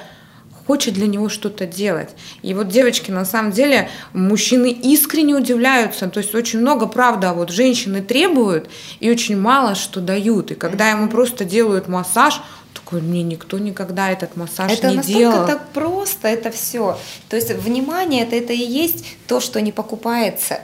хочет 0.68 0.94
для 0.94 1.08
него 1.08 1.30
что-то 1.30 1.66
делать. 1.66 2.10
И 2.42 2.54
вот 2.54 2.68
девочки, 2.68 3.12
на 3.12 3.26
самом 3.26 3.52
деле, 3.52 3.90
мужчины 4.14 4.72
искренне 4.72 5.36
удивляются, 5.36 6.08
то 6.08 6.20
есть 6.20 6.34
очень 6.36 6.60
много, 6.60 6.88
правда, 6.88 7.34
вот 7.34 7.50
женщины 7.50 8.02
требуют 8.02 8.70
и 9.00 9.10
очень 9.10 9.38
мало 9.38 9.76
что 9.76 10.00
дают. 10.00 10.52
И 10.52 10.56
когда 10.56 10.90
ему 10.90 11.08
просто 11.08 11.46
делают 11.46 11.88
массаж, 11.88 12.42
такой, 12.74 13.02
мне 13.02 13.24
никто 13.24 13.58
никогда 13.60 14.12
этот 14.12 14.36
массаж 14.36 14.72
это 14.72 14.92
не 14.92 14.98
делал. 15.00 15.44
Это 15.44 15.54
так 15.54 15.70
просто, 15.70 16.28
это 16.28 16.52
все. 16.52 16.98
То 17.30 17.36
есть 17.36 17.52
внимание 17.52 18.24
это, 18.24 18.36
это 18.36 18.54
и 18.54 18.58
есть 18.58 19.06
то, 19.28 19.40
что 19.40 19.62
не 19.62 19.72
покупается. 19.72 20.60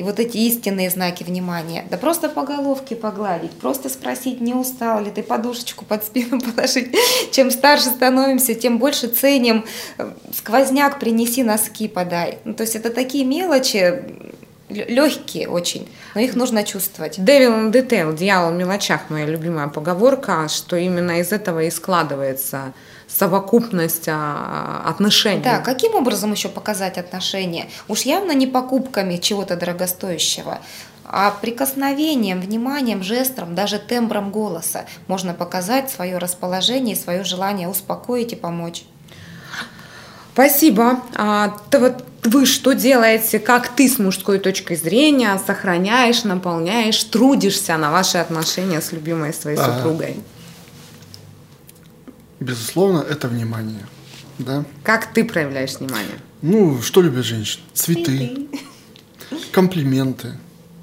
И 0.00 0.02
вот 0.02 0.18
эти 0.18 0.38
истинные 0.38 0.88
знаки 0.88 1.24
внимания. 1.24 1.84
Да 1.90 1.98
просто 1.98 2.30
по 2.30 2.42
головке 2.42 2.96
погладить, 2.96 3.50
просто 3.50 3.90
спросить, 3.90 4.40
не 4.40 4.54
устал 4.54 5.04
ли 5.04 5.10
ты, 5.10 5.22
подушечку 5.22 5.84
под 5.84 6.02
спину 6.06 6.40
положить. 6.56 6.96
Чем 7.32 7.50
старше 7.50 7.90
становимся, 7.90 8.54
тем 8.54 8.78
больше 8.78 9.08
ценим. 9.08 9.66
Сквозняк 10.34 11.00
принеси, 11.00 11.42
носки 11.42 11.86
подай. 11.86 12.38
Ну, 12.44 12.54
то 12.54 12.62
есть 12.62 12.76
это 12.76 12.88
такие 12.88 13.26
мелочи, 13.26 14.02
легкие 14.70 15.50
очень, 15.50 15.86
но 16.14 16.22
их 16.22 16.34
нужно 16.34 16.64
чувствовать. 16.64 17.18
Devil 17.18 17.70
in 17.70 17.70
detail, 17.70 18.16
дьявол 18.16 18.52
в 18.52 18.56
мелочах, 18.56 19.10
моя 19.10 19.26
любимая 19.26 19.68
поговорка, 19.68 20.48
что 20.48 20.76
именно 20.76 21.20
из 21.20 21.30
этого 21.30 21.64
и 21.64 21.70
складывается 21.70 22.72
совокупность 23.10 24.08
а, 24.08 24.82
отношений. 24.86 25.42
Да, 25.42 25.58
каким 25.58 25.94
образом 25.94 26.32
еще 26.32 26.48
показать 26.48 26.98
отношения? 26.98 27.68
Уж 27.88 28.02
явно 28.02 28.32
не 28.32 28.46
покупками 28.46 29.16
чего-то 29.16 29.56
дорогостоящего, 29.56 30.60
а 31.04 31.32
прикосновением, 31.32 32.40
вниманием, 32.40 33.02
жестом, 33.02 33.54
даже 33.54 33.78
тембром 33.78 34.30
голоса 34.30 34.86
можно 35.08 35.34
показать 35.34 35.90
свое 35.90 36.18
расположение 36.18 36.94
и 36.94 36.98
свое 36.98 37.24
желание 37.24 37.68
успокоить 37.68 38.32
и 38.32 38.36
помочь. 38.36 38.84
Спасибо. 40.32 41.00
А, 41.16 41.56
то 41.70 41.80
вот 41.80 42.04
вы 42.22 42.46
что 42.46 42.72
делаете, 42.72 43.38
как 43.38 43.68
ты 43.68 43.88
с 43.88 43.98
мужской 43.98 44.38
точкой 44.38 44.76
зрения 44.76 45.38
сохраняешь, 45.44 46.24
наполняешь, 46.24 47.02
трудишься 47.04 47.76
на 47.76 47.90
ваши 47.90 48.18
отношения 48.18 48.80
с 48.80 48.92
любимой 48.92 49.34
своей 49.34 49.58
а, 49.58 49.64
супругой? 49.64 50.20
Безусловно, 52.40 53.04
это 53.08 53.28
внимание. 53.28 53.86
Да? 54.38 54.64
Как 54.82 55.12
ты 55.12 55.24
проявляешь 55.24 55.78
внимание? 55.78 56.18
Ну, 56.40 56.80
что 56.80 57.02
любят 57.02 57.26
женщины? 57.26 57.62
Цветы, 57.74 58.48
комплименты. 59.52 60.38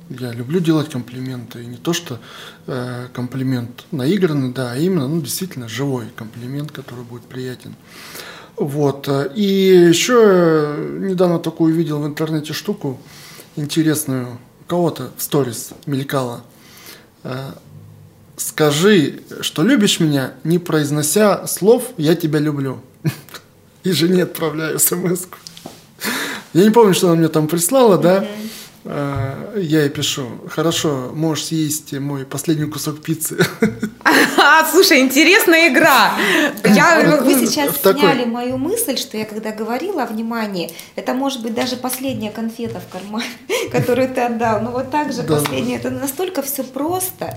Я 0.10 0.32
люблю 0.32 0.60
делать 0.60 0.90
комплименты. 0.90 1.64
И 1.64 1.66
не 1.66 1.78
то, 1.78 1.94
что 1.94 2.20
э, 2.68 3.08
комплимент 3.12 3.86
наигранный, 3.92 4.54
да, 4.54 4.72
а 4.74 4.78
именно, 4.78 5.08
ну, 5.08 5.20
действительно, 5.20 5.68
живой 5.68 6.06
комплимент, 6.16 6.72
который 6.72 7.04
будет 7.04 7.24
приятен. 7.24 7.76
Вот. 8.56 9.10
И 9.36 9.44
еще 9.44 10.76
недавно 11.00 11.40
такую 11.40 11.74
увидел 11.74 12.00
в 12.00 12.06
интернете 12.06 12.54
штуку 12.54 13.00
интересную. 13.56 14.38
У 14.62 14.70
кого-то 14.70 15.12
в 15.18 15.24
сторис 15.24 15.72
мелькала. 15.88 16.44
Э, 17.24 17.54
скажи, 18.38 19.22
что 19.42 19.64
любишь 19.64 20.00
меня, 20.00 20.32
не 20.44 20.60
произнося 20.60 21.46
слов 21.48 21.84
«я 21.98 22.16
тебя 22.16 22.40
люблю». 22.40 22.80
И 23.84 23.92
жене 23.92 24.24
отправляю 24.24 24.80
смс 24.80 25.22
-ку. 25.26 25.36
Я 26.54 26.64
не 26.64 26.70
помню, 26.72 26.94
что 26.94 27.08
она 27.08 27.16
мне 27.18 27.28
там 27.28 27.48
прислала, 27.48 27.98
да. 27.98 28.26
А, 28.90 29.56
я 29.58 29.82
ей 29.82 29.90
пишу, 29.90 30.28
хорошо, 30.50 31.12
можешь 31.14 31.46
съесть 31.46 31.94
мой 31.94 32.26
последний 32.26 32.68
кусок 32.72 33.02
пиццы. 33.02 33.38
А, 34.38 34.66
слушай, 34.72 35.00
интересная 35.02 35.68
игра. 35.70 36.14
Я... 36.64 37.20
Вы 37.22 37.34
сейчас 37.34 37.76
такой- 37.80 38.02
сняли 38.02 38.26
мою 38.26 38.58
мысль, 38.58 38.98
что 38.98 39.18
я 39.18 39.26
когда 39.26 39.52
говорила 39.52 40.04
о 40.04 40.06
внимании, 40.06 40.72
это 40.96 41.14
может 41.14 41.42
быть 41.42 41.54
даже 41.54 41.76
последняя 41.76 42.32
конфета 42.32 42.80
в 42.80 42.92
кармане, 42.92 43.26
которую 43.72 44.08
ты 44.08 44.22
отдал. 44.22 44.62
Ну 44.62 44.72
вот 44.72 44.90
так 44.90 45.12
же 45.12 45.24
Да. 45.24 45.36
последняя. 45.36 45.76
Это 45.78 45.90
настолько 45.90 46.42
все 46.42 46.64
просто 46.64 47.36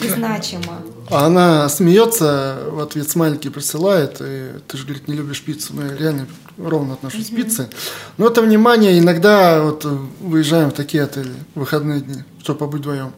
и 0.00 0.08
значимо. 0.08 0.82
А 1.10 1.26
она 1.26 1.68
смеется, 1.68 2.58
в 2.70 2.80
ответ 2.80 3.10
смайлики 3.10 3.48
присылает, 3.48 4.16
и 4.20 4.52
ты 4.66 4.76
же, 4.76 4.84
говорит, 4.84 5.08
не 5.08 5.14
любишь 5.14 5.42
пиццу. 5.42 5.74
Ну, 5.74 5.82
я 5.82 5.96
реально 5.96 6.26
ровно 6.56 6.94
отношусь 6.94 7.28
к 7.28 7.36
пицце. 7.36 7.68
Но 8.16 8.26
это 8.26 8.42
внимание, 8.42 8.98
иногда 8.98 9.62
вот 9.62 9.84
э, 9.84 9.88
выезжаем 10.20 10.70
в 10.70 10.74
такие 10.74 11.04
отели 11.04 11.32
в 11.54 11.60
выходные 11.60 12.00
дни, 12.00 12.22
чтобы 12.40 12.60
побыть 12.60 12.80
вдвоем. 12.80 13.12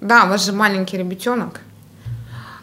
Да, 0.00 0.24
у 0.24 0.28
вас 0.28 0.44
же 0.44 0.52
маленький 0.52 0.98
ребятенок. 0.98 1.60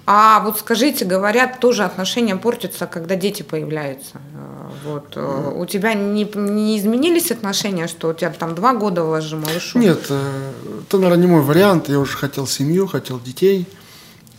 А 0.05 0.41
вот 0.41 0.59
скажите, 0.59 1.05
говорят, 1.05 1.59
тоже 1.59 1.83
отношения 1.85 2.35
портятся, 2.35 2.87
когда 2.87 3.15
дети 3.15 3.41
появляются. 3.43 4.15
Э, 4.35 4.69
Вот 4.85 5.13
э, 5.15 5.51
у 5.55 5.65
тебя 5.65 5.93
не, 5.93 6.25
не 6.35 6.77
изменились 6.77 7.31
отношения, 7.31 7.87
что 7.87 8.09
у 8.09 8.13
тебя 8.13 8.31
там 8.31 8.53
два 8.53 8.73
года 8.73 9.21
же 9.21 9.37
малышу? 9.37 9.79
Нет, 9.79 9.99
э, 10.09 10.51
это, 10.81 10.97
наверное, 10.97 11.25
не 11.25 11.31
мой 11.31 11.41
вариант. 11.41 11.87
Я 11.89 11.99
уже 11.99 12.17
хотел 12.17 12.47
семью, 12.47 12.87
хотел 12.87 13.19
детей. 13.19 13.65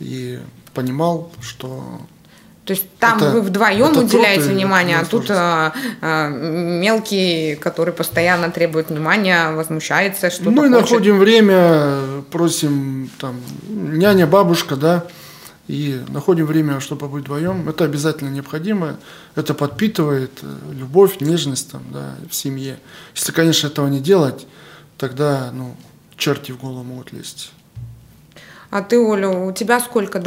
И 0.01 0.39
понимал, 0.75 1.31
что 1.41 1.83
То 2.67 2.73
есть 2.73 2.85
там 2.99 3.19
Это- 3.19 3.31
вы 3.31 3.41
вдвоем 3.43 3.91
это 3.91 4.01
уделяете 4.01 4.47
и 4.47 4.49
внимание, 4.55 4.99
а 4.99 5.05
тут 5.05 5.27
а, 5.31 5.73
а, 6.03 6.29
мелкий, 6.29 7.55
который 7.57 7.93
постоянно 7.95 8.51
требует 8.51 8.91
внимания, 8.91 9.51
возмущается, 9.53 10.31
что-то 10.31 10.51
Ну 10.51 10.65
и 10.65 10.69
хочет. 10.69 10.81
находим 10.91 11.19
время, 11.19 12.23
просим 12.31 13.11
там 13.21 13.37
няня, 13.69 14.27
бабушка, 14.27 14.77
да, 14.77 15.05
и 15.67 16.03
находим 16.09 16.47
время, 16.47 16.81
чтобы 16.81 17.03
побыть 17.03 17.25
вдвоем. 17.25 17.69
Это 17.69 17.85
обязательно 17.85 18.29
необходимо. 18.29 18.99
Это 19.35 19.55
подпитывает 19.55 20.31
э, 20.43 20.73
любовь, 20.73 21.21
нежность 21.21 21.71
там, 21.71 21.83
да, 21.91 22.15
в 22.29 22.35
семье. 22.35 22.79
Если, 23.15 23.33
конечно, 23.33 23.69
этого 23.69 23.89
не 23.89 24.01
делать, 24.01 24.47
тогда, 24.99 25.51
ну, 25.53 25.75
черти 26.17 26.53
в 26.53 26.59
голову 26.59 26.85
могут 26.85 27.13
лезть. 27.13 27.53
А 28.75 28.83
ты, 28.83 28.99
Оля, 28.99 29.29
у 29.29 29.53
тебя 29.53 29.79
сколько? 29.79 30.19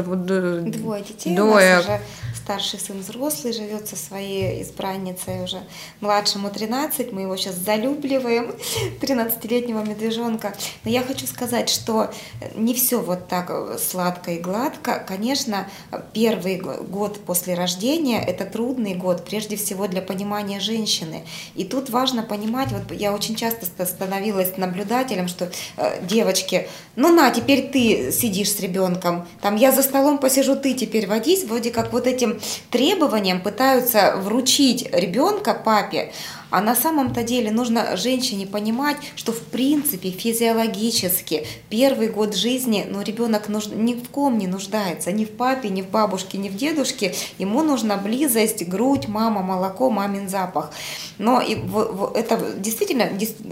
Двое 0.62 1.04
детей. 1.04 1.36
Двое. 1.36 1.74
У 1.74 1.76
нас 1.76 1.84
уже 1.84 2.00
старший 2.48 2.80
сын 2.80 3.00
взрослый, 3.00 3.52
живет 3.52 3.90
со 3.90 3.98
своей 3.98 4.62
избранницей 4.64 5.44
уже. 5.44 5.58
Младшему 6.00 6.50
13, 6.50 7.12
мы 7.12 7.24
его 7.24 7.36
сейчас 7.36 7.56
залюбливаем, 7.56 8.56
13-летнего 9.02 9.84
медвежонка. 9.84 10.56
Но 10.86 10.92
я 10.92 11.04
хочу 11.04 11.28
сказать, 11.28 11.68
что 11.68 12.10
не 12.56 12.74
все 12.74 13.02
вот 13.02 13.28
так 13.28 13.52
сладко 13.82 14.32
и 14.32 14.40
гладко. 14.40 15.04
Конечно, 15.06 15.68
первый 16.14 16.56
год 16.56 17.20
после 17.26 17.54
рождения– 17.54 18.24
это 18.26 18.46
трудный 18.46 18.96
год, 18.96 19.26
прежде 19.26 19.58
всего 19.58 19.88
для 19.88 20.02
понимания 20.02 20.62
женщины. 20.62 21.26
И 21.56 21.66
тут 21.66 21.90
важно 21.90 22.24
понимать, 22.24 22.70
вот 22.72 22.98
я 22.98 23.14
очень 23.14 23.36
часто 23.36 23.66
ста- 23.66 23.86
становилась 23.86 24.56
наблюдателем, 24.56 25.28
что 25.28 25.52
э, 25.76 26.02
девочки, 26.06 26.70
ну 26.96 27.14
на, 27.14 27.30
теперь 27.32 27.70
ты 27.70 28.10
сидишь 28.38 28.56
с 28.56 28.60
ребенком, 28.60 29.28
там 29.42 29.56
я 29.56 29.72
за 29.72 29.82
столом 29.82 30.20
посижу, 30.20 30.56
ты 30.56 30.74
теперь 30.74 31.08
водись, 31.08 31.44
вроде 31.44 31.72
как 31.72 31.92
вот 31.92 32.06
этим 32.06 32.40
требованием 32.70 33.42
пытаются 33.42 34.16
вручить 34.18 34.88
ребенка 34.92 35.56
папе, 35.56 36.12
а 36.50 36.62
на 36.62 36.76
самом-то 36.76 37.24
деле 37.24 37.52
нужно 37.52 37.98
женщине 37.98 38.46
понимать, 38.48 38.98
что 39.16 39.32
в 39.32 39.40
принципе 39.42 40.12
физиологически 40.12 41.46
первый 41.70 42.08
год 42.10 42.36
жизни, 42.36 42.86
ну 42.90 43.02
ребенок 43.02 43.50
нуж... 43.50 43.68
ни 43.68 43.94
в 43.94 44.10
ком 44.10 44.38
не 44.38 44.48
нуждается, 44.48 45.12
ни 45.12 45.26
в 45.26 45.32
папе, 45.32 45.70
ни 45.70 45.82
в 45.82 45.90
бабушке, 45.90 46.38
ни 46.38 46.50
в 46.50 46.56
дедушке, 46.56 47.14
ему 47.38 47.64
нужна 47.64 47.98
близость, 47.98 48.68
грудь, 48.68 49.08
мама, 49.08 49.42
молоко, 49.42 49.90
мамин 49.90 50.30
запах. 50.30 50.72
Но 51.18 51.42
и 51.42 51.56
в- 51.56 51.68
в- 51.94 52.12
это 52.16 52.40
действительно 52.58 53.10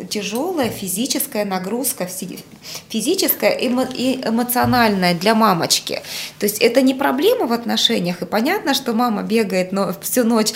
тяжелая 0.09 0.69
физическая 0.69 1.45
нагрузка, 1.45 2.05
фи- 2.05 2.39
физическая 2.89 3.51
и 3.51 3.67
эмоциональная 3.67 5.13
для 5.13 5.35
мамочки. 5.35 6.01
То 6.39 6.45
есть 6.45 6.59
это 6.59 6.81
не 6.81 6.93
проблема 6.93 7.47
в 7.47 7.53
отношениях, 7.53 8.21
и 8.21 8.25
понятно, 8.25 8.73
что 8.73 8.93
мама 8.93 9.23
бегает 9.23 9.71
но 9.71 9.93
всю 10.01 10.23
ночь, 10.23 10.53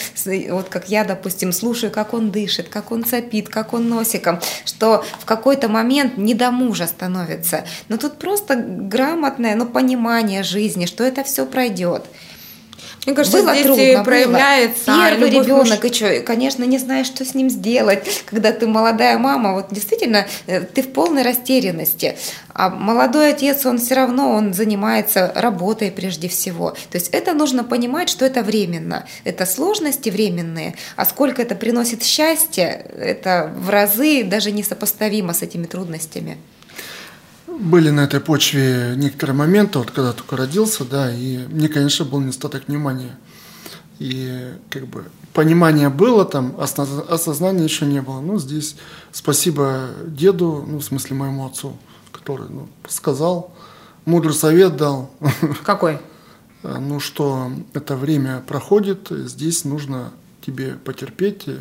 вот 0.49 0.69
как 0.69 0.89
я, 0.89 1.03
допустим, 1.03 1.51
слушаю, 1.51 1.91
как 1.91 2.13
он 2.13 2.28
дышит, 2.31 2.69
как 2.69 2.91
он 2.91 3.05
сопит, 3.05 3.49
как 3.49 3.73
он 3.73 3.89
носиком, 3.89 4.39
что 4.65 5.03
в 5.19 5.25
какой-то 5.25 5.67
момент 5.67 6.17
не 6.17 6.33
до 6.33 6.51
мужа 6.51 6.87
становится. 6.87 7.65
Но 7.87 7.97
тут 7.97 8.17
просто 8.17 8.55
грамотное 8.55 9.55
ну, 9.55 9.65
понимание 9.65 10.43
жизни, 10.43 10.85
что 10.85 11.03
это 11.03 11.23
все 11.23 11.45
пройдет. 11.45 12.05
Мне 13.05 13.15
кажется, 13.15 13.41
Было 13.41 13.53
здесь 13.53 13.65
трудно, 13.65 13.81
и 13.81 13.95
было. 13.95 14.03
проявляется 14.03 14.85
Первый 14.85 15.29
любовь 15.29 15.45
ребенок, 15.45 15.83
муж- 15.83 15.91
и 15.91 15.93
что, 15.93 16.19
конечно, 16.21 16.63
не 16.65 16.77
знаешь, 16.77 17.07
что 17.07 17.23
с 17.25 17.33
ним 17.33 17.49
сделать, 17.49 18.23
когда 18.25 18.51
ты 18.51 18.67
молодая 18.67 19.17
мама, 19.17 19.53
вот 19.53 19.67
действительно, 19.71 20.27
э, 20.47 20.61
ты 20.61 20.83
в 20.83 20.91
полной 20.91 21.23
растерянности. 21.23 22.17
А 22.53 22.69
молодой 22.69 23.29
отец, 23.31 23.65
он 23.65 23.77
все 23.79 23.95
равно, 23.95 24.31
он 24.31 24.53
занимается 24.53 25.31
работой 25.35 25.91
прежде 25.91 26.27
всего. 26.27 26.71
То 26.91 26.97
есть 26.97 27.09
это 27.09 27.33
нужно 27.33 27.63
понимать, 27.63 28.09
что 28.09 28.25
это 28.25 28.41
временно. 28.43 29.05
Это 29.23 29.45
сложности 29.45 30.09
временные, 30.09 30.75
а 30.97 31.05
сколько 31.05 31.41
это 31.41 31.55
приносит 31.55 32.03
счастья, 32.03 32.65
это 32.97 33.51
в 33.55 33.69
разы 33.69 34.23
даже 34.23 34.51
несопоставимо 34.51 35.33
с 35.33 35.41
этими 35.41 35.65
трудностями. 35.65 36.37
Были 37.59 37.89
на 37.89 38.05
этой 38.05 38.21
почве 38.21 38.93
некоторые 38.95 39.35
моменты, 39.35 39.79
вот 39.79 39.91
когда 39.91 40.13
только 40.13 40.37
родился, 40.37 40.85
да, 40.85 41.13
и 41.13 41.39
мне, 41.47 41.67
конечно, 41.67 42.05
был 42.05 42.21
недостаток 42.21 42.69
внимания. 42.69 43.19
И 43.99 44.53
как 44.69 44.87
бы 44.87 45.03
понимание 45.33 45.89
было 45.89 46.23
там, 46.23 46.55
осознания 46.57 47.65
еще 47.65 47.85
не 47.85 48.01
было. 48.01 48.21
Ну, 48.21 48.39
здесь 48.39 48.77
спасибо 49.11 49.89
деду, 50.07 50.63
ну, 50.65 50.77
в 50.77 50.83
смысле 50.85 51.17
моему 51.17 51.45
отцу, 51.45 51.75
который 52.13 52.47
ну, 52.49 52.69
сказал, 52.87 53.53
мудрый 54.05 54.33
совет 54.33 54.77
дал, 54.77 55.11
Какой? 55.65 55.99
ну, 56.63 57.01
что 57.01 57.51
это 57.73 57.97
время 57.97 58.41
проходит, 58.47 59.09
здесь 59.09 59.65
нужно 59.65 60.13
тебе 60.45 60.75
потерпеть, 60.75 61.43
э, 61.47 61.57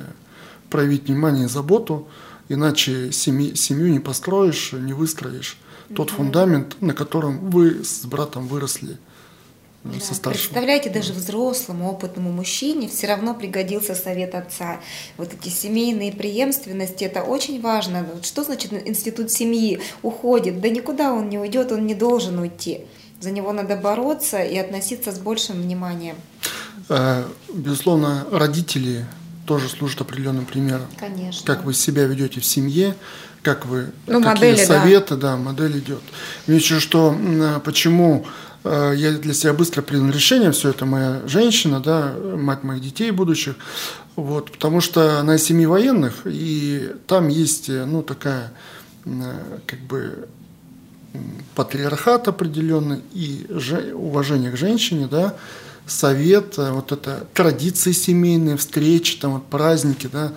проявить 0.70 1.08
внимание 1.08 1.46
и 1.46 1.48
заботу, 1.48 2.06
иначе 2.48 3.10
семью 3.10 3.90
не 3.90 3.98
построишь, 3.98 4.72
не 4.72 4.92
выстроишь 4.92 5.58
тот 5.94 6.10
фундамент, 6.10 6.80
на 6.80 6.94
котором 6.94 7.50
вы 7.50 7.84
с 7.84 8.04
братом 8.04 8.46
выросли 8.46 8.98
э, 9.84 9.88
Да, 9.94 10.00
со 10.00 10.14
старшим. 10.14 10.42
Представляете, 10.42 10.90
даже 10.90 11.12
взрослому, 11.12 11.90
опытному 11.90 12.30
мужчине 12.30 12.88
все 12.88 13.06
равно 13.06 13.34
пригодился 13.34 13.94
совет 13.94 14.34
отца. 14.34 14.80
Вот 15.16 15.32
эти 15.32 15.48
семейные 15.48 16.12
преемственности, 16.12 17.04
это 17.04 17.22
очень 17.22 17.60
важно. 17.60 18.06
Что 18.22 18.44
значит 18.44 18.72
институт 18.86 19.30
семьи 19.30 19.80
уходит? 20.02 20.60
Да 20.60 20.68
никуда 20.68 21.12
он 21.12 21.28
не 21.28 21.38
уйдет, 21.38 21.72
он 21.72 21.86
не 21.86 21.94
должен 21.94 22.38
уйти. 22.38 22.80
За 23.20 23.30
него 23.30 23.52
надо 23.52 23.76
бороться 23.76 24.42
и 24.42 24.56
относиться 24.56 25.10
с 25.10 25.18
большим 25.18 25.60
вниманием. 25.62 26.16
Э, 26.88 27.24
Безусловно, 27.52 28.26
родители 28.30 29.04
тоже 29.46 29.68
служат 29.68 30.02
определенным 30.02 30.44
примером. 30.44 30.86
Конечно. 30.98 31.44
Как 31.46 31.64
вы 31.64 31.72
себя 31.72 32.04
ведете 32.04 32.38
в 32.40 32.44
семье, 32.44 32.94
как 33.48 33.64
вы, 33.64 33.86
Ну, 34.06 34.22
какие 34.22 34.50
модели, 34.50 34.56
да. 34.66 34.66
советы, 34.66 35.16
да. 35.16 35.36
модель 35.38 35.78
идет. 35.78 36.02
Еще 36.46 36.80
что, 36.80 37.16
э, 37.18 37.60
почему 37.64 38.26
э, 38.64 38.92
я 38.96 39.12
для 39.12 39.32
себя 39.32 39.54
быстро 39.54 39.80
принял 39.80 40.10
решение, 40.10 40.50
все 40.52 40.68
это 40.70 40.84
моя 40.84 41.22
женщина, 41.26 41.80
да, 41.80 42.12
мать 42.36 42.62
моих 42.62 42.82
детей 42.82 43.10
будущих, 43.10 43.54
вот, 44.16 44.50
потому 44.52 44.82
что 44.82 45.20
она 45.20 45.36
из 45.36 45.44
семьи 45.44 45.64
военных, 45.64 46.14
и 46.26 46.92
там 47.06 47.28
есть, 47.28 47.70
э, 47.70 47.86
ну, 47.86 48.02
такая, 48.02 48.52
э, 49.06 49.58
как 49.66 49.78
бы, 49.80 50.28
патриархат 51.54 52.28
определенный 52.28 53.00
и 53.14 53.46
же- 53.48 53.94
уважение 53.94 54.50
к 54.50 54.56
женщине, 54.58 55.08
да, 55.10 55.34
совет, 55.86 56.58
э, 56.58 56.70
вот 56.70 56.92
это 56.92 57.26
традиции 57.32 57.92
семейные, 57.92 58.56
встречи, 58.58 59.16
там 59.18 59.32
вот 59.34 59.46
праздники, 59.46 60.08
да, 60.12 60.32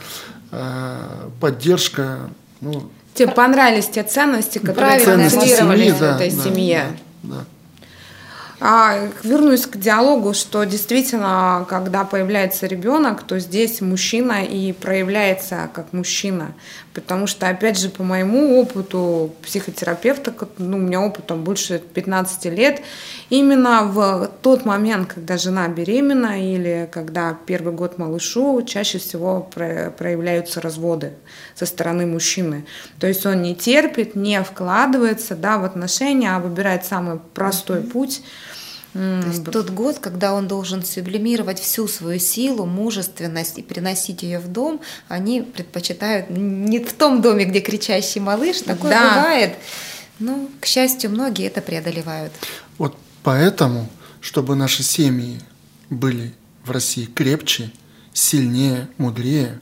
э, 0.52 1.30
поддержка, 1.42 2.30
ну, 2.62 2.90
Тебе 3.14 3.32
понравились 3.32 3.88
те 3.90 4.04
ценности, 4.04 4.60
которые 4.60 5.00
Правильная 5.02 5.30
транслировались 5.30 5.84
семьи, 5.86 5.92
в 5.92 6.00
да, 6.00 6.16
этой 6.16 6.32
да, 6.32 6.44
семье? 6.44 6.86
да, 7.24 7.36
да. 7.36 7.46
А, 8.64 9.10
вернусь 9.24 9.66
к 9.66 9.76
диалогу, 9.78 10.36
что 10.36 10.64
действительно, 10.66 11.66
когда 11.68 12.04
появляется 12.04 12.68
ребенок, 12.68 13.24
то 13.24 13.40
здесь 13.40 13.82
мужчина 13.82 14.46
и 14.46 14.72
проявляется 14.72 15.68
как 15.74 15.94
мужчина. 15.94 16.54
Потому 16.94 17.26
что, 17.26 17.48
опять 17.48 17.80
же, 17.80 17.90
по 17.90 18.04
моему 18.04 18.62
опыту 18.62 19.34
психотерапевта, 19.42 20.32
ну, 20.60 20.78
у 20.78 20.80
меня 20.80 21.02
опыт 21.02 21.26
там 21.26 21.44
больше 21.44 21.80
15 21.80 22.46
лет, 22.52 22.84
именно 23.32 23.84
в 23.86 24.30
тот 24.44 24.64
момент, 24.64 25.12
когда 25.12 25.38
жена 25.38 25.68
беременна 25.68 26.40
или 26.40 26.88
когда 26.92 27.36
первый 27.48 27.74
год 27.74 27.98
малышу, 27.98 28.62
чаще 28.62 29.00
всего 29.00 29.50
про- 29.56 29.90
проявляются 29.90 30.62
разводы 30.62 31.14
со 31.56 31.66
стороны 31.66 32.06
мужчины. 32.06 32.66
То 33.00 33.08
есть 33.08 33.26
он 33.26 33.42
не 33.42 33.56
терпит, 33.56 34.14
не 34.16 34.44
вкладывается 34.44 35.36
да, 35.36 35.58
в 35.58 35.64
отношения, 35.64 36.36
а 36.36 36.40
выбирает 36.40 36.86
самый 36.86 37.18
простой 37.34 37.82
путь 37.82 38.22
То 38.94 39.28
есть 39.28 39.46
тот 39.46 39.70
год, 39.70 40.00
когда 40.00 40.34
он 40.34 40.48
должен 40.48 40.84
сублимировать 40.84 41.60
всю 41.60 41.88
свою 41.88 42.20
силу, 42.20 42.66
мужественность 42.66 43.58
и 43.58 43.62
приносить 43.62 44.22
ее 44.22 44.40
в 44.40 44.50
дом, 44.50 44.82
они 45.08 45.42
предпочитают 45.42 46.30
не 46.30 46.80
в 46.84 46.92
том 46.94 47.22
доме, 47.22 47.46
где 47.46 47.62
кричащий 47.62 48.20
малыш, 48.20 48.62
такое 48.62 48.92
да. 48.92 49.16
бывает. 49.16 49.56
Но, 50.20 50.50
к 50.60 50.66
счастью, 50.66 51.10
многие 51.10 51.48
это 51.48 51.62
преодолевают. 51.62 52.34
Вот 52.78 52.98
поэтому, 53.24 53.90
чтобы 54.20 54.56
наши 54.56 54.84
семьи 54.84 55.40
были 55.90 56.34
в 56.66 56.72
России 56.72 57.06
крепче, 57.06 57.72
сильнее, 58.14 58.90
мудрее, 58.98 59.62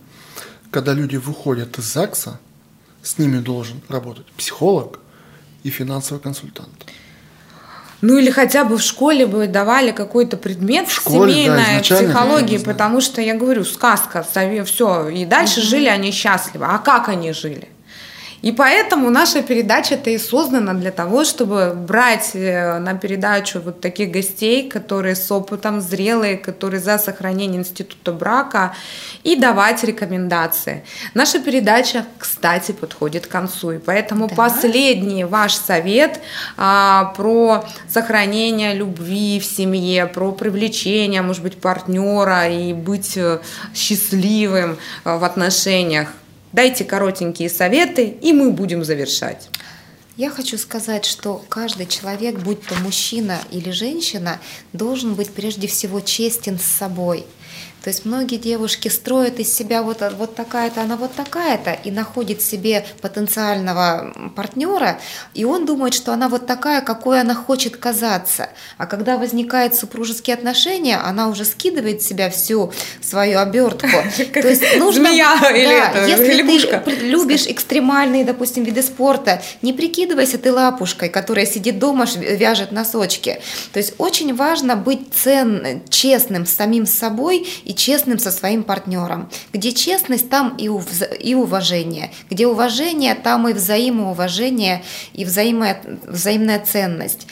когда 0.72 0.94
люди 0.94 1.18
выходят 1.18 1.78
из 1.78 1.86
ЗАГСа, 1.86 2.40
с 3.04 3.18
ними 3.18 3.40
должен 3.40 3.82
работать 3.90 4.26
психолог 4.34 5.00
и 5.64 5.70
финансовый 5.70 6.20
консультант. 6.20 6.86
Ну 8.02 8.18
или 8.18 8.30
хотя 8.30 8.64
бы 8.64 8.78
в 8.78 8.82
школе 8.82 9.26
бы 9.26 9.47
давали 9.47 9.91
какой-то 9.91 10.38
предмет 10.38 10.88
в 10.88 10.93
школе, 10.93 11.34
семейной 11.34 11.78
да, 11.78 11.82
психологии, 11.82 12.58
потому 12.58 13.02
что 13.02 13.22
я 13.22 13.36
говорю, 13.36 13.66
сказка, 13.66 14.26
все, 14.64 15.10
и 15.10 15.26
дальше 15.26 15.60
угу. 15.60 15.68
жили 15.68 15.88
они 15.88 16.12
счастливо. 16.12 16.68
А 16.72 16.78
как 16.80 17.10
они 17.10 17.34
жили? 17.34 17.68
И 18.42 18.52
поэтому 18.52 19.10
наша 19.10 19.42
передача-то 19.42 20.10
и 20.10 20.18
создана 20.18 20.74
для 20.74 20.92
того, 20.92 21.26
чтобы 21.26 21.74
брать 21.74 22.32
э, 22.34 22.80
на 22.80 22.94
передачу 22.96 23.60
вот 23.60 23.82
таких 23.82 24.12
гостей, 24.12 24.70
которые 24.70 25.16
с 25.16 25.30
опытом 25.32 25.82
зрелые, 25.82 26.38
которые 26.38 26.80
за 26.80 26.98
сохранение 26.98 27.60
института 27.60 28.14
брака, 28.14 28.74
и 29.24 29.36
давать 29.36 29.84
рекомендации. 29.84 30.84
Наша 31.14 31.40
передача, 31.40 32.06
кстати, 32.18 32.72
подходит 32.72 33.28
к 33.28 33.30
концу, 33.30 33.72
и 33.72 33.78
поэтому 33.78 34.30
да. 34.30 34.36
последний 34.36 35.26
ваш 35.26 35.54
совет 35.54 36.22
а, 36.56 37.14
про 37.18 37.66
сохранение 37.90 38.74
любви 38.74 39.40
в 39.40 39.46
семье, 39.46 40.06
про 40.06 40.32
привлечение, 40.32 41.22
может 41.22 41.44
быть, 41.44 41.60
партнера 41.60 42.48
и 42.48 42.74
быть 42.74 43.18
э, 43.18 43.40
счастливым 43.76 44.78
э, 45.04 45.18
в 45.18 45.24
отношениях. 45.26 46.08
Дайте 46.52 46.84
коротенькие 46.84 47.50
советы, 47.50 48.06
и 48.08 48.34
мы 48.34 48.52
будем 48.52 48.84
завершать. 48.84 49.50
Я 50.18 50.30
хочу 50.30 50.58
сказать, 50.58 51.06
что 51.06 51.43
каждый 51.47 51.86
человек, 51.86 52.39
будь 52.39 52.62
то 52.62 52.76
мужчина 52.76 53.39
или 53.52 53.72
женщина, 53.72 54.39
должен 54.74 55.14
быть 55.16 55.30
прежде 55.30 55.68
всего 55.68 56.02
честен 56.02 56.60
с 56.60 56.64
собой– 56.64 57.26
то 57.84 57.90
есть 57.90 58.06
многие 58.06 58.38
девушки 58.38 58.88
строят 58.90 59.40
из 59.40 59.54
себя 59.54 59.84
вот, 59.84 60.02
вот 60.18 60.36
такая-то, 60.36 60.82
она 60.82 60.98
вот 60.98 61.14
такая-то, 61.14 61.72
и 61.72 61.92
находит 61.92 62.42
себе 62.42 62.86
потенциального 63.02 64.14
партнера, 64.36 65.00
и 65.34 65.46
он 65.46 65.66
думает, 65.66 65.94
что 65.94 66.14
она 66.14 66.28
вот 66.30 66.46
такая, 66.46 66.82
какой 66.82 67.22
она 67.22 67.36
хочет 67.36 67.78
казаться. 67.78 68.50
А 68.78 68.86
когда 68.86 69.18
возникают 69.18 69.76
супружеские 69.76 70.36
отношения, 70.36 70.98
она 70.98 71.30
уже 71.30 71.46
скидывает 71.46 72.02
с 72.02 72.06
себя 72.06 72.30
всю 72.30 72.74
свою 73.02 73.40
обертку. 73.40 73.88
То 74.34 74.48
есть 74.48 74.64
нужно, 74.78 75.10
Змея 75.10 75.38
да, 75.42 75.52
или 75.52 76.10
если 76.10 76.34
лягушка. 76.34 76.80
ты 76.80 76.92
любишь 76.92 77.46
экстремальные, 77.48 78.26
допустим, 78.26 78.64
виды 78.64 78.82
спорта, 78.84 79.42
не 79.62 79.74
прикидывайся 79.74 80.38
ты 80.38 80.52
лапушкой, 80.52 81.10
которая 81.10 81.46
сидит 81.46 81.80
дома, 81.80 82.06
вяжет 82.18 82.72
носочки. 82.72 83.42
То 83.72 83.80
есть 83.80 83.94
очень 83.98 84.36
важно 84.36 84.76
быть 84.76 85.14
цен, 85.14 85.82
честным 85.90 86.46
с 86.46 86.52
самим 86.52 86.86
собой 86.86 87.48
и 87.70 87.76
честным 87.76 88.17
со 88.17 88.32
своим 88.32 88.63
партнером. 88.63 89.30
Где 89.53 89.72
честность, 89.72 90.28
там 90.28 90.55
и, 90.57 90.67
ув... 90.70 90.88
и 91.20 91.36
уважение. 91.36 92.11
Где 92.32 92.47
уважение, 92.47 93.13
там 93.13 93.47
и 93.47 93.53
взаимоуважение, 93.53 94.84
и 95.13 95.24
взаимная, 95.24 95.80
взаимная 96.07 96.59
ценность. 96.59 97.28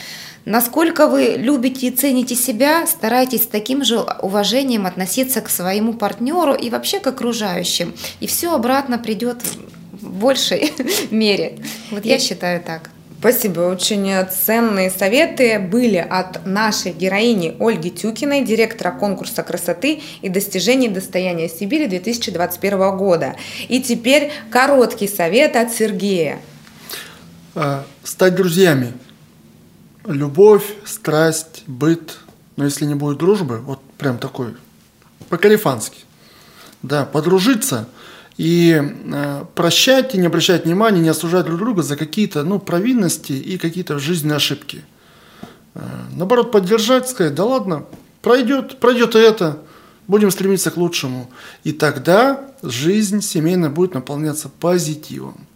Насколько 0.45 1.07
вы 1.07 1.37
любите 1.39 1.87
и 1.87 1.91
цените 1.91 2.35
себя, 2.35 2.85
старайтесь 2.85 3.45
с 3.45 3.47
таким 3.47 3.83
же 3.83 3.99
уважением 4.21 4.85
относиться 4.85 5.41
к 5.41 5.49
своему 5.49 5.93
партнеру 5.93 6.53
и 6.53 6.69
вообще 6.69 6.99
к 6.99 7.07
окружающим. 7.07 7.95
И 8.19 8.27
все 8.27 8.53
обратно 8.53 8.99
придет 8.99 9.41
в 9.91 10.11
большей 10.19 10.71
мере. 11.09 11.57
Вот 11.89 12.05
я 12.05 12.19
считаю 12.19 12.61
так. 12.61 12.91
Спасибо. 13.19 13.61
Очень 13.61 14.13
ценные 14.29 14.91
советы 14.91 15.57
были 15.57 15.97
от 15.97 16.45
нашей 16.45 16.91
героини 16.91 17.57
Ольги 17.59 17.89
Тюкиной, 17.89 18.45
директора 18.45 18.91
конкурса 18.91 19.41
красоты 19.41 20.01
и 20.21 20.29
достижений 20.29 20.87
достояния 20.87 21.49
Сибири 21.49 21.87
2021 21.87 22.95
года. 22.95 23.35
И 23.69 23.81
теперь 23.81 24.31
короткий 24.51 25.07
совет 25.07 25.55
от 25.55 25.71
Сергея. 25.71 26.39
А, 27.55 27.85
стать 28.03 28.35
друзьями. 28.35 28.93
Любовь, 30.05 30.65
страсть, 30.85 31.63
быт. 31.65 32.19
Но 32.55 32.65
если 32.65 32.85
не 32.85 32.93
будет 32.93 33.17
дружбы, 33.17 33.57
вот 33.57 33.81
прям 33.97 34.19
такой, 34.19 34.55
по-калифански. 35.29 36.01
Да, 36.83 37.03
подружиться– 37.05 37.89
и 38.37 38.79
э, 38.79 39.45
прощать 39.55 40.13
и 40.13 40.17
не 40.17 40.27
обращать 40.27 40.65
внимания, 40.65 41.01
не 41.01 41.09
осуждать 41.09 41.45
друг 41.45 41.57
друга 41.57 41.81
за 41.81 41.95
какие-то 41.95 42.43
ну, 42.43 42.59
провинности 42.59 43.33
и 43.33 43.57
какие-то 43.57 43.97
жизненные 43.97 44.37
ошибки. 44.37 44.83
Э, 45.73 45.79
наоборот, 46.11 46.51
поддержать, 46.51 47.09
сказать, 47.09 47.33
да 47.33 47.45
ладно, 47.45 47.85
пройдет, 48.21 48.79
пройдет 48.79 49.15
и 49.15 49.19
это, 49.19 49.59
будем 50.07 50.29
стремиться 50.29 50.69
к 50.69 50.77
лучшему. 50.77 51.29
И 51.63 51.71
тогда 51.71 52.51
жизнь 52.61 53.21
семейная 53.21 53.69
будет 53.69 53.95
наполняться 53.95 54.49
позитивом. 54.49 55.47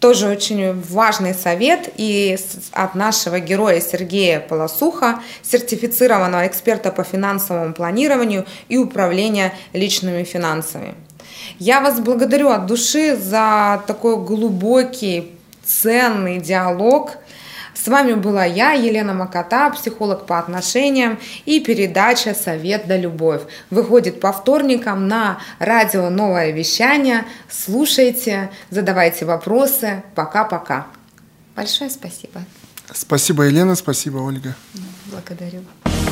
Тоже 0.00 0.28
очень 0.28 0.78
важный 0.82 1.32
совет 1.32 1.90
и 1.96 2.36
от 2.72 2.94
нашего 2.94 3.40
героя 3.40 3.80
Сергея 3.80 4.40
Полосуха, 4.40 5.22
сертифицированного 5.42 6.46
эксперта 6.46 6.92
по 6.92 7.02
финансовому 7.02 7.72
планированию 7.72 8.46
и 8.68 8.76
управлению 8.76 9.52
личными 9.72 10.22
финансами. 10.24 10.94
Я 11.58 11.80
вас 11.80 12.00
благодарю 12.00 12.50
от 12.50 12.66
души 12.66 13.16
за 13.16 13.82
такой 13.86 14.16
глубокий, 14.16 15.32
ценный 15.64 16.38
диалог. 16.38 17.12
С 17.74 17.88
вами 17.88 18.14
была 18.14 18.44
я, 18.44 18.72
Елена 18.72 19.14
Макота, 19.14 19.70
психолог 19.70 20.26
по 20.26 20.38
отношениям 20.38 21.18
и 21.46 21.60
передача 21.60 22.34
«Совет 22.34 22.86
да 22.86 22.96
любовь». 22.96 23.42
Выходит 23.70 24.20
по 24.20 24.32
вторникам 24.32 25.08
на 25.08 25.38
радио 25.58 26.10
«Новое 26.10 26.50
вещание». 26.50 27.24
Слушайте, 27.48 28.50
задавайте 28.70 29.24
вопросы. 29.24 30.02
Пока-пока. 30.14 30.86
Большое 31.54 31.88
спасибо. 31.88 32.42
Спасибо, 32.92 33.44
Елена, 33.44 33.76
спасибо, 33.76 34.18
Ольга. 34.18 34.54
Благодарю. 35.06 35.62